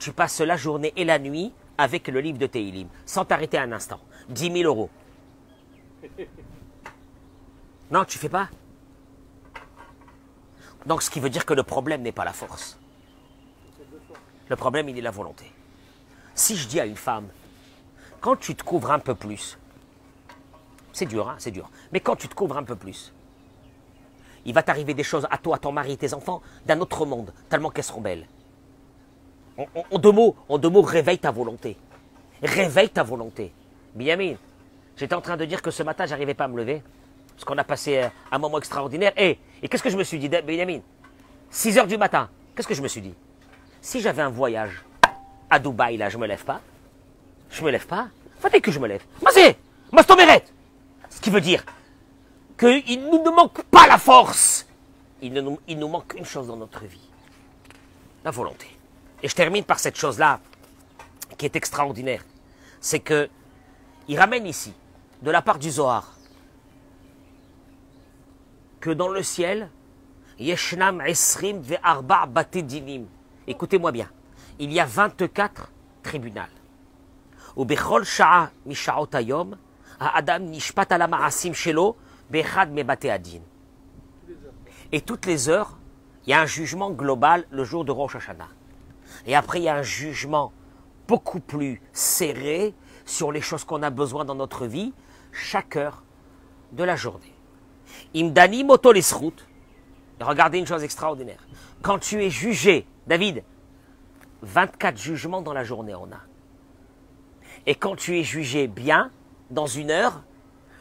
tu 0.00 0.12
passes 0.12 0.40
la 0.40 0.56
journée 0.56 0.92
et 0.96 1.04
la 1.04 1.18
nuit 1.18 1.52
avec 1.78 2.08
le 2.08 2.20
livre 2.20 2.38
de 2.38 2.46
Teilim, 2.46 2.88
sans 3.06 3.24
t'arrêter 3.24 3.58
un 3.58 3.70
instant, 3.70 4.00
10 4.30 4.52
000 4.52 4.64
euros. 4.64 4.90
Non, 7.92 8.04
tu 8.04 8.18
fais 8.18 8.28
pas 8.28 8.48
Donc, 10.86 11.02
ce 11.02 11.10
qui 11.10 11.18
veut 11.18 11.28
dire 11.28 11.44
que 11.44 11.54
le 11.54 11.64
problème 11.64 12.02
n'est 12.02 12.12
pas 12.12 12.24
la 12.24 12.32
force. 12.32 12.78
Le 14.48 14.54
problème, 14.54 14.88
il 14.88 14.96
est 14.96 15.00
la 15.02 15.10
volonté. 15.10 15.50
Si 16.36 16.56
je 16.56 16.68
dis 16.68 16.78
à 16.78 16.86
une 16.86 16.94
femme, 16.94 17.26
quand 18.20 18.36
tu 18.36 18.54
te 18.54 18.62
couvres 18.62 18.92
un 18.92 19.00
peu 19.00 19.16
plus, 19.16 19.58
c'est 20.92 21.06
dur, 21.06 21.28
hein, 21.28 21.34
c'est 21.38 21.50
dur, 21.50 21.68
mais 21.90 21.98
quand 21.98 22.14
tu 22.14 22.28
te 22.28 22.34
couvres 22.36 22.58
un 22.58 22.62
peu 22.62 22.76
plus, 22.76 23.12
il 24.44 24.54
va 24.54 24.62
t'arriver 24.62 24.94
des 24.94 25.02
choses 25.02 25.26
à 25.28 25.38
toi, 25.38 25.56
à 25.56 25.58
ton 25.58 25.72
mari, 25.72 25.98
tes 25.98 26.14
enfants, 26.14 26.42
d'un 26.66 26.78
autre 26.80 27.04
monde, 27.04 27.32
tellement 27.48 27.70
qu'elles 27.70 27.82
seront 27.82 28.00
belles. 28.00 28.28
En, 29.58 29.98
deux 29.98 30.12
mots, 30.12 30.36
en 30.48 30.58
deux 30.58 30.70
mots, 30.70 30.82
réveille 30.82 31.18
ta 31.18 31.30
volonté. 31.30 31.76
Réveille 32.42 32.88
ta 32.88 33.02
volonté. 33.02 33.52
Binyamin, 33.94 34.34
j'étais 34.96 35.14
en 35.14 35.20
train 35.20 35.36
de 35.36 35.44
dire 35.44 35.60
que 35.60 35.70
ce 35.70 35.82
matin, 35.82 36.06
j'arrivais 36.06 36.34
pas 36.34 36.44
à 36.44 36.48
me 36.48 36.56
lever, 36.56 36.82
parce 37.34 37.44
qu'on 37.44 37.58
a 37.58 37.64
passé 37.64 38.08
un 38.30 38.38
moment 38.38 38.58
extraordinaire. 38.58 39.12
Et, 39.16 39.38
et 39.62 39.68
qu'est-ce 39.68 39.82
que 39.82 39.90
je 39.90 39.96
me 39.96 40.04
suis 40.04 40.18
dit, 40.18 40.28
Binyamin 40.28 40.80
6 41.50 41.78
heures 41.78 41.86
du 41.86 41.98
matin, 41.98 42.30
qu'est-ce 42.54 42.68
que 42.68 42.74
je 42.74 42.82
me 42.82 42.88
suis 42.88 43.00
dit? 43.00 43.14
Si 43.82 44.00
j'avais 44.00 44.22
un 44.22 44.30
voyage 44.30 44.84
à 45.48 45.58
Dubaï, 45.58 45.96
là, 45.96 46.08
je 46.08 46.16
me 46.16 46.26
lève 46.26 46.44
pas. 46.44 46.60
Je 47.50 47.64
me 47.64 47.70
lève 47.70 47.86
pas. 47.86 48.08
Fallait 48.38 48.60
que 48.60 48.70
je 48.70 48.78
me 48.78 48.86
lève. 48.86 49.02
Vas-y, 49.20 49.56
Mastomeret. 49.92 50.44
Ce 51.08 51.20
qui 51.20 51.30
veut 51.30 51.40
dire 51.40 51.64
qu'il 52.58 53.02
nous 53.02 53.22
ne 53.22 53.30
manque 53.30 53.62
pas 53.64 53.86
la 53.86 53.98
force. 53.98 54.66
Il, 55.22 55.32
ne 55.32 55.40
nous, 55.40 55.58
il 55.66 55.78
nous 55.78 55.88
manque 55.88 56.14
une 56.16 56.24
chose 56.24 56.46
dans 56.46 56.56
notre 56.56 56.84
vie. 56.84 57.10
La 58.24 58.30
volonté. 58.30 58.66
Et 59.22 59.28
je 59.28 59.34
termine 59.34 59.64
par 59.64 59.78
cette 59.78 59.96
chose-là 59.96 60.40
qui 61.36 61.46
est 61.46 61.56
extraordinaire. 61.56 62.24
C'est 62.80 63.00
que 63.00 63.28
il 64.08 64.18
ramène 64.18 64.46
ici, 64.46 64.72
de 65.22 65.30
la 65.30 65.42
part 65.42 65.58
du 65.58 65.70
Zohar, 65.70 66.16
que 68.80 68.90
dans 68.90 69.08
le 69.08 69.22
ciel, 69.22 69.70
Yeshnam 70.38 71.02
Esrim 71.02 71.60
Ve'arba 71.60 72.28
Écoutez-moi 73.46 73.92
bien. 73.92 74.08
Il 74.58 74.72
y 74.72 74.80
a 74.80 74.86
24 74.86 75.70
tribunaux. 76.02 76.40
Ou 77.56 77.64
Bechol 77.64 78.04
Sha'a 78.04 78.50
Adam 80.00 80.38
Nishpat 80.40 80.88
Asim 80.90 81.52
Shelo, 81.52 81.96
Bechad 82.30 82.70
Et 84.92 85.00
toutes 85.02 85.26
les 85.26 85.48
heures, 85.48 85.78
il 86.26 86.30
y 86.30 86.32
a 86.32 86.40
un 86.40 86.46
jugement 86.46 86.90
global 86.90 87.44
le 87.50 87.64
jour 87.64 87.84
de 87.84 87.92
Rosh 87.92 88.16
Hashanah. 88.16 88.48
Et 89.26 89.34
après, 89.34 89.60
il 89.60 89.64
y 89.64 89.68
a 89.68 89.76
un 89.76 89.82
jugement 89.82 90.52
beaucoup 91.08 91.40
plus 91.40 91.82
serré 91.92 92.74
sur 93.04 93.32
les 93.32 93.40
choses 93.40 93.64
qu'on 93.64 93.82
a 93.82 93.90
besoin 93.90 94.24
dans 94.24 94.34
notre 94.34 94.66
vie, 94.66 94.92
chaque 95.32 95.76
heure 95.76 96.04
de 96.72 96.84
la 96.84 96.96
journée. 96.96 97.34
Imdani 98.14 98.64
moto 98.64 98.92
lesrut. 98.92 99.34
Et 100.20 100.24
Regardez 100.24 100.58
une 100.58 100.66
chose 100.66 100.84
extraordinaire. 100.84 101.46
Quand 101.82 101.98
tu 101.98 102.22
es 102.22 102.30
jugé, 102.30 102.86
David, 103.06 103.42
24 104.42 104.96
jugements 104.96 105.42
dans 105.42 105.52
la 105.52 105.64
journée 105.64 105.94
on 105.94 106.04
a. 106.04 106.20
Et 107.66 107.74
quand 107.74 107.96
tu 107.96 108.18
es 108.18 108.22
jugé 108.22 108.68
bien, 108.68 109.10
dans 109.50 109.66
une 109.66 109.90
heure, 109.90 110.22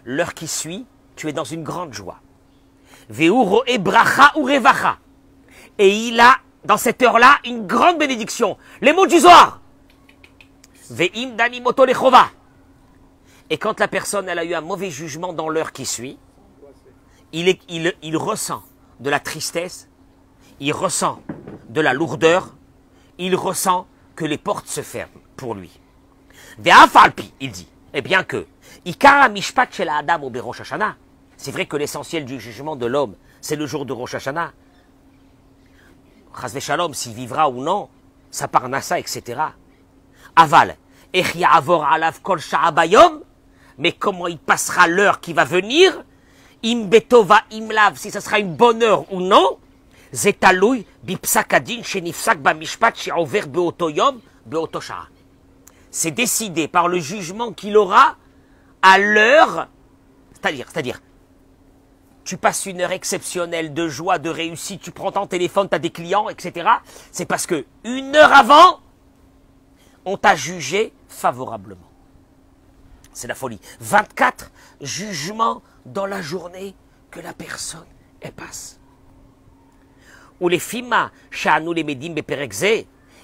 l'heure 0.06 0.34
qui 0.34 0.48
suit, 0.48 0.86
tu 1.16 1.28
es 1.28 1.34
dans 1.34 1.44
une 1.44 1.64
grande 1.64 1.94
joie. 1.94 2.20
Veuro 3.10 3.64
ebracha 3.66 4.32
ou. 4.38 4.48
Et 5.78 6.08
il 6.08 6.20
a, 6.20 6.38
dans 6.70 6.78
cette 6.78 7.02
heure-là, 7.02 7.40
une 7.46 7.66
grande 7.66 7.98
bénédiction. 7.98 8.56
Les 8.82 8.94
mots 8.94 9.08
du. 9.08 9.18
Ve'im 10.92 11.32
dani 11.36 11.62
moto 11.62 11.84
lechova. 11.84 12.30
Et 13.50 13.58
quand 13.58 13.80
la 13.80 13.88
personne, 13.88 14.30
a 14.30 14.46
eu 14.46 14.54
un 14.54 14.62
mauvais 14.62 14.92
jugement 14.92 15.34
dans 15.34 15.50
l'heure 15.50 15.72
qui 15.72 15.88
suit, 15.88 16.20
il, 17.34 18.18
ressent 18.18 18.62
de 19.00 19.10
la 19.10 19.20
tristesse, 19.20 19.90
il 20.60 20.72
ressent 20.72 21.24
de 21.70 21.82
la 21.82 21.94
lourdeur, 21.94 22.56
il 23.18 23.36
ressent 23.36 23.88
que 24.16 24.26
les 24.26 24.38
portes 24.38 24.68
se 24.68 24.82
ferment 24.82 25.10
pour 25.38 25.56
lui. 25.56 25.80
Ve'afalpi, 26.60 27.34
il 27.40 27.50
dit, 27.50 27.68
eh 27.96 28.04
bien 28.04 28.24
que, 28.24 28.46
Ikara 28.86 29.30
Adam. 29.32 30.32
C'est 31.36 31.52
vrai 31.52 31.66
que 31.66 31.78
l'essentiel 31.78 32.26
du 32.26 32.40
jugement 32.40 32.76
de 32.76 32.86
l'homme, 32.86 33.16
c'est 33.42 33.56
le 33.56 33.66
jour 33.66 33.88
de 33.88 33.94
Rosh 33.94 34.14
Hashanah. 34.14 34.54
S'il 36.94 37.14
vivra 37.14 37.50
ou 37.50 37.62
non, 37.62 37.90
sa 38.32 38.48
parnassa, 38.48 39.00
etc. 39.00 39.42
Aval, 40.36 40.78
ech 41.14 41.36
ya'avor 41.36 41.86
alav 41.86 42.22
kol 42.22 42.40
sha'a 42.40 42.72
bayom, 42.72 43.22
mais 43.78 43.94
comment 43.94 44.28
il 44.28 44.38
passera 44.38 44.88
l'heure 44.88 45.20
qui 45.20 45.34
va 45.34 45.46
venir, 45.46 46.04
im 46.64 46.86
betova 46.86 47.42
im 47.52 47.70
lav, 47.72 47.98
si 47.98 48.12
ça 48.12 48.22
sera 48.22 48.40
une 48.40 48.56
bonne 48.56 48.84
heure 48.84 49.12
ou 49.12 49.22
non, 49.22 49.58
zetalouy 50.14 50.86
bipsak 51.04 51.54
adin 51.54 51.84
shenifsak 51.84 52.42
bamishpat 52.42 52.96
she'over 52.96 53.48
beoto 53.48 53.90
yom 53.90 54.20
beoto 54.46 54.82
sha'a 54.82 55.08
c'est 55.92 56.12
décidé 56.12 56.68
par 56.68 56.88
le 56.88 57.00
jugement 57.00 57.52
qu'il 57.52 57.78
aura 57.78 58.16
à 58.82 58.98
l'heure, 58.98 59.68
c'est-à-dire, 60.34 60.68
c'est-à-dire, 60.72 61.02
tu 62.30 62.38
passes 62.38 62.68
une 62.68 62.80
heure 62.82 62.92
exceptionnelle 62.92 63.74
de 63.74 63.88
joie, 63.88 64.20
de 64.20 64.30
réussite, 64.30 64.84
tu 64.84 64.92
prends 64.92 65.12
ton 65.12 65.26
téléphone, 65.26 65.68
tu 65.68 65.74
as 65.74 65.80
des 65.80 65.90
clients, 65.90 66.30
etc. 66.30 66.70
C'est 67.12 67.26
parce 67.26 67.48
que 67.48 67.66
une 67.84 68.16
heure 68.16 68.32
avant, 68.32 68.82
on 70.06 70.16
t'a 70.16 70.36
jugé 70.36 70.94
favorablement. 71.08 71.90
C'est 73.14 73.28
la 73.28 73.34
folie. 73.34 73.60
24 73.80 74.52
jugements 74.80 75.64
dans 75.88 76.06
la 76.06 76.22
journée 76.22 76.76
que 77.10 77.20
la 77.20 77.34
personne 77.34 77.88
passe. 78.38 78.80
Ou 80.40 80.50
les 80.50 80.60
fima, 80.60 81.12
nous 81.64 81.74
les 81.74 81.84
medim. 81.84 82.14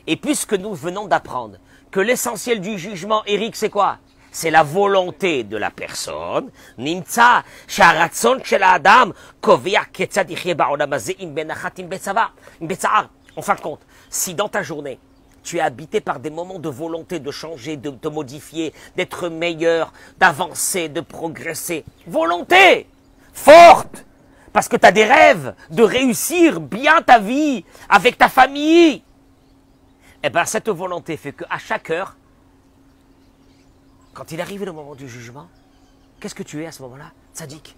Et 0.07 0.17
puisque 0.17 0.53
nous 0.53 0.73
venons 0.73 1.05
d'apprendre 1.05 1.59
que 1.91 1.99
l'essentiel 1.99 2.59
du 2.59 2.79
jugement, 2.79 3.23
Eric, 3.27 3.55
c'est 3.55 3.69
quoi? 3.69 3.99
C'est 4.35 4.51
la 4.51 4.63
volonté 4.63 5.45
de 5.45 5.55
la 5.55 5.71
personne. 5.71 6.51
Nimtza, 6.77 7.45
sharatzon 7.69 8.43
shel 8.43 8.63
adam, 8.63 9.13
kovea 9.39 9.85
ketzad 9.85 10.27
ba'olam 10.57 10.91
im 11.19 11.33
benachat 11.33 11.79
im 11.79 11.85
im 11.85 12.67
betzahar. 12.67 13.09
En 13.37 13.41
fin 13.41 13.55
de 13.55 13.61
compte, 13.61 13.79
si 14.09 14.33
dans 14.33 14.49
ta 14.49 14.61
journée, 14.61 14.99
tu 15.41 15.55
es 15.55 15.61
habité 15.61 16.01
par 16.01 16.19
des 16.19 16.29
moments 16.29 16.59
de 16.59 16.67
volonté 16.67 17.21
de 17.21 17.31
changer, 17.31 17.77
de 17.77 17.91
te 17.91 18.09
modifier, 18.09 18.73
d'être 18.97 19.29
meilleur, 19.29 19.93
d'avancer, 20.19 20.89
de 20.89 20.99
progresser, 20.99 21.85
volonté 22.05 22.89
forte, 23.31 24.05
parce 24.51 24.67
que 24.67 24.75
tu 24.75 24.85
as 24.85 24.91
des 24.91 25.05
rêves 25.05 25.55
de 25.69 25.83
réussir 25.83 26.59
bien 26.59 27.01
ta 27.01 27.19
vie 27.19 27.63
avec 27.87 28.17
ta 28.17 28.27
famille, 28.27 29.01
eh 30.21 30.29
bien, 30.29 30.43
cette 30.43 30.67
volonté 30.67 31.15
fait 31.15 31.31
qu'à 31.31 31.57
chaque 31.57 31.89
heure, 31.89 32.17
quand 34.15 34.31
il 34.31 34.39
arrive 34.41 34.63
le 34.63 34.71
moment 34.71 34.95
du 34.95 35.07
jugement, 35.07 35.49
qu'est-ce 36.19 36.33
que 36.33 36.41
tu 36.41 36.63
es 36.63 36.65
à 36.65 36.71
ce 36.71 36.81
moment-là? 36.83 37.11
Sadique. 37.33 37.75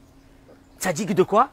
Sadique 0.77 1.13
de 1.13 1.23
quoi? 1.23 1.49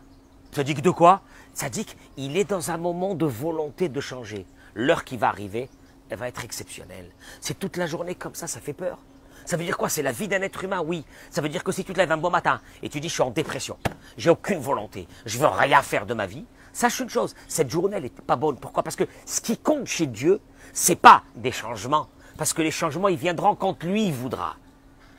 Sadique 0.52 0.82
de 0.82 0.90
quoi? 0.90 1.22
Sadique, 1.54 1.96
il 2.18 2.36
est 2.36 2.44
dans 2.44 2.70
un 2.70 2.76
moment 2.76 3.14
de 3.14 3.24
volonté 3.24 3.88
de 3.88 4.00
changer. 4.00 4.46
L'heure 4.74 5.04
qui 5.04 5.16
va 5.16 5.28
arriver, 5.28 5.70
elle 6.10 6.18
va 6.18 6.28
être 6.28 6.44
exceptionnelle. 6.44 7.10
C'est 7.40 7.58
toute 7.58 7.78
la 7.78 7.86
journée 7.86 8.14
comme 8.14 8.34
ça, 8.34 8.46
ça 8.46 8.60
fait 8.60 8.74
peur. 8.74 8.98
Ça 9.46 9.56
veut 9.56 9.64
dire 9.64 9.78
quoi? 9.78 9.88
C'est 9.88 10.02
la 10.02 10.12
vie 10.12 10.28
d'un 10.28 10.42
être 10.42 10.62
humain, 10.64 10.82
oui. 10.84 11.06
Ça 11.30 11.40
veut 11.40 11.48
dire 11.48 11.64
que 11.64 11.72
si 11.72 11.82
tu 11.82 11.94
te 11.94 11.98
lèves 11.98 12.12
un 12.12 12.18
bon 12.18 12.30
matin 12.30 12.60
et 12.82 12.90
tu 12.90 13.00
dis 13.00 13.08
je 13.08 13.14
suis 13.14 13.22
en 13.22 13.30
dépression, 13.30 13.78
j'ai 14.18 14.30
aucune 14.30 14.58
volonté, 14.58 15.08
je 15.24 15.38
veux 15.38 15.46
rien 15.46 15.80
faire 15.80 16.04
de 16.04 16.12
ma 16.12 16.26
vie, 16.26 16.44
sache 16.74 17.00
une 17.00 17.08
chose, 17.08 17.34
cette 17.48 17.70
journée 17.70 17.96
elle 17.96 18.02
n'est 18.02 18.10
pas 18.10 18.36
bonne. 18.36 18.56
Pourquoi? 18.56 18.82
Parce 18.82 18.96
que 18.96 19.04
ce 19.24 19.40
qui 19.40 19.56
compte 19.56 19.86
chez 19.86 20.06
Dieu, 20.06 20.40
c'est 20.74 20.96
pas 20.96 21.22
des 21.36 21.52
changements, 21.52 22.08
parce 22.36 22.52
que 22.52 22.60
les 22.60 22.70
changements 22.70 23.08
ils 23.08 23.16
viendront 23.16 23.54
quand 23.54 23.82
lui 23.82 24.10
voudra, 24.10 24.56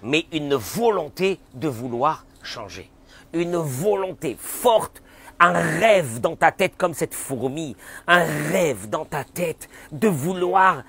mais 0.04 0.26
une 0.32 0.56
volonté 0.56 1.40
de 1.54 1.68
vouloir 1.68 2.26
changer, 2.44 2.90
une 3.34 3.58
volonté 3.58 4.36
forte 4.40 5.02
un 5.40 5.54
rêve 5.54 6.22
dans 6.22 6.36
ta 6.36 6.52
tête 6.52 6.78
comme 6.78 6.94
cette 6.94 7.14
fourmi, 7.14 7.76
un 8.08 8.24
rêve 8.24 8.90
dans 8.90 9.06
ta 9.06 9.24
tête 9.24 9.70
de 9.92 10.08
vouloir 10.08 10.84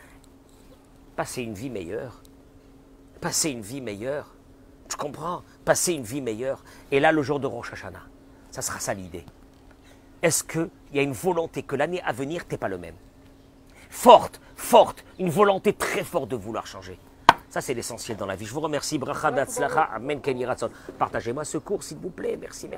passer 1.17 1.43
une 1.43 1.55
vie 1.55 1.71
meilleure. 1.71 2.23
Passer 3.21 3.51
une 3.51 3.63
vie 3.63 3.81
meilleure. 3.81 4.35
Tu 4.89 4.97
comprends? 4.97 5.43
Passer 5.65 5.95
une 5.95 6.05
vie 6.05 6.21
meilleure. 6.21 6.63
Et 6.91 7.01
là, 7.01 7.13
le 7.13 7.23
jour 7.23 7.41
de 7.41 7.47
Rosh 7.47 7.73
Hashanah, 7.73 8.03
ça 8.51 8.63
sera 8.63 8.79
ça 8.79 8.95
l'idée. 8.95 9.25
Est-ce 10.23 10.45
qu'il 10.45 10.71
y 10.93 10.99
a 10.99 11.03
une 11.03 11.13
volonté 11.13 11.63
que 11.63 11.77
l'année 11.77 12.03
à 12.03 12.13
venir, 12.13 12.47
t'es 12.47 12.59
pas 12.59 12.69
le 12.69 12.79
même? 12.79 12.95
Forte, 13.91 14.41
forte, 14.55 15.05
une 15.19 15.31
volonté 15.31 15.73
très 15.73 16.05
forte 16.05 16.29
de 16.29 16.37
vouloir 16.37 16.67
changer. 16.67 16.99
Ça, 17.57 17.63
c'est 17.63 17.73
l'essentiel 17.73 18.19
dans 18.19 18.27
la 18.27 18.37
vie. 18.37 18.45
Je 18.45 18.53
vous 18.53 18.61
remercie. 18.61 18.99
Bracha, 18.99 19.29
Amen, 19.29 20.21
Partagez-moi 20.99 21.43
ce 21.47 21.57
cours, 21.57 21.83
s'il 21.83 21.97
vous 21.97 22.11
plaît. 22.11 22.37
Merci, 22.39 22.69
merci. 22.69 22.75